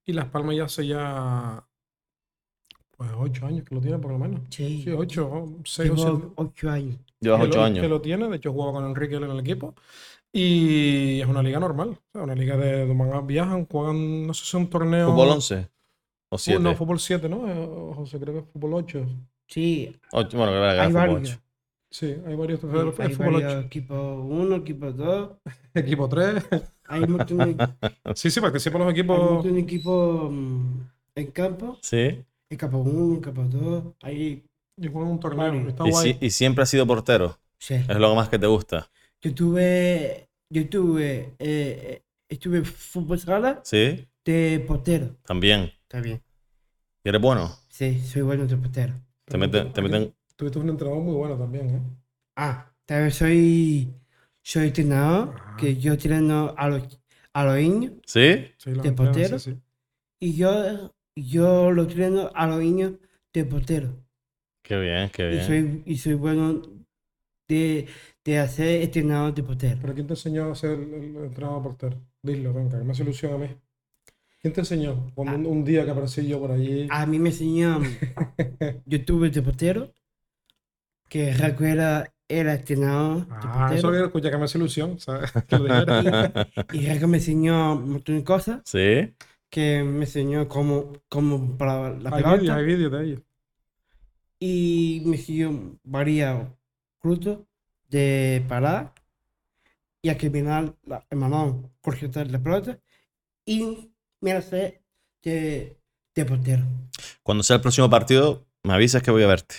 [0.05, 1.65] y Las Palmas ya hace ya,
[3.01, 4.41] pues ocho años que lo tiene por lo menos.
[4.49, 4.81] Sí.
[4.83, 6.11] Sí, ocho, o seis o siete.
[6.11, 6.97] Llevo ocho años.
[7.19, 7.81] Llevas ocho lo, años.
[7.81, 9.75] que lo tiene, de hecho jugaba con Enrique en el equipo.
[10.33, 14.41] Y es una liga normal, o sea, una liga de donde viajan, juegan, no sé
[14.43, 15.11] si es un torneo.
[15.11, 15.69] ¿Fútbol 11?
[16.29, 16.59] ¿O Fu- 7?
[16.61, 17.49] No, fútbol 7, ¿no?
[17.49, 19.05] Eh, José, creo que es fútbol 8.
[19.47, 21.29] Sí, bueno, creo que era hay fútbol varios.
[21.31, 21.41] 8.
[21.89, 22.59] Sí, hay varios.
[22.61, 23.45] Sí, es hay fútbol 8.
[23.45, 25.29] varios equipos uno, equipo dos.
[25.73, 26.43] Equipo 3.
[26.87, 27.57] Hay un de,
[28.15, 29.19] sí, sí, participan los hay un equipos.
[29.33, 30.79] montón de equipos mm,
[31.15, 31.77] en campo.
[31.81, 32.23] Sí.
[32.51, 33.83] En campo uno, en campo dos.
[34.03, 34.45] Hay
[34.77, 35.45] Yo jugué en un torneo.
[35.51, 35.69] Vale.
[35.69, 36.13] Está Y, guay.
[36.19, 37.39] si- y siempre has sido portero.
[37.57, 37.75] Sí.
[37.75, 38.89] Es lo más que te gusta.
[39.21, 44.07] Yo tuve, yo tuve, eh, estuve fútbol sala ¿Sí?
[44.25, 45.15] de portero.
[45.25, 45.71] También.
[45.83, 46.21] Está bien.
[47.03, 47.55] ¿Y eres bueno?
[47.69, 48.93] Sí, soy bueno de portero.
[49.25, 50.13] Te meten, te meten...
[50.35, 51.81] Tuviste un entrenador muy bueno también, ¿eh?
[52.35, 53.93] Ah, tal vez soy,
[54.41, 55.57] soy entrenador, Ajá.
[55.57, 56.99] que yo entreno a los,
[57.33, 58.45] a los niños ¿Sí?
[58.57, 59.37] Sí, los ¿De portero?
[59.39, 59.59] sí, sí.
[60.19, 62.93] y yo, yo lo entreno a los niños
[63.33, 63.95] de portero.
[64.63, 65.45] Qué bien, qué Y bien.
[65.45, 66.61] soy, y soy bueno
[67.47, 67.87] de,
[68.23, 69.77] de hacer entrenador de portero.
[69.81, 71.97] ¿Pero quién te enseñó a ser el, entrenador portero?
[72.21, 73.47] Dilo, venga, que me hace ilusión a mí.
[74.41, 75.11] ¿Quién te enseñó?
[75.13, 76.87] Cuando un, un día que aparecí yo por allí.
[76.89, 77.79] A mí me enseñó,
[78.85, 79.93] yo tuve de portero,
[81.09, 84.99] que Raco era, era entrenador de Ah, eso lo quiero escuchar, que me hace ilusión,
[84.99, 85.31] ¿sabes?
[86.73, 89.13] Y Raco me enseñó un montón de cosas, ¿Sí?
[89.51, 92.55] Que me enseñó cómo, cómo para la hay vídeos, pelota.
[92.55, 93.21] hay vídeos de ellos.
[94.39, 96.47] y me siguió varios
[96.99, 97.39] frutos
[97.89, 98.93] de parar
[100.01, 102.79] y a caminar la, el balón, cortar la pelota
[103.45, 103.91] y
[104.21, 104.81] me hace
[105.23, 105.77] de,
[106.15, 106.63] de portero.
[107.23, 109.55] Cuando sea el próximo partido, me avisas que voy a verte.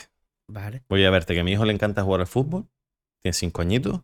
[0.48, 2.68] Vale, Voy a verte, que a mi hijo le encanta jugar al fútbol.
[3.20, 4.02] Tiene cinco añitos.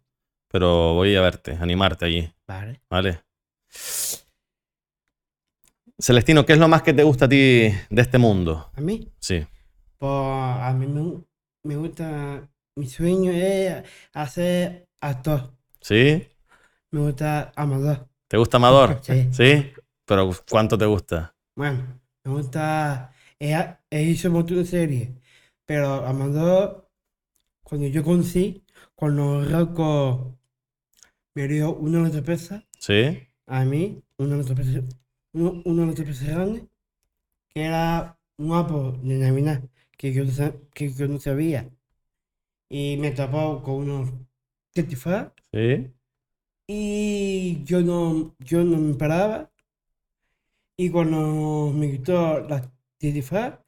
[0.51, 2.33] Pero voy a verte, animarte allí.
[2.47, 2.81] vale.
[2.89, 3.21] ¿Vale?
[6.01, 8.71] Celestino, ¿qué es lo más que te gusta a ti de este mundo?
[8.75, 9.45] A mí, Sí.
[9.99, 11.25] pues a mí me,
[11.65, 15.53] me gusta, mi sueño es hacer actor.
[15.81, 16.29] ¿Sí?
[16.91, 18.09] Me gusta amador.
[18.29, 19.01] ¿Te gusta Amador?
[19.03, 19.29] Sí.
[19.33, 19.73] ¿Sí?
[20.05, 21.35] Pero ¿cuánto te gusta?
[21.57, 23.11] Bueno, me gusta,
[23.41, 23.53] he,
[23.91, 25.11] he hecho un montón de series,
[25.65, 26.89] pero amador,
[27.63, 28.65] cuando yo conocí,
[28.95, 30.39] cuando Rocco
[31.35, 33.19] me dio una nota pesa, ¿Sí?
[33.47, 34.55] a mí, una nota
[35.33, 36.69] uno- una nota pesa grande,
[37.51, 39.63] que era un árbol de Navidad,
[39.99, 40.25] que yo
[40.75, 41.71] que yo no sabía.
[42.71, 44.11] Y me tapó con unos
[44.73, 45.93] testifaz ¿Sí?
[46.69, 49.51] y yo no, yo no me paraba.
[50.77, 52.63] Y cuando me quitó la
[52.99, 53.59] testifaz,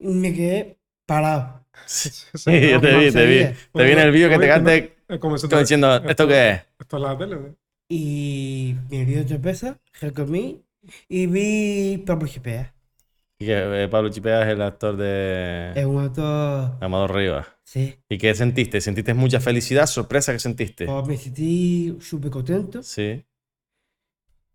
[0.00, 1.66] me quedé parado.
[1.86, 3.54] Sí, Sí, yo te vi, te vi.
[3.74, 4.96] Te vi en el vídeo que te cante
[5.36, 6.60] estoy diciendo, ¿esto qué es?
[6.78, 7.54] Esto es la tele.
[7.88, 10.64] Y me dio otra pesa, recomí
[11.08, 12.74] y vi Pablo Chipea.
[13.38, 17.46] Y que eh, Pablo Chipea es el actor de Es un actor, Amador Rivas.
[17.64, 17.96] sí.
[18.08, 18.80] ¿Y qué sentiste?
[18.80, 20.86] ¿Sentiste mucha felicidad, sorpresa que sentiste?
[20.86, 23.24] Pues me sentí súper contento Sí.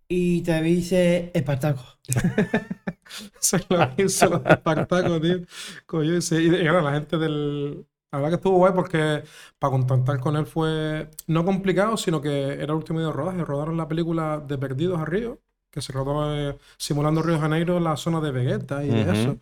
[0.10, 1.84] y también hice Espartaco.
[3.40, 5.40] Se lo hizo los espectáculos, tío.
[5.86, 6.36] Coño, sí.
[6.36, 7.86] Y, y, bueno, la gente del.
[8.12, 9.24] La verdad que estuvo guay porque
[9.60, 13.44] para contactar con él fue no complicado, sino que era el último día de rodaje.
[13.46, 15.42] Rodaron la película de Perdidos a Río,
[15.78, 19.38] que se rodó eh, simulando Río de Janeiro en la zona de Vegeta y eso.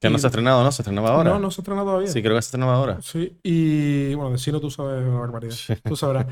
[0.00, 0.70] Que no se ha estrenado, ¿no?
[0.70, 1.30] Se estrenaba ahora.
[1.30, 2.08] No, no se estrena todavía.
[2.08, 3.02] Sí, creo que se estrenaba ahora.
[3.02, 5.54] Sí, y bueno, de Sino tú sabes una barbaridad.
[5.84, 6.26] Tú sabrás.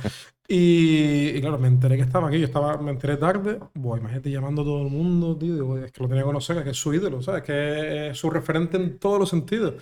[0.48, 2.38] Y, y claro, me enteré que estaba aquí.
[2.38, 3.58] Yo estaba, me enteré tarde.
[3.74, 5.54] Buah, imagínate llamando a todo el mundo, tío.
[5.54, 7.42] Digo, es que lo tenía que conocer, es que es su ídolo, ¿sabes?
[7.42, 9.74] Que es su referente en todos los sentidos.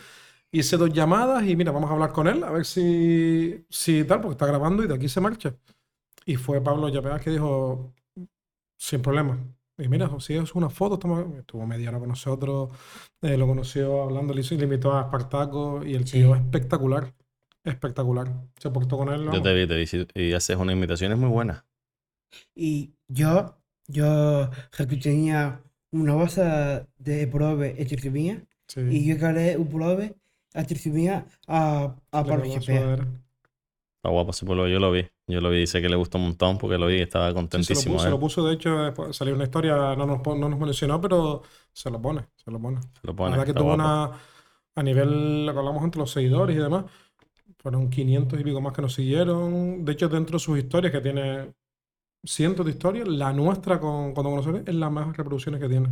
[0.51, 4.21] Hice dos llamadas y mira, vamos a hablar con él, a ver si, si tal,
[4.23, 5.55] porque está grabando y de aquí se marcha.
[6.25, 7.93] Y fue Pablo Llapeas que dijo,
[8.87, 9.39] sin problema.
[9.79, 11.35] Y mira, si es una foto, estamos...
[11.37, 12.71] estuvo media hora con nosotros,
[13.23, 16.19] eh, lo conoció hablando, le hizo- le invitó a Espartaco y el Sí.
[16.19, 17.13] tío espectacular,
[17.65, 18.31] espectacular.
[18.59, 20.07] Se portó con él, Yo te vi, te vi.
[20.15, 21.65] Y haces unas invitaciones muy buenas.
[22.55, 23.57] Y yo,
[23.89, 28.81] yo que tenía una bolsa de prove entre mía Sí.
[28.91, 30.15] y yo cargué un prove
[30.53, 32.21] entre mía a, a.
[32.21, 35.07] Está guapo ese pueblo, yo lo vi.
[35.27, 37.31] Yo lo vi, dice que le gustó un montón porque lo vi y estaba Sí,
[37.31, 37.95] se lo contentísimo.
[37.95, 38.11] puso, se ¿eh?
[38.11, 41.43] lo puso, de hecho, después salió una historia, no nos, no nos mencionó, pero
[41.73, 42.81] se lo pone, se lo pone.
[42.83, 43.83] Se lo La pone, verdad que tuvo guapo.
[43.83, 44.11] una,
[44.77, 46.85] a nivel, lo que hablamos entre los seguidores y demás,
[47.59, 49.85] fueron 500 y pico más que nos siguieron.
[49.85, 51.55] De hecho, dentro de sus historias, que tiene
[52.23, 55.89] cientos de historias, la nuestra con, cuando conoceré es la más reproducciones que tiene.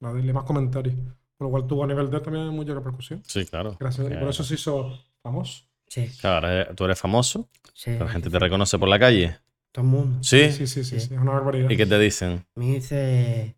[0.00, 0.94] La de más comentarios.
[1.36, 3.22] Por lo cual tuvo a nivel de también mucha repercusión.
[3.26, 3.76] Sí, claro.
[3.80, 4.06] Gracias.
[4.06, 5.64] Y Que- por eso se hizo famoso.
[5.92, 9.36] Sí, Claro, tú eres famoso, sí, la gente te reconoce por la calle.
[9.72, 10.18] Todo el mundo.
[10.22, 10.50] ¿Sí?
[10.50, 11.00] Sí, sí, sí, Sí.
[11.08, 11.68] sí, es una barbaridad.
[11.68, 12.46] ¿Y qué te dicen?
[12.54, 13.56] Me dice,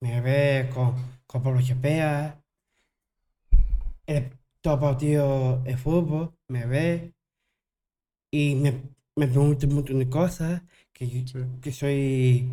[0.00, 0.94] me ve con,
[1.26, 2.40] con Pablo Chipea,
[4.06, 4.30] el
[4.62, 7.12] todo partido de fútbol, me ve
[8.30, 8.70] y me,
[9.16, 10.62] me pregunta un montón de cosas,
[10.94, 11.38] que, yo- Sí.
[11.60, 12.48] que soy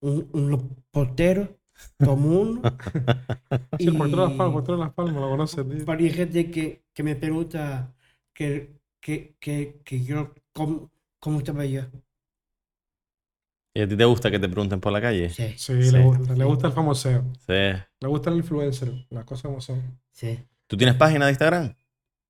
[0.00, 1.56] un, un portero
[2.04, 2.60] común.
[3.78, 5.84] Sí, el portero de las y palmas, portero de las palmas, lo conoce, tío.
[5.86, 7.94] varias gente que, que me pregunta
[8.34, 11.82] que, que, que, que yo, cómo, cómo estaba yo.
[13.74, 15.30] ¿Y a ti te gusta que te pregunten por la calle?
[15.30, 15.54] Sí.
[15.56, 17.52] Sí, le gusta, le gusta el famoseo, Sí.
[17.52, 20.00] le gusta el influencer, las cosas como son.
[20.12, 20.38] sí.
[20.66, 21.74] ¿Tú tienes página de Instagram?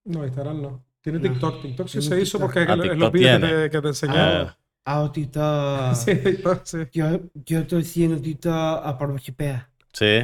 [0.05, 0.85] No, Instagram no.
[1.03, 1.31] Tiene No.
[1.31, 1.61] TikTok.
[1.63, 2.41] TikTok sí Tiene se hizo TikTok.
[2.41, 3.63] porque Ah, es lo- TikTok vídeos que tiene.
[3.65, 4.15] te, que te enseñé.
[4.17, 4.59] Ah.
[4.87, 5.95] Hago TikTok.
[5.95, 6.79] Sí, TikTok, sí.
[6.93, 9.71] Yo, yo estoy haciendo TikTok a por chipea.
[9.93, 10.21] Sí,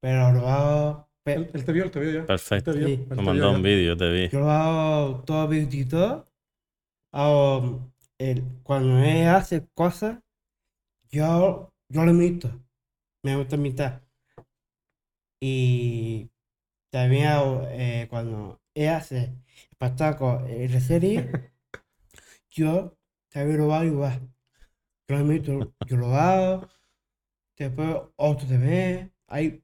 [0.00, 1.08] Pero lo hago.
[1.24, 2.26] Él, él te vio, él te vio ya.
[2.26, 2.72] perfecto.
[2.72, 3.06] Vio, Sí.
[3.08, 4.28] Me mandó un vídeo, te vi.
[4.28, 6.26] Yo lo hago todo TikTok.
[7.12, 7.92] Hago.
[8.18, 10.18] El, cuando él hace cosas,
[11.10, 12.50] yo, yo lo imito.
[13.24, 14.02] Me gusta imitar.
[15.40, 16.30] Y
[16.90, 19.32] también hago, eh, cuando él hace
[19.70, 21.30] espectáculo en la serie,
[22.50, 22.96] yo
[23.28, 24.20] también lo hago igual.
[25.08, 26.68] Yo lo imito, yo lo hago.
[27.56, 29.12] Después otro también.
[29.26, 29.62] Hay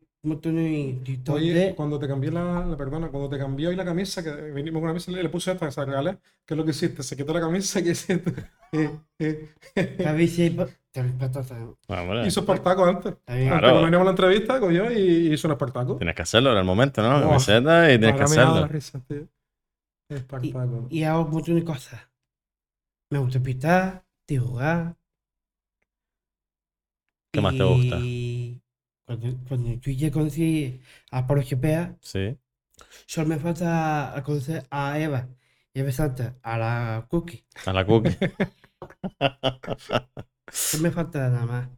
[1.35, 1.75] Oye, de.
[1.75, 4.85] cuando te cambié la, la perdona, cuando te cambió ahí la camisa, que vinimos con
[4.85, 7.03] una camisa, le, le puse esta, que se la regalé, ¿qué es lo que hiciste?
[7.03, 8.33] Se quitó la camisa, ¿qué hiciste?
[10.07, 11.75] A veces hay pa- también patas también.
[11.89, 13.15] Hombre, Hizo Espartaco antes.
[13.25, 13.61] Claro.
[13.61, 15.97] cuando veníamos a la entrevista, cogió y hizo un Espartaco.
[15.97, 17.19] Tienes que hacerlo en el momento, ¿no?
[17.19, 18.67] Oh, Camiseta y tienes que hacerlo.
[18.67, 19.01] risa.
[20.11, 20.87] Espartaco.
[20.91, 22.01] Y hago un montón de cosas.
[23.11, 24.97] Me gusta pintar, dibujar.
[27.33, 27.99] ¿Qué más te gusta?
[29.09, 30.81] Cuando, cuando yo ya conocí
[31.11, 32.39] a Pablo Chepea, Sí.
[33.07, 35.29] solo me falta a conocer a Eva.
[35.75, 37.45] Eva Santa, a la Cookie.
[37.67, 38.17] A la cookie.
[40.67, 41.69] Solo me falta nada más.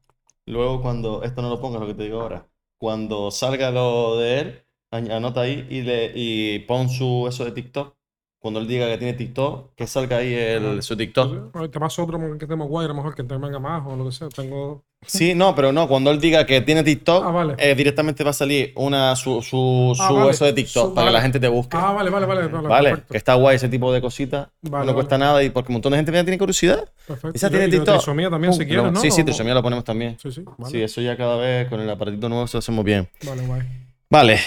[0.47, 2.47] Luego, cuando esto no lo pongas, lo que te digo ahora.
[2.79, 7.97] Cuando salga lo de él, anota ahí y, le, y pon su eso de TikTok.
[8.41, 11.55] Cuando él diga que tiene TikTok, que salga ahí el, su TikTok.
[11.55, 14.07] Ahorita más otro que estemos guay, a lo mejor que te venga más o lo
[14.07, 14.31] que sea.
[14.31, 14.83] Tengo.
[15.07, 17.55] Sí, no, pero no, cuando él diga que tiene TikTok, Ah, vale.
[17.59, 20.31] eh, directamente va a salir una, su, su, Ah, su vale.
[20.31, 21.77] eso de TikTok Su- para que la gente te busque.
[21.79, 22.49] Ah, vale, vale, vale.
[22.49, 24.49] Vale, Vale, que está guay ese tipo de cositas.
[24.63, 26.91] Vale, no cuesta nada y porque un montón de gente ya tiene curiosidad.
[27.07, 27.37] perfecto.
[27.37, 27.97] Esa tiene TikTok.
[27.97, 29.01] trisomía también, si Uh, quieres, lo- ¿no?
[29.01, 30.17] Sí, sí, trisomía lo ponemos también.
[30.19, 30.45] Sí, sí.
[30.57, 33.07] Vale, Sí, eso ya cada vez con el aparatito nuevo se lo hacemos bien.
[33.27, 33.63] vale, guay.
[34.11, 34.39] Vale.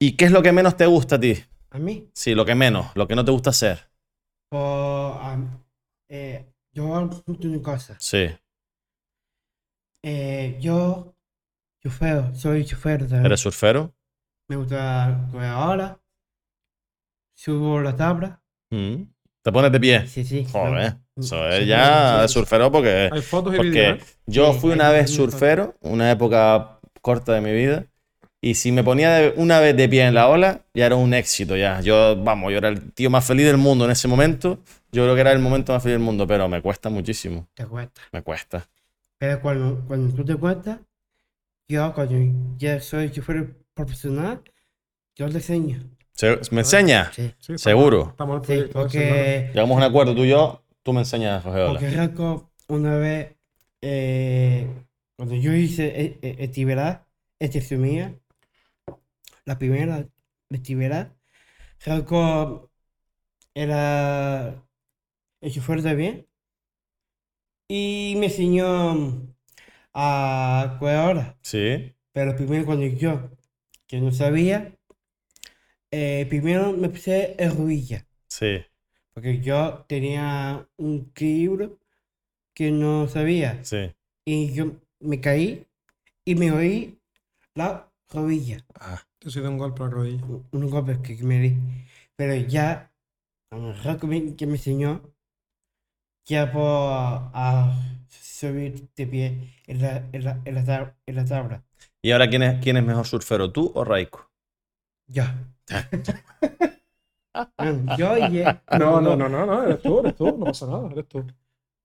[0.00, 1.36] ¿Y qué es lo que menos te gusta a ti?
[1.70, 3.88] A mí, Sí, lo que menos, lo que no te gusta hacer.
[4.48, 4.60] pues,
[5.20, 5.64] am-
[6.08, 7.96] eh, yo hago un montón de cosas.
[8.00, 8.28] Sí.
[10.02, 11.14] Eh, yo,
[11.82, 13.26] chofer, soy chofer también.
[13.26, 13.94] ¿Eres surfero?
[14.48, 16.00] Me gusta coger ahora.
[17.34, 18.42] Subo la tabla.
[18.70, 19.02] Mm.
[19.42, 20.06] ¿Te pones de pie?
[20.06, 20.44] Sí, sí.
[20.52, 22.34] Joder, eso sí, es ya sí, sí.
[22.34, 24.00] surfero porque, Hay fotos y porque ¿eh?
[24.26, 27.86] yo Sí, fui hay una vez surfero, una época corta de mi vida,
[28.50, 31.56] y si me ponía una vez de pie en la ola, ya era un éxito
[31.56, 31.80] ya.
[31.80, 34.58] Yo, vamos, yo era el tío más feliz del mundo en ese momento.
[34.92, 37.66] Yo creo que era el momento más feliz del mundo, pero me cuesta muchísimo, Te
[37.66, 38.00] cuesta.
[38.12, 38.68] me cuesta.
[39.18, 40.78] Pero cuando, cuando tú te cuentas,
[41.68, 42.14] yo cuando
[42.58, 44.42] ya soy chofer profesional,
[45.16, 45.82] yo te enseño.
[46.12, 47.10] Se- ¿Me enseña?
[47.12, 47.22] Sí.
[47.38, 48.08] Sí, estamos- Seguro.
[48.10, 51.42] Estamos el Sí, porque, Llegamos a un acuerdo tú y yo, tú me enseñas a
[51.48, 51.80] coger ola.
[51.80, 53.34] porque Raco, una vez,
[53.82, 54.68] eh,
[55.16, 57.02] cuando yo hice eh, eh, actividad,
[57.38, 58.14] esta mía,
[59.46, 60.08] la primera
[60.50, 61.16] actividad,
[61.84, 62.70] Raco
[63.54, 64.62] era
[65.42, 66.26] el chofer también
[67.68, 69.34] y me enseñó
[69.94, 71.38] a ahora.
[71.42, 73.30] Sí, Pero primero cuando yo,
[73.88, 74.72] que no sabía,
[75.90, 78.64] eh, primero me puse en rodilla, sí,
[79.14, 81.78] porque yo tenía un equilibrio
[82.54, 83.62] que no sabía.
[83.62, 83.92] sí.
[84.26, 85.66] Y yo me caí
[86.24, 86.98] y me oí
[87.54, 90.24] la rodilla, Ah, Yo sí de un golpe a la rodilla.
[90.24, 91.56] un un golpe que me di.
[92.16, 92.92] Pero ya,
[93.50, 95.02] con el rato que me, que me enseñó,
[96.26, 96.88] ya puedo
[97.34, 97.74] a
[98.08, 101.62] subir de pie en la, en la, en la, tab- en la tabla.
[102.02, 104.30] ¿Y ahora quién es, quién es mejor surfero, tú o Raiko?
[105.08, 105.36] Ya.
[107.58, 108.60] Bueno, yo y él.
[108.78, 111.22] No, no, no, no, no, eres tú, eres tú, no pasa nada, eres tú.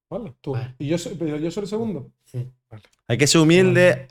[0.09, 0.53] Vale, tú.
[0.53, 0.75] Vale.
[0.79, 2.09] Y yo soy, pero yo soy el segundo.
[2.25, 2.49] Sí.
[3.07, 4.07] Hay que ser humilde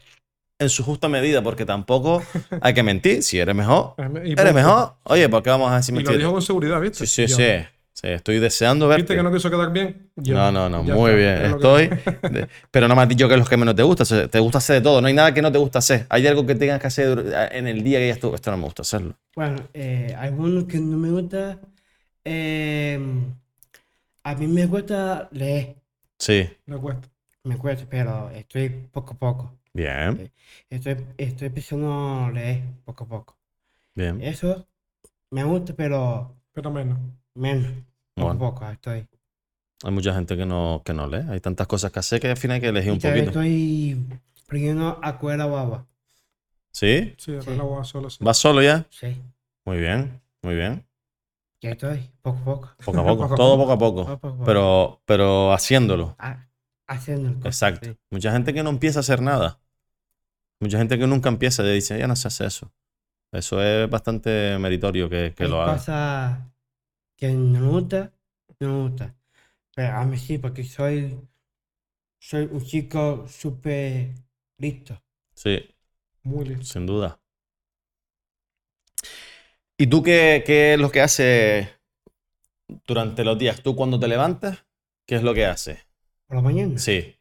[0.60, 2.22] en su justa medida, porque tampoco
[2.60, 3.22] hay que mentir.
[3.22, 4.94] Si eres mejor, eres mejor.
[5.04, 7.06] Oye, ¿por qué vamos a decir Y lo dijo con seguridad, ¿viste?
[7.06, 7.66] Sí, sí, sí.
[7.92, 9.02] Sí, estoy deseando verte.
[9.02, 10.10] ¿Viste que no quiso quedar bien?
[10.16, 10.34] Yo.
[10.34, 11.54] No, no, no, muy está, bien.
[11.54, 11.88] Estoy.
[12.30, 14.04] de- Pero no me has dicho que es lo que menos te gusta.
[14.04, 15.02] O sea, Te gusta hacer de todo.
[15.02, 16.06] No hay nada que no te gusta hacer.
[16.08, 18.34] Hay algo que tengas que hacer en el día que ya tú.
[18.34, 19.16] Esto no me gusta hacerlo.
[19.36, 21.58] Bueno, eh, algunos que no me gusta.
[22.24, 22.98] eh,
[24.24, 25.76] a mí me gusta leer.
[26.18, 26.48] Sí.
[26.66, 27.08] Le cuesta.
[27.44, 29.59] Me cuesta, pero estoy poco a poco.
[29.72, 30.32] Bien,
[30.68, 33.38] Estoy, estoy empezando a leer poco a poco.
[33.94, 34.20] bien.
[34.22, 34.66] Eso
[35.30, 36.98] me gusta, pero Pero menos.
[37.34, 37.72] menos.
[38.14, 39.08] Poco Bueno, a poco estoy.
[39.84, 41.24] hay mucha gente que no, que no lee.
[41.30, 43.26] Hay tantas cosas que hacer que al final hay que elegir Y un poquito.
[43.30, 44.06] estoy
[44.44, 45.86] aprendiendo a coger la.
[46.72, 47.14] ¿Sí?
[47.18, 47.50] Sí, Sí.
[47.50, 48.10] el agua solo.
[48.10, 48.18] Sí.
[48.24, 48.86] ¿Vas solo ya?
[48.90, 49.16] Sí,
[49.64, 50.84] Muy bien, muy bien.
[51.60, 52.70] ya estoy, poco a poco.
[52.84, 53.24] Poco a poco.
[53.24, 53.58] A Todo poco.
[53.58, 54.02] poco a poco.
[54.04, 54.44] Poco a poco.
[54.44, 56.16] Pero, pero haciéndolo.
[56.18, 56.46] Ah,
[56.90, 57.96] haciendo el Exacto.
[58.10, 59.60] Mucha gente que no empieza a hacer nada.
[60.60, 62.72] Mucha gente que nunca empieza y dice, ya no se hace eso.
[63.32, 65.76] Eso es bastante meritorio que, que Hay lo haga.
[65.78, 66.38] cosas
[67.16, 68.12] que no me gusta,
[68.60, 69.16] no me gusta.
[69.74, 71.20] Pero a mí sí, porque soy,
[72.20, 74.14] soy un chico súper
[74.58, 75.02] listo.
[75.34, 75.74] Sí,
[76.24, 76.64] Muy listo.
[76.72, 77.20] sin duda.
[79.78, 81.68] ¿Y tú qué, qué es lo que haces
[82.86, 83.62] durante los días?
[83.62, 84.64] ¿Tú cuando te levantas,
[85.06, 85.78] qué es lo que haces?
[86.30, 86.78] Por la mañana.
[86.78, 87.16] Sí.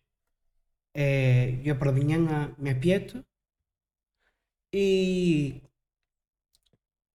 [0.94, 3.24] Eh, yo por la mañana me despierto
[4.72, 5.64] y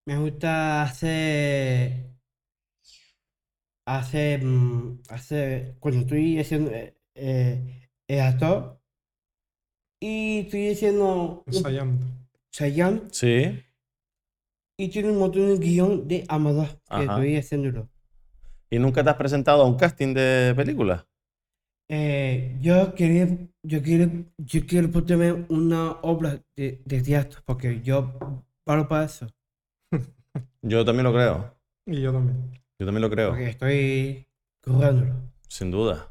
[0.05, 2.11] me gusta hacer,
[3.87, 4.43] hacer,
[5.09, 8.81] hacer, cuando estoy haciendo eh, eh, el actor
[10.01, 12.07] y estoy haciendo Ensayando.
[12.53, 13.63] ensayando Sí.
[14.77, 17.89] y tiene un montón de guion de Amador que estoy haciéndolo.
[18.69, 21.07] ¿Y nunca te has presentado a un casting de película?
[21.89, 23.29] Eh, yo quería,
[23.63, 28.19] yo quiero, yo quiero ponerme una obra de, de teatro porque yo
[28.65, 29.27] paro para eso.
[30.63, 31.55] Yo también lo creo.
[31.87, 32.51] Y yo también.
[32.79, 33.29] Yo también lo creo.
[33.29, 34.27] Porque estoy
[34.63, 35.15] currándolo.
[35.47, 36.11] Sin duda.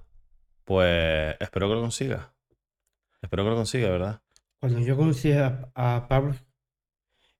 [0.63, 2.27] Pues espero que lo consigas.
[3.21, 4.21] Espero que lo consigas, ¿verdad?
[4.61, 6.35] Cuando yo conocí a, a Pablo,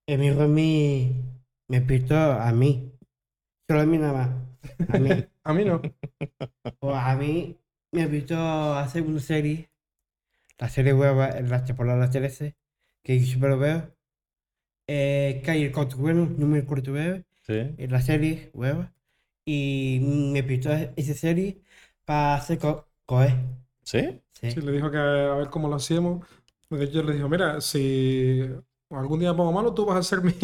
[0.08, 1.22] a mí,
[1.68, 2.92] me pintó a mí.
[3.68, 4.88] Solo a mí nada más.
[4.88, 5.10] A mí.
[5.46, 5.82] A mí no.
[6.80, 7.58] o a mí
[7.94, 9.70] me pintó a hacer una serie.
[10.58, 12.56] La serie hueva, la temporada de la 13,
[13.02, 13.94] que yo siempre lo veo.
[14.86, 17.54] Eh, que hay el corto bueno, número corto web, Sí.
[17.78, 18.92] en la serie hueva.
[19.46, 21.60] Y me pintó esa serie
[22.04, 23.34] para hacer co coe.
[23.84, 24.20] ¿Sí?
[24.32, 24.50] Sí.
[24.52, 26.26] Sí, le dijo que a ver cómo lo hacíamos.
[26.70, 28.42] De hecho, le dijo, mira, si
[28.90, 30.34] algún día pongo malo, tú vas a ser mi,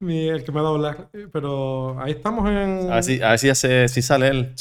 [0.00, 1.10] mi- el que me va a doblar.
[1.32, 2.90] Pero ahí estamos en...
[2.90, 4.52] A a ver si, hace- si sale él.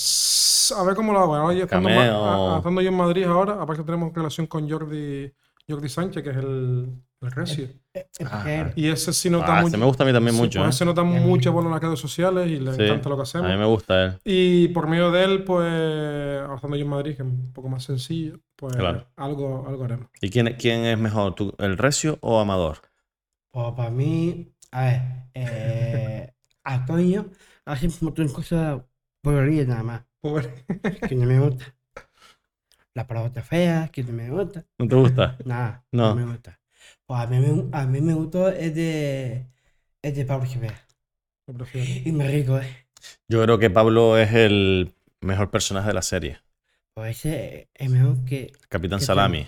[0.72, 1.36] A ver cómo lo hago.
[1.36, 5.32] Ahora yo estando, Ma- a- yo en Madrid ahora, aparte tenemos relación con Jordi,
[5.68, 7.68] Jordi Sánchez, que es el, el recio.
[7.94, 9.68] Pero- Y ese sí nota Ah, mucho.
[9.70, 10.70] ese me gusta a mí también sí, mucho, pues ¿eh?
[10.76, 12.84] ese nota a mucho por las redes sociales y le Sí.
[12.84, 13.50] encanta lo que A hacemos.
[13.52, 14.20] mí me gusta él.
[14.24, 17.70] Y por medio de él, pues, ahora estando yo en Madrid, que es un poco
[17.70, 19.08] más sencillo, pues Claro.
[19.16, 20.08] algo, algo haremos.
[20.22, 22.78] ¿Y quién, quién es mejor, tú, el Recio o Amador?
[23.52, 25.02] Pues para mí, a ver,
[25.34, 26.34] eh,
[26.64, 27.30] Antonio
[27.66, 28.82] hace un montón de cosas
[29.22, 30.66] porquerías nada más, Pobre.
[31.10, 31.76] que no me gusta.
[32.94, 34.66] La palabra fea, que no me gusta.
[34.80, 35.38] ¿No te gusta?
[35.46, 36.10] Nada, No.
[36.10, 36.60] no, me gusta.
[37.06, 39.48] Pues a mí, me- a mí me gustó es de,
[40.02, 40.48] es de Pablo
[41.54, 42.08] prefiero.
[42.10, 42.88] Y me rico, ¿eh?
[43.28, 46.40] Yo creo que Pablo es el mejor personaje de la serie.
[46.96, 49.48] Pues ese es mejor que Capitán ¿Qué Salami.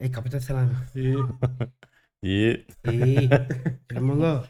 [0.00, 0.74] el Capitán Salami.
[0.94, 1.14] Y
[2.24, 2.54] Y
[2.84, 3.28] Sí,
[3.88, 4.46] el mundo.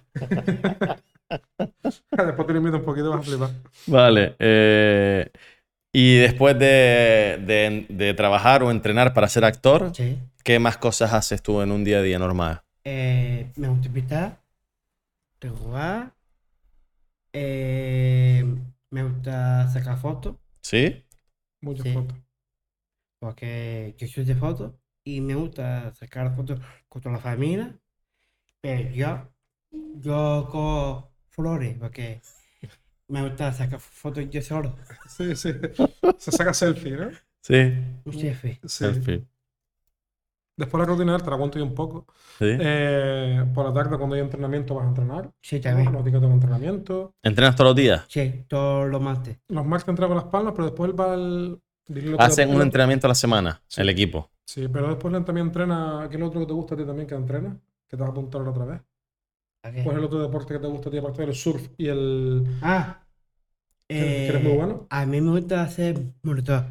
[2.16, 3.50] después te lo invito un poquito, vas a flipar.
[3.86, 4.36] Vale.
[4.38, 5.30] eh,
[5.92, 10.18] y después de, de- de trabajar o entrenar para ser actor, Sí.
[10.44, 12.62] ¿qué más cosas haces tú en un día a día normal?
[12.84, 14.38] Eh, me gusta pintar,
[15.58, 16.12] jugar,
[17.32, 18.44] eh,
[18.90, 21.02] me gusta sacar fotos, ¿Sí?
[21.60, 21.94] Muchas Sí.
[21.94, 22.18] fotos.
[23.18, 24.72] porque yo soy de fotos
[25.04, 27.78] y me gusta sacar fotos con toda la familia,
[28.60, 29.28] pero yo,
[30.00, 32.20] yo con flores, porque
[33.08, 34.76] me gusta sacar fotos yo solo,
[35.08, 35.52] Sí, sí.
[36.18, 37.10] Se saca selfie, ¿no?
[37.40, 37.74] Sí.
[38.04, 38.12] un.
[38.12, 38.58] Sí.
[38.64, 39.26] Selfie.
[40.56, 42.06] Después la rutina, te la cuento yo un poco.
[42.38, 42.44] Sí.
[42.48, 45.30] Eh, por la tarde, cuando hay entrenamiento, vas a entrenar.
[45.40, 45.92] Sí, también.
[45.92, 47.14] Los días de entrenamiento.
[47.22, 48.04] ¿Entrenas todos los días?
[48.08, 49.38] Sí, todos los martes.
[49.48, 51.60] Los martes entrena con las palmas, pero después él va al.
[52.18, 53.80] Hacen un entrenamiento a la semana, Sí.
[53.80, 54.30] el equipo.
[54.44, 56.06] Sí, pero después él también entrena.
[56.08, 57.56] ¿Qué es lo otro que te gusta a ti también que entrena?
[57.88, 58.80] Que te vas a apuntar otra vez.
[59.62, 59.82] ¿A qué?
[59.84, 62.46] ¿Cuál es el otro deporte que te gusta a ti aparte del surf y el.
[62.62, 63.04] Ah,
[63.94, 64.88] que que eres muy eh, bueno?
[64.90, 66.64] a mí me gusta hacer monitor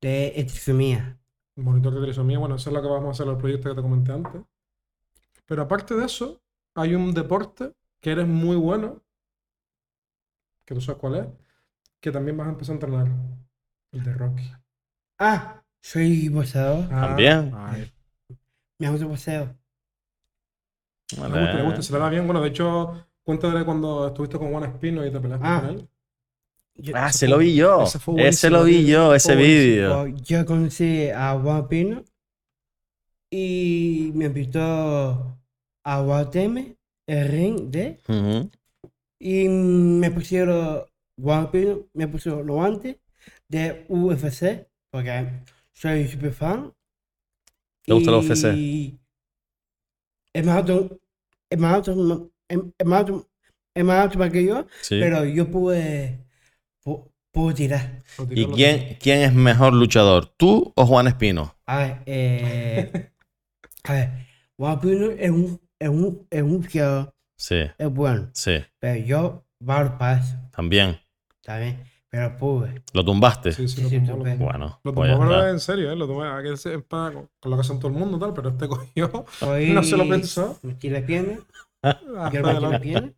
[0.00, 1.18] de estrictomía.
[1.56, 3.68] El monitor de trisomía, bueno, eso es lo que vamos a hacer en el proyecto
[3.70, 4.42] que te comenté antes.
[5.46, 6.40] Pero aparte de eso,
[6.74, 9.02] hay un deporte que eres muy bueno,
[10.64, 11.26] que tú sabes cuál es,
[12.00, 13.08] que también vas a empezar a entrenar.
[13.92, 14.52] El de Rocky.
[15.18, 16.84] Ah, soy boxeador.
[16.92, 17.52] Ah, También.
[17.52, 17.92] ay,
[18.78, 19.59] Me gusta el boxeo.
[21.16, 22.26] Le gusta, le gusta, se le da bien.
[22.26, 25.60] Bueno, de hecho, cuéntale cuando estuviste con Juan Espino y te peleaste Ah.
[25.64, 25.88] con él.
[26.76, 27.82] Yo, Ah, se fue- lo vi yo.
[27.82, 30.06] ese fue Ese buenísimo, lo vi yo, ese vídeo.
[30.08, 32.04] yo conocí a Juan Pino
[33.30, 35.38] y me invitó
[35.84, 36.66] a Guatemala,
[37.06, 37.98] el ring de,
[39.18, 40.82] y me pusieron,
[41.20, 42.96] Juan Pino me puso los guantes
[43.48, 45.26] de UFC, porque
[45.72, 46.72] soy super fan.
[47.84, 48.98] ¿Te gusta el UFC?
[50.32, 51.00] Es más alto,
[51.50, 51.92] es más alto,
[52.48, 53.28] es más alto,
[53.74, 55.00] es más alto más que yo, Sí.
[55.00, 56.24] pero yo pude,
[56.84, 58.02] pu- pude tirar.
[58.30, 60.26] ¿Y quién, quién es mejor luchador?
[60.36, 61.54] ¿Tú o Juan Espino?
[61.66, 63.10] A ver, eh,
[63.84, 64.10] a ver,
[64.56, 66.68] Juan Pino es un es un, es un
[67.36, 68.30] Sí, es bueno.
[68.34, 71.00] sí, Pero yo para eso, también.
[72.10, 72.82] Pero pude.
[72.92, 73.52] ¿Lo tumbaste?
[73.52, 74.44] Sí, sí, lo Sí, tumbó, lo tumbó.
[74.46, 75.96] Bueno, Lo pues tumbó, pero en serio, ¿eh?
[75.96, 76.24] Lo tumbó.
[76.24, 79.24] Aquel se para con, lo que hacen todo el mundo, tal, pero este cogió.
[79.38, 80.58] Cogí, No se lo pensó.
[80.62, 81.38] La pierna,
[82.32, 83.12] yo la pierna,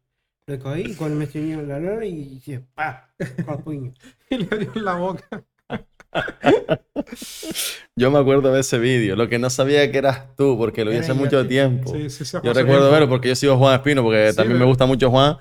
[0.47, 3.09] lo cogí y cuando me tenía la lora y dije, pa,
[3.45, 3.95] con el puño.
[4.31, 5.45] y le dio en la boca.
[7.97, 10.91] Yo me acuerdo de ese vídeo, lo que no sabía que eras tú, porque lo
[10.91, 11.93] vi hace mucho tiempo.
[11.93, 12.37] Sí, sí, sí.
[12.43, 15.11] Yo recuerdo verlo porque yo sigo a Juan Espino, porque Sí, también me gusta mucho
[15.11, 15.37] Juan,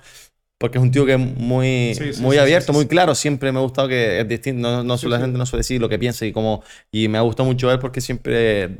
[0.62, 3.16] porque es un tío que es muy, Sí, sí, muy sí, abierto, muy claro.
[3.16, 5.88] Siempre me ha gustado que es distinto, no, no la gente no suele decir lo
[5.88, 6.62] que piensa y como,
[6.92, 8.76] y me ha gustado mucho él porque siempre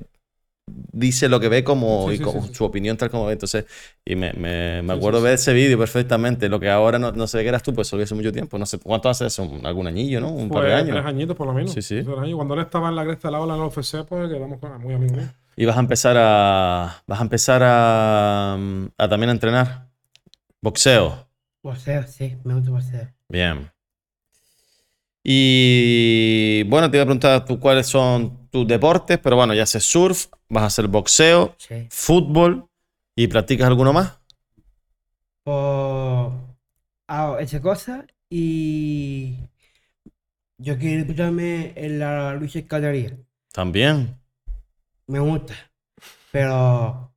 [0.93, 2.25] dice lo que ve como, y sí.
[2.53, 3.33] su opinión tal como ve.
[3.33, 3.65] Entonces,
[4.05, 6.49] y me, me, me acuerdo ver ese vídeo perfectamente.
[6.49, 8.57] Lo que ahora no, no sé qué eras tú, pues eso hace mucho tiempo.
[8.61, 10.29] No sé cuánto hace eso, algún añillo, ¿no?
[10.31, 10.91] Un par de años.
[10.93, 11.73] tres añitos por lo menos.
[11.73, 12.05] Sí, sí.
[12.05, 14.81] Cuando él estaba en la cresta de la ola en el UFC, pues quedamos con-
[14.81, 15.31] muy amigos míos.
[15.57, 17.03] Y vas a empezar a.
[17.09, 18.55] Vas a empezar a.
[18.99, 19.89] a también a entrenar.
[20.61, 21.32] Boxeo.
[21.63, 23.09] Boxeo, sí, me gusta boxeo.
[23.29, 23.71] Bien.
[25.25, 29.85] Y bueno, te iba a preguntar tú cuáles son tus deportes, pero bueno, ya haces
[29.85, 31.87] surf, vas a hacer boxeo, Sí.
[31.91, 32.69] fútbol
[33.15, 34.19] y practicas alguno más.
[35.45, 36.33] Pues
[37.07, 39.37] hago esa cosa y
[40.59, 43.17] yo quiero disputarme en la lucha escalería.
[43.53, 44.19] También.
[45.07, 45.55] Me gusta.
[46.33, 47.13] Pero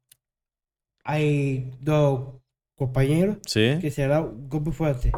[1.03, 2.41] hay dos
[2.75, 3.77] compañeros Sí.
[3.81, 5.11] que será un golpe fuerte.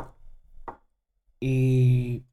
[1.39, 2.23] Y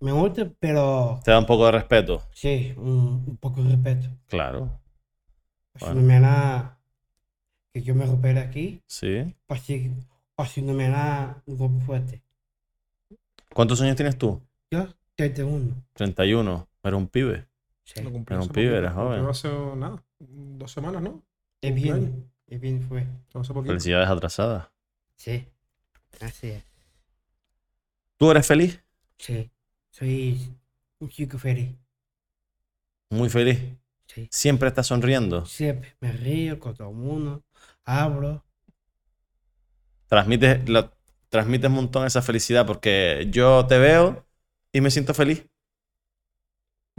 [0.00, 2.22] me gusta, pero Te da un poco de respeto.
[2.32, 4.08] sí, un, un poco de respeto.
[4.26, 4.80] Claro.
[5.76, 6.00] Si Bueno.
[6.00, 6.78] no me da
[7.72, 9.34] que yo me recupere aquí, Sí.
[9.48, 9.92] o si,
[10.36, 12.22] o si no me da un golpe fuerte.
[13.54, 14.40] ¿Cuántos años tienes tú?
[14.70, 14.86] Yo,
[15.16, 15.74] 31.
[15.94, 16.68] 31.
[16.82, 17.46] Eres un pibe.
[17.84, 18.00] Sí.
[18.00, 18.08] Era
[18.40, 19.24] un pibe, lo joven.
[19.24, 21.22] cumplió hace nada, dos semanas, ¿no?
[21.60, 23.06] Es bien, es bien fue.
[23.64, 24.68] Felicidades atrasadas.
[25.16, 25.46] Sí,
[26.20, 26.64] así es.
[28.18, 28.82] ¿Tú eres feliz?
[29.18, 29.50] Sí,
[29.90, 30.54] soy
[30.98, 31.74] un chico feliz.
[33.10, 33.58] Muy feliz.
[34.06, 34.28] Sí.
[34.30, 35.46] Siempre estás sonriendo.
[35.46, 37.42] Siempre me río con todo el mundo,
[37.84, 38.44] hablo.
[40.08, 40.90] transmites, lo-
[41.28, 44.26] transmites un montón esa felicidad porque yo te veo
[44.72, 45.46] y me siento feliz.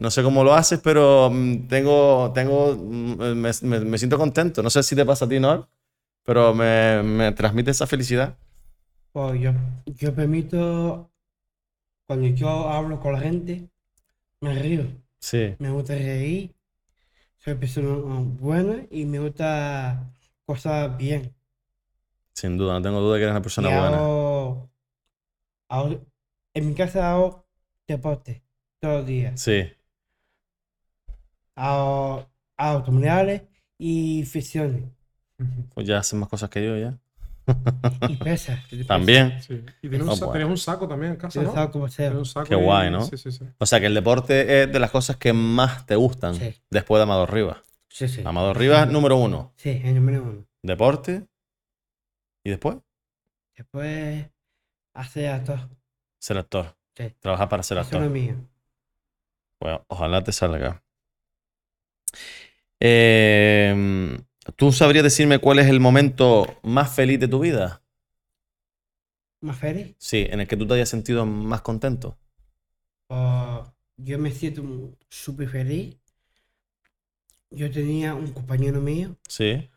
[0.02, 4.64] No sé cómo lo haces, pero mm, tengo, tengo, mm, me, me- me siento contento.
[4.64, 5.70] No sé si te pasa a ti, ¿no?
[6.26, 8.36] Pero me, me transmite esa felicidad.
[9.14, 9.52] Pues yo,
[9.86, 11.12] yo permito,
[12.08, 13.70] cuando yo hablo con la gente,
[14.42, 14.86] me río.
[15.20, 16.56] Sí, Me gusta reír.
[17.38, 17.96] Soy persona
[18.40, 20.12] buena y me gusta
[20.46, 21.34] cosas bien.
[22.34, 23.98] sin duda, no tengo duda de que eres una persona buena.
[25.70, 26.06] hago-
[26.54, 27.46] en mi casa hago
[27.88, 28.44] deporte
[28.80, 29.42] todos los días.
[29.42, 29.64] Sí,
[32.58, 33.44] Abdominales
[33.78, 34.84] y flexiones.
[35.74, 36.98] pues ya haces más cosas que yo ya.
[38.08, 38.64] Y pesas.
[38.70, 38.88] pesas.
[38.88, 39.42] También.
[39.42, 39.64] Sí.
[39.82, 40.48] Y tienes un, Oh, bueno.
[40.48, 41.52] un saco también en casa, ¿no?
[41.54, 42.18] saco como Tienes sea.
[42.20, 43.02] un saco Qué y- guay, ¿no?
[43.02, 43.46] Sí, sí, sí.
[43.58, 46.54] O sea que el deporte es de las cosas que más te gustan Sí.
[46.70, 47.58] después de Amador Rivas.
[47.90, 48.22] Sí, sí.
[48.24, 49.52] Amador Rivas, número uno.
[49.58, 50.46] Sí, el número uno.
[50.62, 51.28] Deporte.
[52.44, 52.78] ¿Y después?
[53.58, 54.28] Después
[54.94, 55.60] hace actor.
[56.20, 56.76] Ser actor.
[56.96, 57.14] Sí.
[57.20, 58.12] Trabajar para ser Eso es lo actor.
[58.12, 58.36] mío.
[59.60, 60.84] Bueno, ojalá te salga.
[62.80, 64.18] Eh,
[64.56, 67.82] ¿tú sabrías decirme cuál es el momento más feliz de tu vida?
[69.42, 69.96] ¿Más feliz?
[69.98, 72.18] Sí, en el que tú te hayas sentido más contento.
[73.08, 73.68] Pues,
[73.98, 74.64] yo me siento
[75.10, 75.98] súper feliz.
[77.52, 79.70] Yo tenía un compañero mío, Sí,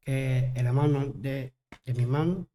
[0.00, 2.46] que el hermano de, de mi hermano,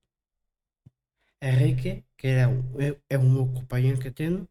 [1.42, 2.64] Enrique, que era un,
[3.10, 4.48] es un compañero que tengo,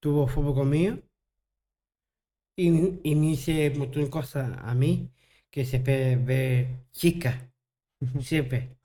[0.00, 0.98] tuvo fútbol conmigo
[2.60, 5.10] y, y me hice un montón de cosas a mí
[5.50, 7.36] que se puede ver chicas,
[8.22, 8.76] siempre.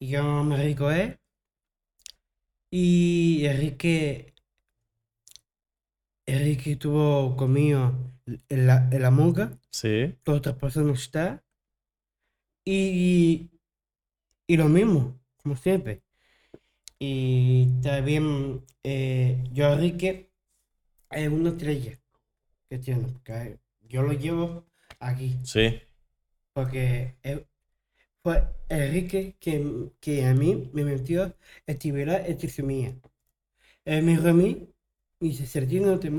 [0.00, 1.18] Y yo me rico él.
[2.70, 4.34] Y Enrique,
[6.26, 7.92] Enrique estuvo conmigo
[8.48, 10.16] en la, la monga sí.
[10.26, 11.44] otra persona está.
[12.64, 13.50] Y,
[14.48, 16.02] y lo mismo, como siempre.
[16.98, 20.32] Y también eh, yo, Enrique,
[21.10, 22.00] es una estrella
[22.68, 24.66] que tiene, porque yo lo llevo
[25.00, 25.80] aquí, Sí,
[26.52, 27.46] porque él-
[28.22, 31.34] fue Enrique que, que a mí me metió
[31.68, 32.96] actividad trisomía.
[33.84, 34.68] Él me dijo a mí,
[35.20, 36.12] y dice, Sergio, te,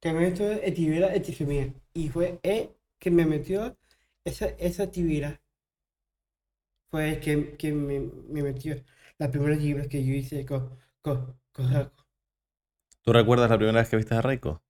[0.00, 1.74] te meto actividad trisomía.
[1.94, 2.70] Y fue él
[3.00, 3.76] que me metió
[4.24, 5.40] esa, esa actividad.
[6.90, 8.82] Fue él que, que me, me metió
[9.18, 10.70] la primera actividad que yo hice con,
[11.02, 11.92] con, con.
[13.02, 14.60] ¿Tú recuerdas la primera vez que viste a Raiko?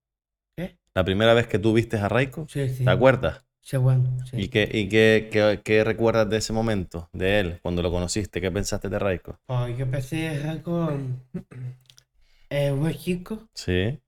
[0.56, 0.78] ¿Qué?
[0.94, 2.47] ¿La primera vez que tú viste a Raiko?
[2.48, 2.85] Sí, sí.
[2.85, 3.44] ¿Te acuerdas?
[3.62, 4.36] Sí, bueno, sí.
[4.39, 8.40] ¿Y, qué, y qué, qué- qué recuerdas de ese momento, de él, cuando lo conociste?
[8.40, 9.39] ¿Qué pensaste de Raiko?
[9.47, 10.90] Pues yo empecé algo
[12.51, 14.01] eh, buen chico Sí,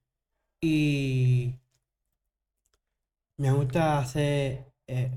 [0.61, 1.53] y
[3.37, 5.11] me gusta hacer eh,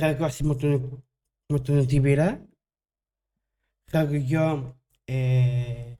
[0.00, 1.02] algo así motor-
[1.50, 2.40] motonatividad.
[3.92, 4.76] Algo yo
[5.08, 5.98] eh,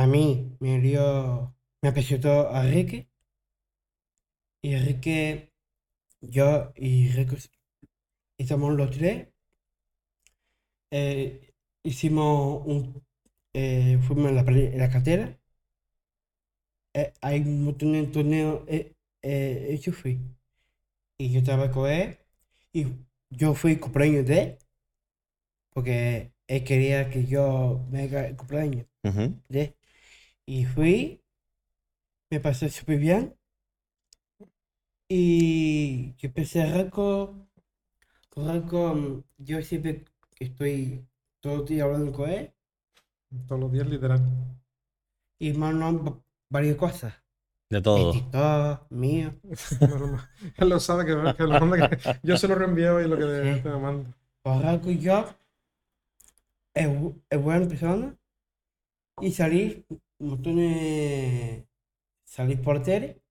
[0.00, 3.08] a mí me dio me presentó a Ricky
[4.62, 5.50] y Ricky
[6.20, 7.36] yo y Ricky
[8.38, 9.28] estamos los tres.
[10.90, 11.52] Eh,
[11.84, 13.02] hicimos un
[13.54, 15.38] eh, fuimos en la, en la cartera.
[16.94, 20.20] Eh, hay un montón de torneos eh, yo fui.
[21.18, 22.18] Y yo estaba con él.
[22.72, 22.86] Y
[23.30, 24.58] yo fui cumpleaños de él
[25.72, 29.75] porque él quería que yo me haga el cumpleaños ujú, de él.
[30.46, 31.20] Y fui
[32.30, 33.36] me pasé súper bien
[35.08, 37.48] y yo empecé a Raco
[38.30, 40.04] con Raco mm, yo siempre
[40.40, 41.06] estoy
[41.40, 42.52] todo el día hablando con él
[43.48, 44.20] Todos los días, literal.
[45.38, 47.14] y mandando varias cosas
[47.68, 48.12] de todo.
[48.12, 49.34] TikTok mío.
[50.56, 53.56] Él lo sabe que, que lo manda, que yo se lo reenvío y lo que
[53.56, 53.62] Sí.
[53.62, 54.08] te manda.
[54.42, 55.26] Pues Raco y yo
[56.74, 56.88] es,
[57.30, 58.16] es buena persona
[59.20, 59.84] y salí
[60.18, 61.66] un montón de
[62.24, 63.22] salí por tele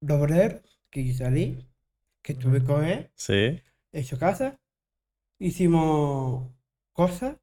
[0.00, 1.66] doble que yo salí
[2.22, 3.10] que estuve con él.
[3.14, 3.60] Sí,
[3.92, 4.58] en su casa.
[5.38, 6.50] Hicimos
[6.92, 7.36] cosas.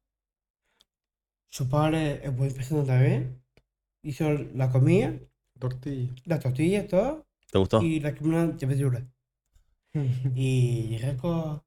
[1.50, 3.42] Su padre es buena persona también.
[4.02, 5.14] Hizo la comida.
[5.58, 6.12] Tortilla.
[6.24, 7.26] las tortillas todo.
[7.50, 7.82] ¿te gustó?
[7.82, 9.06] y la comida de verdura.
[10.34, 11.64] Y Raco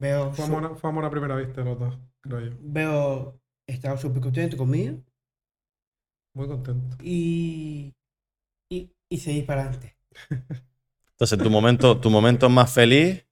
[0.00, 2.56] veo Fue su- amor, fue amor a primera vista los dos, creo yo.
[2.60, 5.02] veo, estaba súper contento conmigo
[6.38, 6.96] Muy contento.
[7.02, 7.92] y,
[8.70, 9.96] y, y seguí para adelante.
[11.12, 13.26] Entonces, tu momento, tu momento más feliz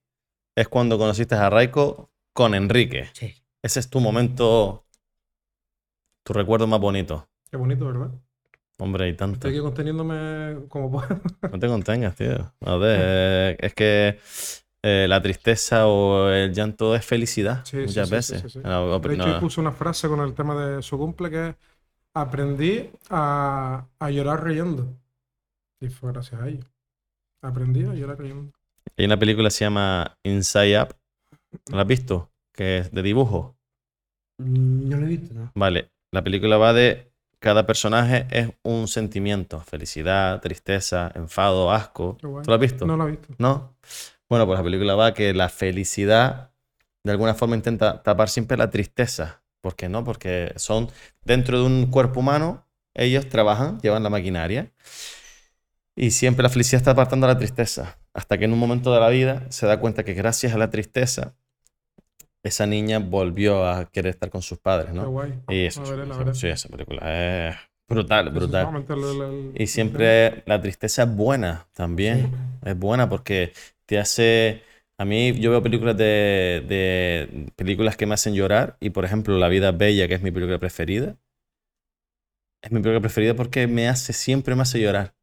[0.56, 3.08] es cuando conociste a Raiko con Enrique.
[3.12, 3.32] Sí.
[3.62, 4.84] Ese es tu momento,
[6.24, 7.28] tu recuerdo más bonito.
[7.48, 8.10] Qué bonito, ¿verdad?
[8.78, 9.34] Hombre, y tanto.
[9.36, 11.08] Estoy aquí conteniéndome como puedo.
[11.52, 12.52] No te contengas, tío.
[12.60, 14.18] A ver, es que
[14.82, 18.42] eh, la tristeza o el llanto es felicidad Sí, sí, muchas sí, veces.
[18.42, 18.60] sí, sí, sí.
[18.64, 21.54] No, De hecho, no, puse una frase con el tema de su cumple que es
[22.16, 24.88] aprendí a, a llorar riendo.
[25.80, 26.64] Y fue gracias a ello.
[27.42, 28.52] Aprendí a llorar riendo.
[28.96, 30.96] Hay una película que se llama Inside Up.
[31.70, 32.30] ¿La has visto?
[32.52, 33.56] Que es de dibujo.
[34.38, 35.52] Mm, No lo he visto, ¿no?
[35.54, 42.16] Vale, la película va de cada personaje es un sentimiento, felicidad, tristeza, enfado, asco.
[42.20, 42.86] ¿Tú lo has visto?
[42.86, 43.34] No lo he visto.
[43.38, 43.76] ¿No?
[44.28, 46.50] Bueno, pues la película va que la felicidad
[47.04, 49.42] de alguna forma intenta tapar siempre la tristeza.
[49.66, 50.04] ¿Por qué no?
[50.04, 50.88] Porque son
[51.24, 54.70] dentro de un cuerpo humano, ellos trabajan, llevan la maquinaria
[55.96, 57.98] y siempre la felicidad está apartando la tristeza.
[58.14, 60.70] Hasta que en un momento de la vida se da cuenta que gracias a la
[60.70, 61.34] tristeza,
[62.44, 65.10] esa niña volvió a querer estar con sus padres, Qué ¿no?
[65.10, 65.34] guay.
[65.48, 65.82] Y eso,
[66.32, 67.56] sí, esa película es
[67.88, 68.66] brutal, brutal.
[68.68, 72.30] a Y siempre la tristeza es buena también.
[72.64, 73.52] Es buena porque
[73.84, 74.62] te hace...
[74.98, 79.36] A mí yo veo películas de, de películas que me hacen llorar y por ejemplo
[79.38, 81.16] La vida es bella, que es mi película preferida,
[82.62, 85.14] es mi película preferida porque me hace, siempre me hace llorar.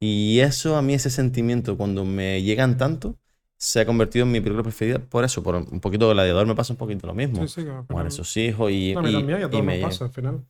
[0.00, 3.18] Y eso a mí, ese sentimiento, cuando me llegan tanto,
[3.58, 6.72] se ha convertido en mi película preferida por eso, por un poquito Gladiador me pasa
[6.74, 7.48] un poquito lo mismo.
[7.48, 10.46] Sí, sí, al Mueren sus hijos y, No, y- también, y me pasa al final.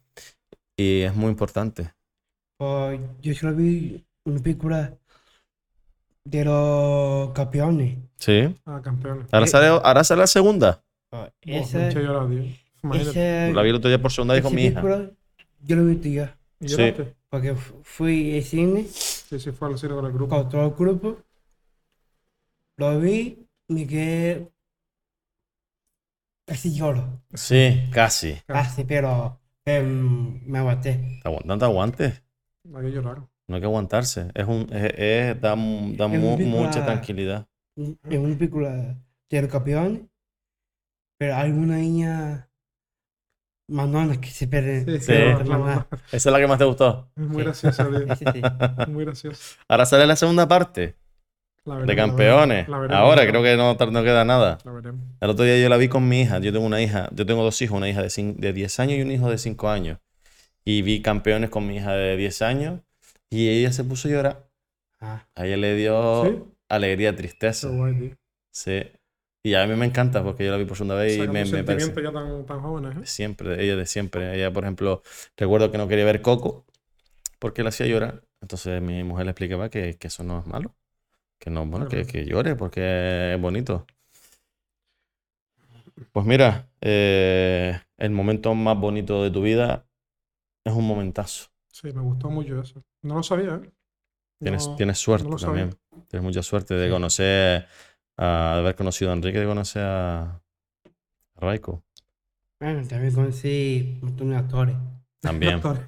[0.77, 1.93] Y es muy importante.
[2.57, 4.97] Pues yo solo vi una película
[6.25, 7.99] de los campeones.
[8.19, 8.57] Sí.
[8.65, 9.27] Ah, campeones.
[9.33, 10.83] Ahora Eh, sale, ahora sale la segunda.
[11.11, 14.81] Buah, esa, esa, La vi el otro día por segunda con mi hija.
[14.83, 15.11] película
[15.61, 16.25] yo lo vi yo.
[16.61, 16.77] ¿Y sí.
[16.77, 17.15] lloraste?
[17.29, 20.35] Porque fu- fui al cine Sí, sí, fue al cine con el grupo.
[20.37, 21.19] con todo el grupo.
[22.77, 24.51] Lo vi, me quedé
[26.47, 27.23] casi lloro.
[27.35, 28.41] Sí, casi.
[28.47, 31.21] Casi, pero em, me aguanté.
[31.23, 32.23] Te aguant- No te aguantes.
[32.75, 33.23] Hay que llorar.
[33.49, 34.31] No hay que aguantarse.
[34.35, 37.47] Es un, es, es- da, da mu- película- mucha tranquilidad.
[37.77, 38.97] Es una película
[39.31, 40.03] de los campeones,
[41.19, 42.49] pero hay una niña
[43.69, 45.01] manona que se pierde.
[45.01, 45.49] Sí, Sí.
[45.49, 45.87] mamá.
[46.13, 47.11] Esa es la que más te gustó.
[47.17, 47.45] Es muy Sí.
[47.45, 47.85] graciosa,
[48.87, 48.91] sí.
[48.93, 49.59] Muy graciosa.
[49.69, 50.97] Ahora sale la segunda parte
[51.65, 52.49] La de veremos, la campeones.
[52.67, 54.59] veremos, la veremos, Ahora la creo que no, no queda nada.
[54.65, 54.95] La.
[55.21, 56.39] El otro día yo la vi con mi hija.
[56.39, 59.03] Yo tengo una hija, yo tengo dos hijos, una hija de, de 10 años y
[59.03, 59.99] un hijo de 5 años.
[60.65, 62.81] Y vi campeones con mi hija de 10 años
[63.39, 64.49] y ella se puso a llorar.
[65.01, 66.43] Ah, A ella le dio ¿Sí?
[66.69, 67.69] alegría, Qué tristeza.
[67.69, 68.17] guay, tío.
[68.53, 68.83] Sí.
[69.45, 71.45] Y a mí me encanta porque yo la vi por segunda vez y Sacando me,
[71.45, 71.93] me parece.
[72.03, 73.07] ya tan, tan jóvenes, ¿eh?
[73.07, 74.35] Siempre, ella de siempre.
[74.35, 75.03] Ella, por ejemplo,
[75.37, 76.65] recuerdo que no quería ver Coco
[77.39, 78.25] porque la hacía llorar.
[78.43, 80.75] Entonces mi mujer le explicaba que, que eso no es malo.
[81.41, 83.87] Que no, bueno, que, que llore porque es bonito.
[86.13, 89.87] Pues mira, eh, el momento más bonito de tu vida
[90.65, 91.49] es un momentazo.
[91.71, 92.83] Sí, me gustó mucho eso.
[93.05, 93.71] No lo sabía, ¿eh?
[94.41, 95.69] Tienes, No- tienes suerte no lo sabía.
[95.71, 96.07] también.
[96.09, 96.93] Tienes mucha suerte de Sí.
[96.93, 97.67] conocer,
[98.17, 100.41] a, de haber conocido a Enrique, de conocer a, a
[101.37, 101.85] Raiko.
[102.61, 104.77] Bueno, también conocí un montón de actores.
[105.21, 105.55] También.
[105.65, 105.87] Actor.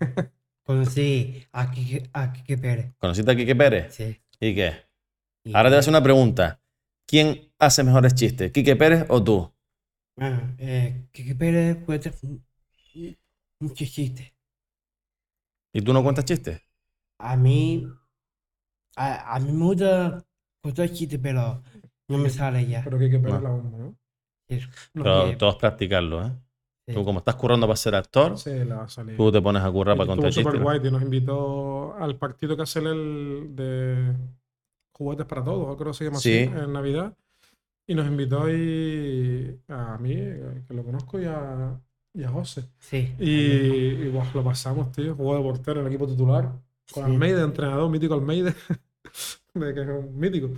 [0.65, 2.95] Conocí a Quique, a Quique Pérez.
[2.99, 3.95] ¿Conociste a Quique Pérez?
[3.95, 4.21] Sí.
[4.41, 4.75] ¿Y qué?
[5.45, 6.61] Y- Ahora te voy a hacer una pregunta.
[7.07, 8.51] ¿Quién hace mejores chistes?
[8.53, 9.53] ¿Quique Pérez o tú?
[10.17, 12.41] Bueno, eh, Quique Pérez cuenta mu-
[13.61, 14.33] muchos chistes.
[15.73, 16.63] ¿Y tú no cuentas chistes?
[17.19, 17.87] A mí,
[18.97, 20.25] a, a mí me gusta
[20.93, 21.63] chistes, pero
[22.09, 22.83] no me sale ya.
[22.85, 23.25] Pero que hay que No.
[23.25, 23.97] pegar la bomba, ¿no?
[24.49, 24.61] Sí.
[24.95, 25.39] No, Pero bien.
[25.39, 26.33] todo es practicarlo, ¿eh?
[26.87, 26.95] Sí.
[26.95, 29.17] Tú como estás currando para ser actor, Sí, la va a salir.
[29.17, 30.61] tú te pones a currar para contar chistes.
[30.61, 30.91] guay, tío.
[30.93, 34.15] Nos invitó al partido que hace el de
[34.93, 36.45] Juguetes para Todos, creo que se llama Sí.
[36.45, 37.17] así, en Navidad.
[37.89, 41.81] Y nos invitó y a mí, que lo conozco, y a,
[42.15, 42.65] y a José.
[42.79, 43.15] Sí.
[43.19, 45.15] Y, lo pasamos, tío.
[45.17, 46.53] Jugó de portero en el equipo titular.
[46.93, 47.11] Con Sí.
[47.13, 48.55] Almeida, entrenador, mítico Almeida.
[49.55, 50.51] de que es un mítico.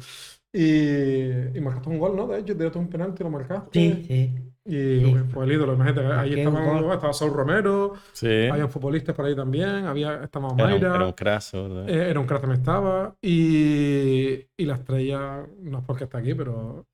[0.53, 2.27] Y, y marcaste un gol, ¿no?
[2.27, 3.71] De hecho, tiraste un penalti, lo marcaste.
[3.79, 4.45] Sí, sí.
[4.65, 5.15] Y Sí.
[5.33, 6.07] fue el ídolo, imagínate.
[6.13, 8.47] Ahí estaba, estaba Saúl Romero, Sí.
[8.51, 11.69] había futbolistas por ahí también, había, estaba Era un, Mayra, era un craso.
[11.69, 11.89] ¿verdad?
[11.89, 13.17] eh, era un crack también estaba.
[13.23, 16.87] Y, y la estrella, no es porque está aquí, pero.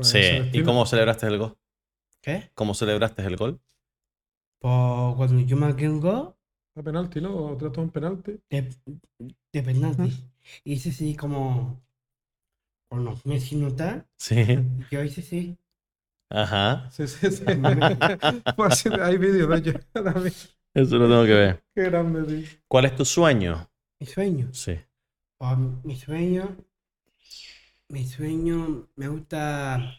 [0.00, 0.18] Sí.
[0.52, 1.56] ¿Y cómo celebraste el gol?
[2.22, 2.50] ¿Qué?
[2.54, 3.60] ¿Cómo celebraste el gol?
[4.60, 4.72] Pues
[5.16, 6.34] cuando yo marqué un gol
[6.74, 7.36] De penalti, ¿no?
[7.36, 8.40] O tiraste un penalti.
[8.50, 8.68] de,
[9.52, 10.10] de penalti.
[10.64, 11.82] Hice así como.
[12.88, 14.06] Con los Messi no tal.
[14.18, 14.58] Sí.
[14.90, 15.58] Yo hice así.
[16.30, 16.90] Ajá.
[16.90, 17.44] Sí, sí, sí.
[19.00, 20.34] Hay vídeos de ellos también.
[20.74, 21.64] Eso lo tengo que ver.
[21.74, 22.48] Qué grande, tío.
[22.68, 23.70] ¿Cuál es tu sueño?
[24.00, 24.48] Mi sueño.
[24.52, 24.78] Sí.
[25.38, 26.56] Pues, mi sueño.
[27.88, 29.94] Mi sueño me gusta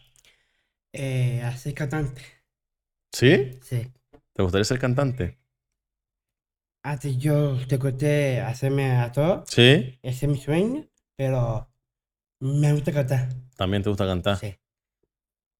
[0.92, 2.22] eh, hacer cantante.
[3.12, 3.58] ¿Sí?
[3.62, 3.90] Sí.
[4.34, 5.38] ¿Te gustaría ser cantante?
[6.86, 9.42] Antes yo te conté hacerme actor.
[9.48, 9.98] Sí.
[10.02, 10.84] Ese es mi sueño.
[11.16, 11.68] Pero
[12.40, 13.28] me gusta cantar.
[13.56, 14.36] También te gusta cantar.
[14.36, 14.54] Sí.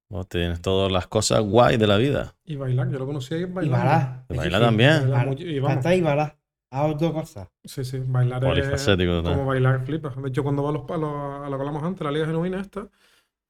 [0.09, 2.37] Vos tienes todas las cosas guay de la vida.
[2.45, 3.77] Y bailar, yo lo conocí ahí Y bailando.
[3.77, 4.25] bailar.
[4.29, 4.65] ¿Te eso baila sí.
[4.65, 4.93] también?
[5.01, 5.75] Bailar Bailar, y vamos.
[5.75, 6.39] Cantar y bailar.
[6.71, 7.49] Hago dos cosas.
[7.65, 9.23] Sí, sí, bailar es Polifacético, ¿no?
[9.25, 10.11] como bailar flipa.
[10.11, 12.27] De hecho, cuando va a, los, a, lo, a lo que hablamos antes, la Liga
[12.27, 12.89] Genuina esta,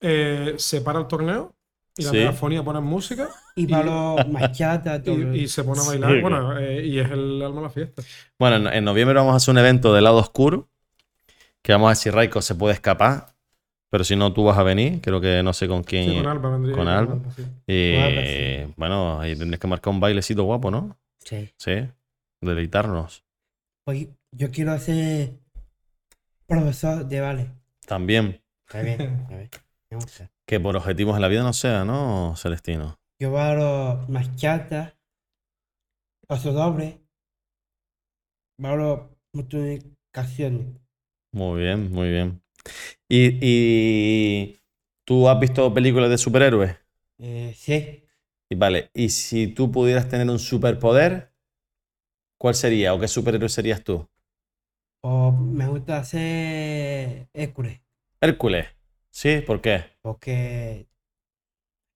[0.01, 1.55] eh, se para el torneo
[1.97, 2.17] y la Sí.
[2.19, 5.35] megafonía pone música Y Y- bailo machata, todo.
[5.35, 6.21] y, y se pone a bailar.
[6.21, 8.03] Bueno, eh, y es el alma de la fiesta.
[8.39, 10.69] Bueno, en, en noviembre vamos a hacer un evento de lado oscuro.
[11.63, 13.35] Que vamos a ver si Raiko se puede escapar.
[13.89, 15.01] Pero si no, tú vas a venir.
[15.01, 16.11] Creo que no sé con quién.
[16.11, 16.77] Sí, con Alba vendría.
[16.77, 17.19] con Alba.
[17.35, 17.45] sí.
[17.67, 20.97] Y Alba, bueno, ahí tendrías que marcar un bailecito guapo, ¿no?
[21.25, 21.49] Sí.
[21.57, 21.89] Sí.
[22.43, 23.25] Deleitarnos.
[23.85, 25.31] Pues yo quiero ser
[26.47, 27.49] profesor de ballet.
[27.87, 28.41] También.
[28.67, 29.51] Está bien, está bien.
[29.91, 30.31] Me gusta.
[30.47, 32.99] Que por objetivos en la vida no sea, ¿no, Celestino?
[33.21, 33.71] Yo bailo
[34.15, 34.81] machata,
[36.29, 37.01] paso doble,
[38.59, 39.83] bailo muchas
[40.13, 40.77] canciones.
[41.33, 42.43] Muy bien, muy bien.
[43.09, 44.59] ¿Y, y
[45.05, 46.77] tú has visto películas de superhéroes?
[47.19, 48.03] Eh, sí,
[48.51, 51.33] Y vale, y si tú pudieras tener un superpoder,
[52.39, 52.95] ¿cuál sería?
[52.95, 54.09] ¿O qué superhéroe serías tú?
[55.03, 57.81] o me gusta hacer Hércules,
[58.21, 58.67] Hércules.
[59.17, 59.41] ¿Sí?
[59.41, 59.83] ¿Por qué?
[60.03, 60.91] porque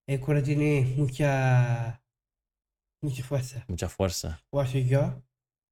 [0.06, 2.02] Hércules tiene mucha,
[3.02, 3.62] mucha fuerza.
[3.68, 4.40] Mucha fuerza.
[4.48, 5.22] Por eso yo,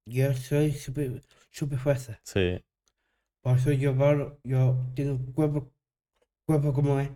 [0.05, 2.19] yo soy super, super fuerza.
[2.21, 2.63] Sí.
[3.41, 5.71] Por eso yo bailo, yo tengo un cuerpo,
[6.45, 7.09] cuerpo como es.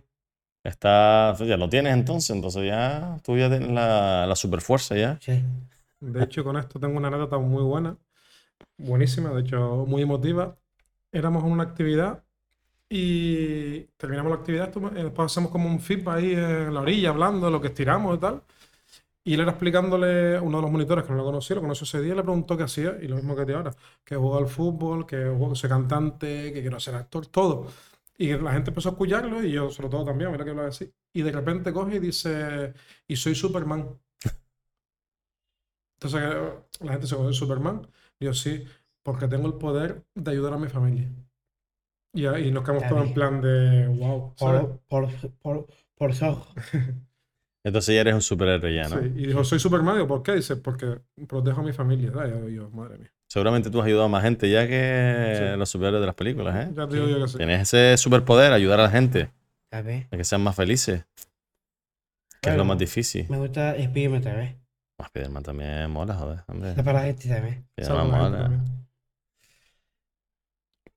[0.64, 5.16] Está, ya lo tienes entonces, entonces ya tú ya tienes la, la superfuerza ya.
[5.20, 5.44] Sí.
[6.00, 7.96] De hecho, con esto tengo una anécdota muy buena,
[8.78, 10.58] buenísima, de hecho, muy emotiva.
[11.12, 12.23] Éramos en una actividad
[12.96, 17.46] y terminamos la actividad, eh, después hacemos como un feedback ahí en la orilla, hablando
[17.46, 18.42] de lo que estiramos y tal.
[19.24, 21.84] Y él era explicándole a uno de los monitores que no lo conocía, lo conoció
[21.84, 23.72] ese día, le preguntó qué hacía, y lo mismo que ti ahora,
[24.04, 27.66] que jugaba al fútbol, que soy cantante, que quiero ser actor, todo.
[28.16, 30.88] Y la gente empezó a escucharlo, y yo sobre todo también, mira que hablaba así.
[31.12, 32.74] Y de repente coge y dice,
[33.08, 33.88] y soy Superman.
[35.94, 37.88] Entonces eh, la gente se conoce Superman.
[38.20, 38.64] Y yo sí,
[39.02, 41.08] porque tengo el poder de ayudar a mi familia.
[42.14, 44.32] Y, ahí nos quedamos todos en plan de wow.
[44.36, 44.62] ¿sabes?
[44.88, 45.66] Por, por, por,
[45.96, 46.48] por ojos.
[47.64, 49.00] Entonces ya eres un superhéroe ya, ¿no?
[49.00, 49.94] Sí, Y dijo, soy Superman.
[49.94, 50.34] Digo, ¿por qué?
[50.34, 52.12] Dice, porque protejo a mi familia.
[52.14, 53.10] Ah, yo, yo, madre mía.
[53.26, 55.58] Seguramente tú has ayudado a más gente ya que Sí.
[55.58, 56.72] los superhéroes de las películas, ¿eh?
[56.76, 57.36] Ya te digo yo que sí.
[57.38, 59.30] Tienes ese superpoder, ayudar a la gente,
[59.72, 60.06] ¿Sabes?
[60.12, 61.04] a que sean más felices,
[62.40, 63.26] que es lo más difícil.
[63.30, 64.60] Me gusta Spiderman también.
[65.04, 66.70] Spiderman también mola, joder, hombre.
[66.70, 67.66] Está para la gente también.
[67.80, 68.38] Spiderman mola.
[68.42, 68.83] también.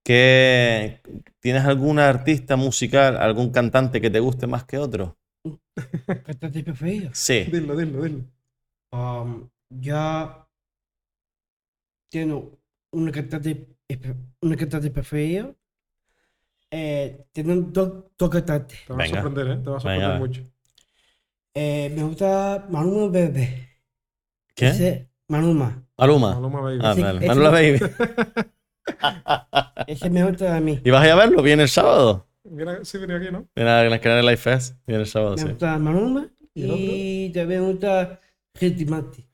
[0.07, 1.01] ¿Qué,
[1.41, 5.17] ¿Tienes algún artista musical, algún cantante que te guste más que otro?
[6.25, 7.09] ¿Cantante preferido?
[7.13, 7.43] Sí.
[7.51, 8.23] Dilo, dilo, dilo.
[8.93, 10.47] Um, yo
[12.09, 12.57] tengo
[12.91, 13.67] una cantante,
[14.39, 15.53] una cantante preferida.
[16.71, 18.79] Eh, tengo dos, dos cantantes.
[18.87, 19.57] Te va a sorprender, ¿eh?
[19.61, 20.19] Te va a sorprender Venga.
[20.19, 20.41] mucho.
[21.53, 23.67] Eh, me gusta Maluma Bebé.
[24.55, 24.67] ¿Qué?
[24.69, 25.83] Ese, Maluma.
[25.97, 26.33] Maluma.
[26.35, 26.79] Maluma Baby.
[26.81, 27.17] Ah, Sí, vale.
[27.19, 27.79] ese- Maluma Baby.
[29.87, 30.79] Ese me gusta a mí.
[30.83, 31.41] ¿Y vas a ir a verlo?
[31.41, 32.27] Viene el sábado.
[32.83, 33.47] Sí, venía aquí, ¿no?
[33.55, 34.75] Viene a Canarias Life Fest.
[34.87, 35.47] Viene el sábado, Me sí.
[35.49, 38.19] gusta Maluma ¿Y también me gusta
[38.55, 39.25] Ricky Martin.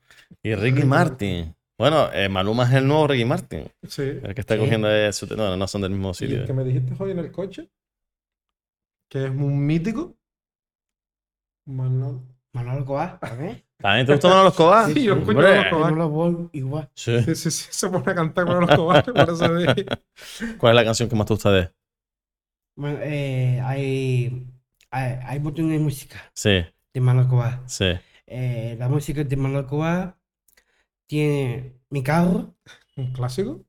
[0.42, 1.54] Y Ricky Martin.
[1.78, 3.68] Bueno, eh, Maluma es el nuevo Ricky Martin.
[3.88, 4.02] Sí.
[4.02, 4.60] El que está Sí.
[4.60, 5.26] cogiendo de su...
[5.34, 6.44] No, no son del mismo Y el sitio.
[6.46, 7.70] que me dijiste hoy en el coche,
[9.08, 10.14] que es un mítico.
[11.66, 12.22] Manolo.
[12.52, 13.64] Manolo Coa, ¿también?
[13.84, 14.90] ¿También te gustó Manolo Escobar?
[14.90, 15.34] Sí, yo escucho.
[15.36, 15.92] Manolo Escobar.
[15.92, 16.90] Manolo igual.
[16.94, 17.20] Sí.
[17.20, 19.86] Sí, sí, sí, se pone a cantar con los cobardes, por eso dije.
[20.58, 21.70] ¿Cuál es la canción que más te gusta de él?
[22.76, 24.46] Bueno, eh, hay,
[24.90, 27.62] hay, hay montones de música Sí, de Manolo Coa.
[27.66, 27.92] sí.
[28.26, 30.16] Eh, la música de Manolo Coa
[31.06, 32.54] tiene Mi Carro
[32.96, 33.60] Un clásico.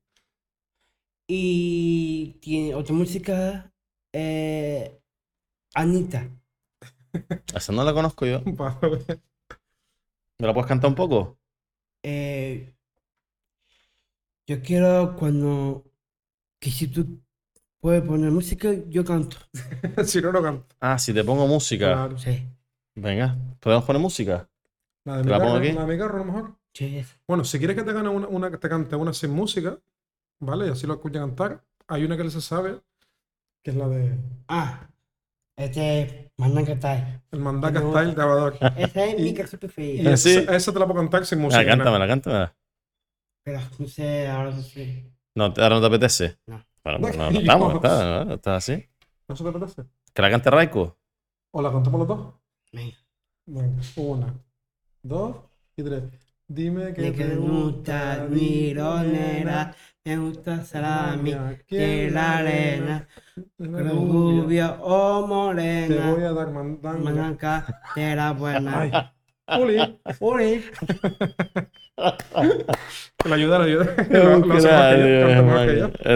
[1.28, 3.70] y tiene otra música,
[4.14, 4.98] eh,
[5.74, 6.30] Anita.
[7.54, 8.42] Esa no la conozco yo.
[10.40, 11.38] ¿Me la puedes cantar un poco?
[12.04, 12.76] Eh,
[14.48, 15.84] yo quiero cuando,
[16.60, 17.22] que si tú
[17.82, 19.38] puedes poner música, yo canto.
[20.06, 20.76] si no, no canto.
[20.80, 21.92] Ah, si te pongo música.
[21.92, 22.18] Claro.
[22.18, 22.50] Sí,
[22.96, 24.50] Venga, ¿podemos poner música?
[25.06, 25.72] La de ¿Te mi la pongo carro, aquí?
[25.74, 26.56] la de mi carro, a lo mejor.
[26.74, 29.32] sí, es- Bueno, si quieres que te gane una, una que te cante una sin
[29.32, 29.80] música,
[30.40, 30.68] ¿vale?
[30.68, 31.64] Y así lo escucha cantar.
[31.88, 32.82] Hay una que él se sabe,
[33.64, 34.90] que es la de Ah,
[35.58, 37.22] este es Mananga Tai.
[37.32, 37.92] El Mandaka No.
[37.92, 38.56] Style de Abadoc.
[38.78, 40.18] Esa es mi canción preferida.
[40.18, 40.38] Sí.
[40.38, 41.62] esa, esa te la puedo cantar sin música.
[41.62, 42.56] Ah, cántamela, cántamela.
[43.44, 45.12] Pero no sé, ahora no sé.
[45.36, 46.38] No, ¿te- ahora no te apetece.
[46.48, 46.66] No.
[46.84, 48.34] Bueno, pues no, no estamos, está, ¿no?
[48.34, 48.86] está así.
[49.28, 49.84] ¿No se te apetece?
[50.14, 50.98] Que la cante Raiko.
[51.52, 52.34] ¿O la cantamos los dos?
[52.72, 52.98] Venga.
[53.48, 54.34] Venga, una,
[55.04, 55.38] dos
[55.78, 56.04] y tres.
[56.48, 59.74] Dime que Me te gusta mironera, me
[60.06, 61.34] gusta salami,
[61.68, 63.08] que de la arena,
[63.60, 63.92] rubia.
[63.92, 65.26] rubia o
[65.88, 67.00] Te voy morena, a dar mandanga.
[67.00, 68.30] mananca de la
[68.62, 69.14] Ay, buena.
[69.54, 70.64] Uli, Uri.
[73.22, 73.96] que le ayuda, le ayuda.
[74.10, 74.26] Eres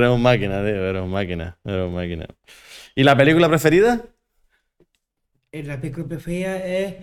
[0.10, 0.76] un máquina, tío.
[0.76, 1.58] Eres un máquina.
[1.64, 2.26] Eres un máquina.
[2.96, 4.02] ¿Y la película preferida?
[5.52, 6.96] Eh, La película preferida es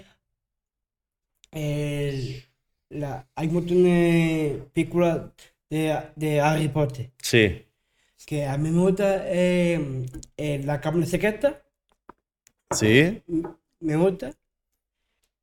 [1.53, 2.43] el,
[2.91, 5.21] la, hay un montón de películas
[5.71, 7.11] de, de Harry Potter.
[7.19, 7.67] Sí.
[8.27, 10.07] Que a mí me gusta eh,
[10.37, 11.63] eh, La Cámara Secreta,
[12.73, 13.23] Sí.
[13.81, 14.33] me gusta.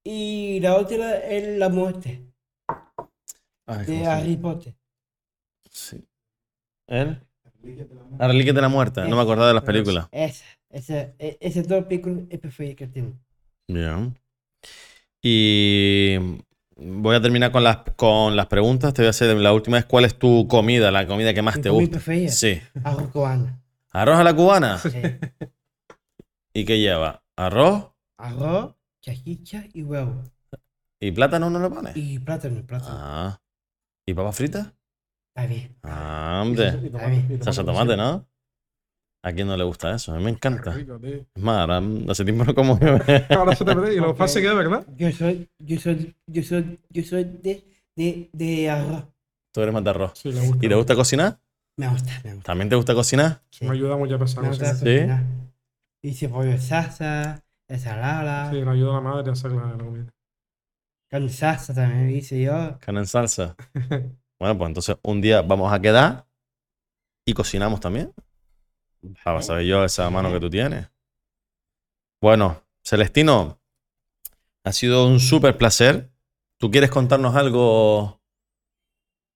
[0.03, 2.21] Y la otra es La Muerte,
[3.65, 4.05] Ay, ¿cómo de?
[4.07, 4.75] Harry Potter.
[5.69, 6.03] Sí.
[6.87, 7.21] ¿Él?
[8.19, 9.01] La reliquia de la muerte.
[9.07, 10.09] No me acordaba de las películas.
[10.11, 13.13] Esa, esa, e- esas dos películas es preferida que tengo.
[13.69, 14.19] Bien.
[15.21, 16.17] Y
[16.75, 18.93] voy a terminar con las, con las preguntas.
[18.93, 19.85] Te voy a hacer la última vez.
[19.85, 20.91] ¿Cuál es tu comida?
[20.91, 21.91] La comida que más te gusta.
[21.91, 22.31] preferida.
[22.31, 22.61] Sí.
[22.83, 23.61] Arroz cubano.
[23.91, 24.77] ¿Arroz a la cubana?
[24.77, 24.89] Sí.
[26.53, 27.23] ¿Y qué lleva?
[27.35, 27.91] ¿Arroz?
[28.17, 30.23] Arroz, chachicha y huevo.
[30.99, 31.97] ¿Y plátano no le pones?
[31.97, 32.95] Y plátano, plátano.
[32.97, 33.41] Ah.
[34.05, 34.73] ¿Y papas fritas?
[35.35, 35.75] Está bien.
[35.83, 36.79] Ah, hombre.
[36.83, 38.27] Y tomate, y Salsa tomate, ¿no?
[39.25, 40.13] ¿A quién no le gusta eso?
[40.13, 40.71] A mí me encanta.
[40.73, 40.99] rico.
[41.01, 42.77] Es más, ahora hace tiempo no como.
[43.29, 44.85] Ahora se te ve y lo fácil que es, ¿verdad?
[44.97, 47.63] Yo soy, yo soy, yo soy, yo soy de,
[47.95, 49.05] de, de arroz.
[49.53, 50.11] Tú eres más de arroz.
[50.15, 50.65] Sí, le gusta.
[50.65, 51.39] ¿Y te gusta cocinar?
[51.77, 52.45] Me gusta, me gusta.
[52.47, 53.41] ¿También te gusta cocinar?
[53.49, 53.65] Sí.
[53.65, 54.43] Me ayuda mucho a pesar.
[54.43, 55.23] Me gusta Sí, cocinar.
[56.03, 59.77] Hice pollo de salsa, ensalada, Sí, le ayuda a la madre a hacer la, la
[59.77, 60.11] comida.
[61.09, 62.77] carne salsa también hice yo.
[62.79, 63.55] Carne en salsa.
[64.39, 66.25] Bueno, pues entonces un día vamos a quedar
[67.25, 68.11] y cocinamos también.
[69.23, 70.89] Para saber yo esa mano que tú tienes.
[72.21, 73.59] Bueno, Celestino,
[74.63, 76.11] ha sido un súper placer.
[76.57, 78.21] ¿Tú quieres contarnos algo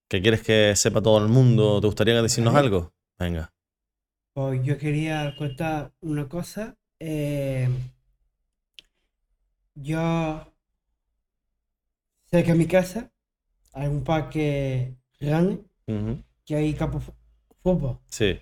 [0.10, 1.82] que quieres que sepa todo el mundo?
[1.82, 2.94] ¿Te gustaría decirnos algo?
[3.20, 3.52] Venga.
[4.34, 6.78] Pues yo quería contar una cosa.
[7.00, 7.70] eh,
[9.76, 10.54] yo,
[12.26, 13.12] cerca de mi casa,
[13.74, 15.64] hay un parque grande
[16.46, 17.02] que hay campo
[17.62, 18.00] fútbol.
[18.08, 18.40] Sí.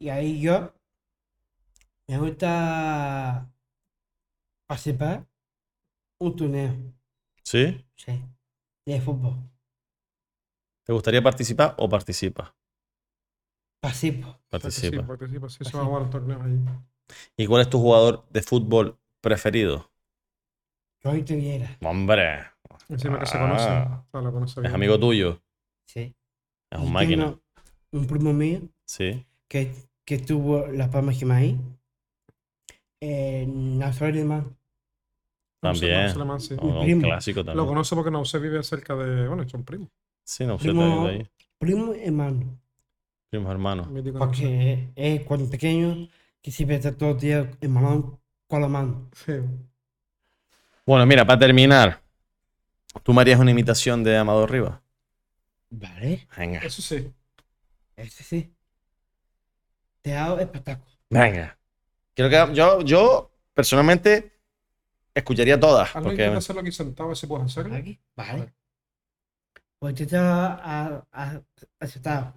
[0.00, 0.72] Y ahí yo
[2.08, 3.52] me gusta
[4.66, 5.26] participar
[6.18, 6.74] un torneo,
[7.44, 7.84] ¿Sí?
[7.96, 8.24] sí,
[8.86, 9.36] de fútbol.
[10.84, 12.56] ¿Te gustaría participar o participa?
[13.80, 14.38] Participo.
[14.48, 15.06] Participa.
[15.06, 15.78] Participa, sí, se Participa.
[15.78, 16.58] van a jugar los torneos ahí.
[17.36, 19.90] ¿Y cuál es tu jugador de fútbol preferido?
[21.02, 22.40] Roy Tuviera, Hombre,
[22.88, 23.40] Encima que se Ah.
[23.40, 23.64] conoce.
[23.64, 25.42] O sea, lo conoce es amigo tuyo.
[25.86, 26.14] sí.
[26.70, 27.24] Es Y un máquina.
[27.26, 27.42] tengo
[27.92, 29.26] Un primo mío Sí.
[29.48, 29.74] que,
[30.04, 31.58] que tuvo Las Palmas Jimaí.
[33.00, 34.56] Eh, de Man.
[35.60, 35.92] También.
[35.92, 36.54] Nausel Alemán, sí.
[36.60, 37.02] Un primo.
[37.02, 37.66] clásico Lo también.
[37.66, 39.28] conoce porque no se vive cerca de.
[39.28, 39.88] Bueno, son primos.
[40.24, 41.30] Sí, no sé, Primo- de ahí.
[41.58, 42.58] Primo hermano.
[43.28, 43.88] Primos hermanos.
[44.18, 46.08] Porque es cuando pequeño
[46.42, 48.18] que siempre está todo el día balón
[48.48, 49.08] con la mano.
[49.14, 49.34] Sí.
[50.86, 52.00] Bueno, mira, para terminar,
[53.02, 54.80] ¿tú me harías una imitación de Amador Rivas?
[55.70, 57.12] Vale, Venga, Eso sí.
[57.96, 58.52] ese sí.
[60.02, 60.90] Te hago espectáculo.
[61.10, 61.58] venga.
[62.14, 64.32] Quiero que yo, yo personalmente
[65.14, 65.88] escucharía todas.
[65.88, 67.74] Hazlo Porque intenta hacerlo aquí sentado, si puedes hacerlo.
[67.74, 68.52] Aquí, vale.
[69.78, 71.40] Pues te a, a,
[71.78, 72.34] aceptar.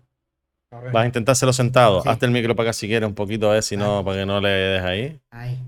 [0.72, 0.91] A ver.
[0.91, 2.02] vas a intentar hacerlo sentado.
[2.02, 2.10] Sí.
[2.10, 4.26] Hazte el micro para acá si quieres un poquito, a ver si no, para que
[4.26, 5.22] no le des ahí.
[5.30, 5.60] Ahí.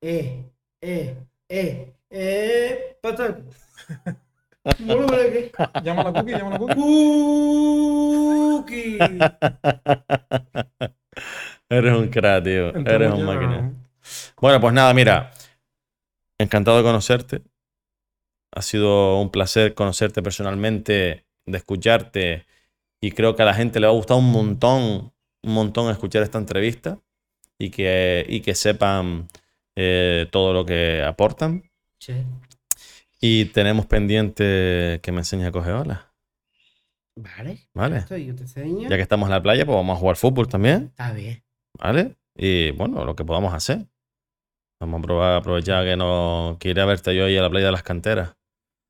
[0.00, 0.44] Eh,
[0.80, 1.16] eh,
[1.48, 3.38] eh, eh, pata.
[4.64, 6.74] Llama a la cookie, llama a la cookie.
[8.64, 8.98] Cookie.
[11.68, 12.68] Eres un crack, tío.
[12.68, 13.72] Entonces, Eres un máquina.
[14.40, 15.32] Bueno, pues nada, mira.
[16.38, 17.42] Encantado de conocerte.
[18.52, 22.46] Ha sido un placer conocerte personalmente, de escucharte.
[23.00, 25.12] Y creo que a la gente le va a gustar un montón,
[25.42, 26.98] un montón escuchar esta entrevista
[27.58, 29.28] y que, y que sepan
[29.76, 31.70] eh, todo lo que aportan.
[31.98, 32.24] Che,
[33.26, 36.00] Y tenemos pendiente que me enseñes a coger olas,
[37.16, 37.58] vale.
[37.72, 37.96] ¿vale?
[37.96, 38.86] Esto yo te enseño.
[38.86, 40.88] Ya que estamos en la playa, pues vamos a jugar fútbol también.
[40.90, 41.42] Está bien.
[41.80, 42.16] ¿Vale?
[42.36, 43.86] Y bueno, lo que podamos hacer.
[44.78, 47.64] Vamos a probar, aprovechar que no que iré a verte yo ahí a la playa
[47.64, 48.36] de las canteras.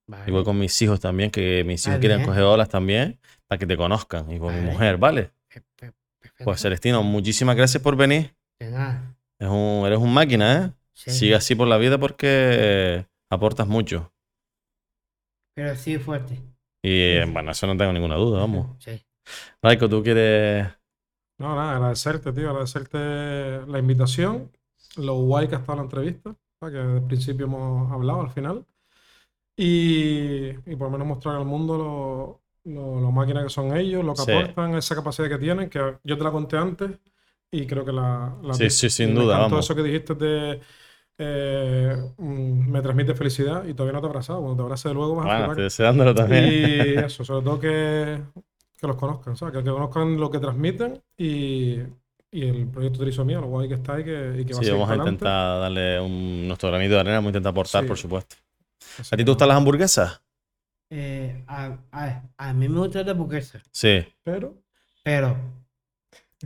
[0.09, 0.25] Vale.
[0.27, 2.29] Y voy con mis hijos también, que mis Está hijos quieren bien.
[2.29, 4.33] coger olas también, para que te conozcan.
[4.33, 5.31] Y con mi mujer, ¿vale?
[5.49, 5.97] Perfecto.
[6.43, 8.35] Pues Celestino, muchísimas gracias por venir.
[8.59, 9.17] De nada.
[9.39, 10.71] Es un, eres un máquina, ¿eh?
[10.93, 11.11] Sí.
[11.13, 14.11] Sigue así por la vida porque aportas mucho.
[15.55, 16.41] Pero sí fuerte.
[16.83, 18.77] Y eh, bueno, eso no tengo ninguna duda, vamos.
[18.85, 19.01] Sí.
[19.63, 20.69] Raiko, ¿tú quieres...?
[21.39, 24.53] No, nada, agradecerte, tío, agradecerte la invitación,
[24.97, 26.75] lo guay que ha estado la entrevista, ¿sabes?
[26.75, 28.65] que desde el principio hemos hablado al final,
[29.57, 31.77] y, y por lo menos mostrar al mundo
[32.65, 34.31] lo, lo, lo máquinas que son ellos, lo que Sí.
[34.33, 36.91] aportan, esa capacidad que tienen, que yo te la conté antes
[37.51, 38.37] y creo que la...
[38.43, 39.65] la Sí, sí, sin duda, vamos.
[39.65, 40.61] eso que dijiste de...
[41.19, 44.95] eh, mm, me transmite felicidad y todavía no te he abrazado, cuando te abrace de
[44.95, 45.51] luego vas a Bueno, flipar.
[45.53, 46.45] estoy deseándolo también.
[46.45, 48.21] Y eso, sobre todo que,
[48.81, 49.55] que los conozcan, ¿sabes?
[49.57, 51.79] Que, que conozcan lo que transmiten y,
[52.33, 54.71] y el proyecto Trisomía, lo guay que está y que, y que va a Sí,
[54.71, 57.89] vamos a intentar darle un, nuestro granito de arena, vamos a intentar aportar, Sí.
[57.89, 58.37] por supuesto.
[58.99, 60.21] Así ¿A ti te gustan las hamburguesas?
[60.91, 63.61] Eh, a, a, a mí me gusta la hamburguesa.
[63.71, 64.05] Sí.
[64.23, 64.55] Pero,
[65.03, 65.37] Pero.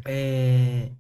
[0.05, 0.93] Eh,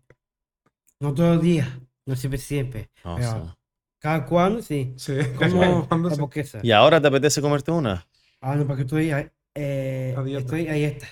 [1.00, 1.68] no todos los días.
[2.06, 2.90] No siempre, siempre.
[3.02, 3.57] Pero sí.
[3.98, 4.94] Cada cuando sí.
[4.96, 6.60] sí, Como cuando hamburguesa.
[6.62, 8.06] ¿Y ahora te apetece comerte una?
[8.40, 9.10] Ah, no, porque estoy.
[9.10, 11.06] ahí, Eh, estoy ahí está.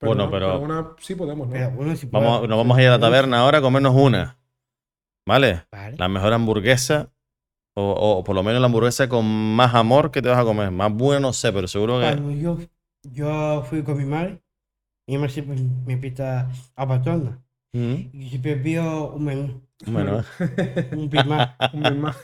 [0.00, 1.52] Bueno, no, pero- una sí podemos, ¿no?
[1.52, 2.48] Pero uno sí Vamos, puede.
[2.48, 4.38] nos vamos a ir a la taberna ahora a comernos una.
[5.26, 5.64] ¿Vale?
[5.70, 5.96] Vale.
[5.98, 7.12] La mejor hamburguesa,
[7.74, 10.70] o, o por lo menos la hamburguesa con más amor que te vas a comer.
[10.70, 12.06] Más buena, no sé, pero seguro que.
[12.06, 12.58] Cuando yo,
[13.02, 14.40] yo fui con mi madre,
[15.06, 15.56] mi madre siempre
[15.86, 17.42] me invita a Patona.
[17.74, 20.24] Mm, Y siempre pido un menú, Bueno,
[20.92, 22.16] un Big Mac, Un Big Mac.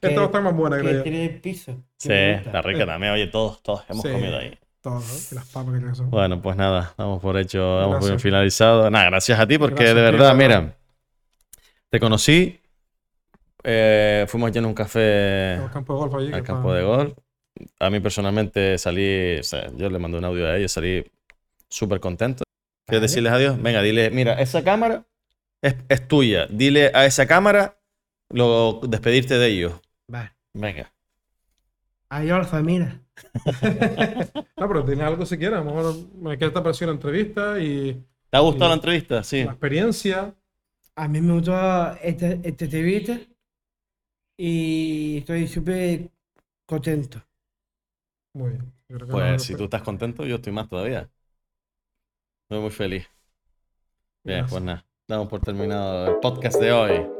[0.00, 1.84] Esta va a estar más buena, que creo tiene piso.
[1.96, 3.12] sí, está rica también.
[3.12, 4.10] Oye, todos, todos hemos Sí.
[4.10, 4.58] comido ahí.
[4.80, 5.04] Todo, ¿no?
[5.30, 6.06] Y las papas que ser.
[6.06, 8.90] Bueno, pues nada, damos por hecho, damos por finalizado.
[8.90, 10.76] Nada, gracias a ti, porque Gracias, de verdad, mira,
[11.90, 12.60] te conocí,
[13.64, 16.32] eh, fuimos ya en un café Al campo de golf allí.
[16.32, 17.12] al campo de golf.
[17.80, 21.04] A mí personalmente salí, o sea, yo le mandé un audio a ellos, salí
[21.68, 22.44] súper contento.
[22.86, 23.60] ¿Quieres decirles adiós?
[23.60, 25.04] Venga, dile, mira, esa cámara
[25.62, 26.46] es, es tuya.
[26.46, 27.78] Dile a esa cámara
[28.30, 29.80] lo, despedirte de ellos.
[30.08, 30.32] Vale.
[30.54, 30.92] Venga.
[32.10, 33.00] Adiós, familia.
[34.58, 35.58] No, pero tienes algo si quieres.
[35.58, 37.92] A lo mejor me queda esta pareció la entrevista y
[38.30, 39.22] ¿Te ha gustado la entrevista?
[39.22, 39.44] Sí.
[39.44, 40.34] la experiencia.
[40.96, 41.52] A mí me gustó
[42.02, 43.18] esta, esta entrevista
[44.36, 46.10] y estoy súper
[46.66, 47.22] contento.
[48.34, 48.72] Muy bien.
[49.10, 51.10] Pues no- si tú estás contento, yo estoy más todavía.
[52.44, 53.06] Estoy muy feliz.
[54.24, 54.50] Bien, Gracias.
[54.50, 57.17] pues nada, damos por terminado el podcast de hoy.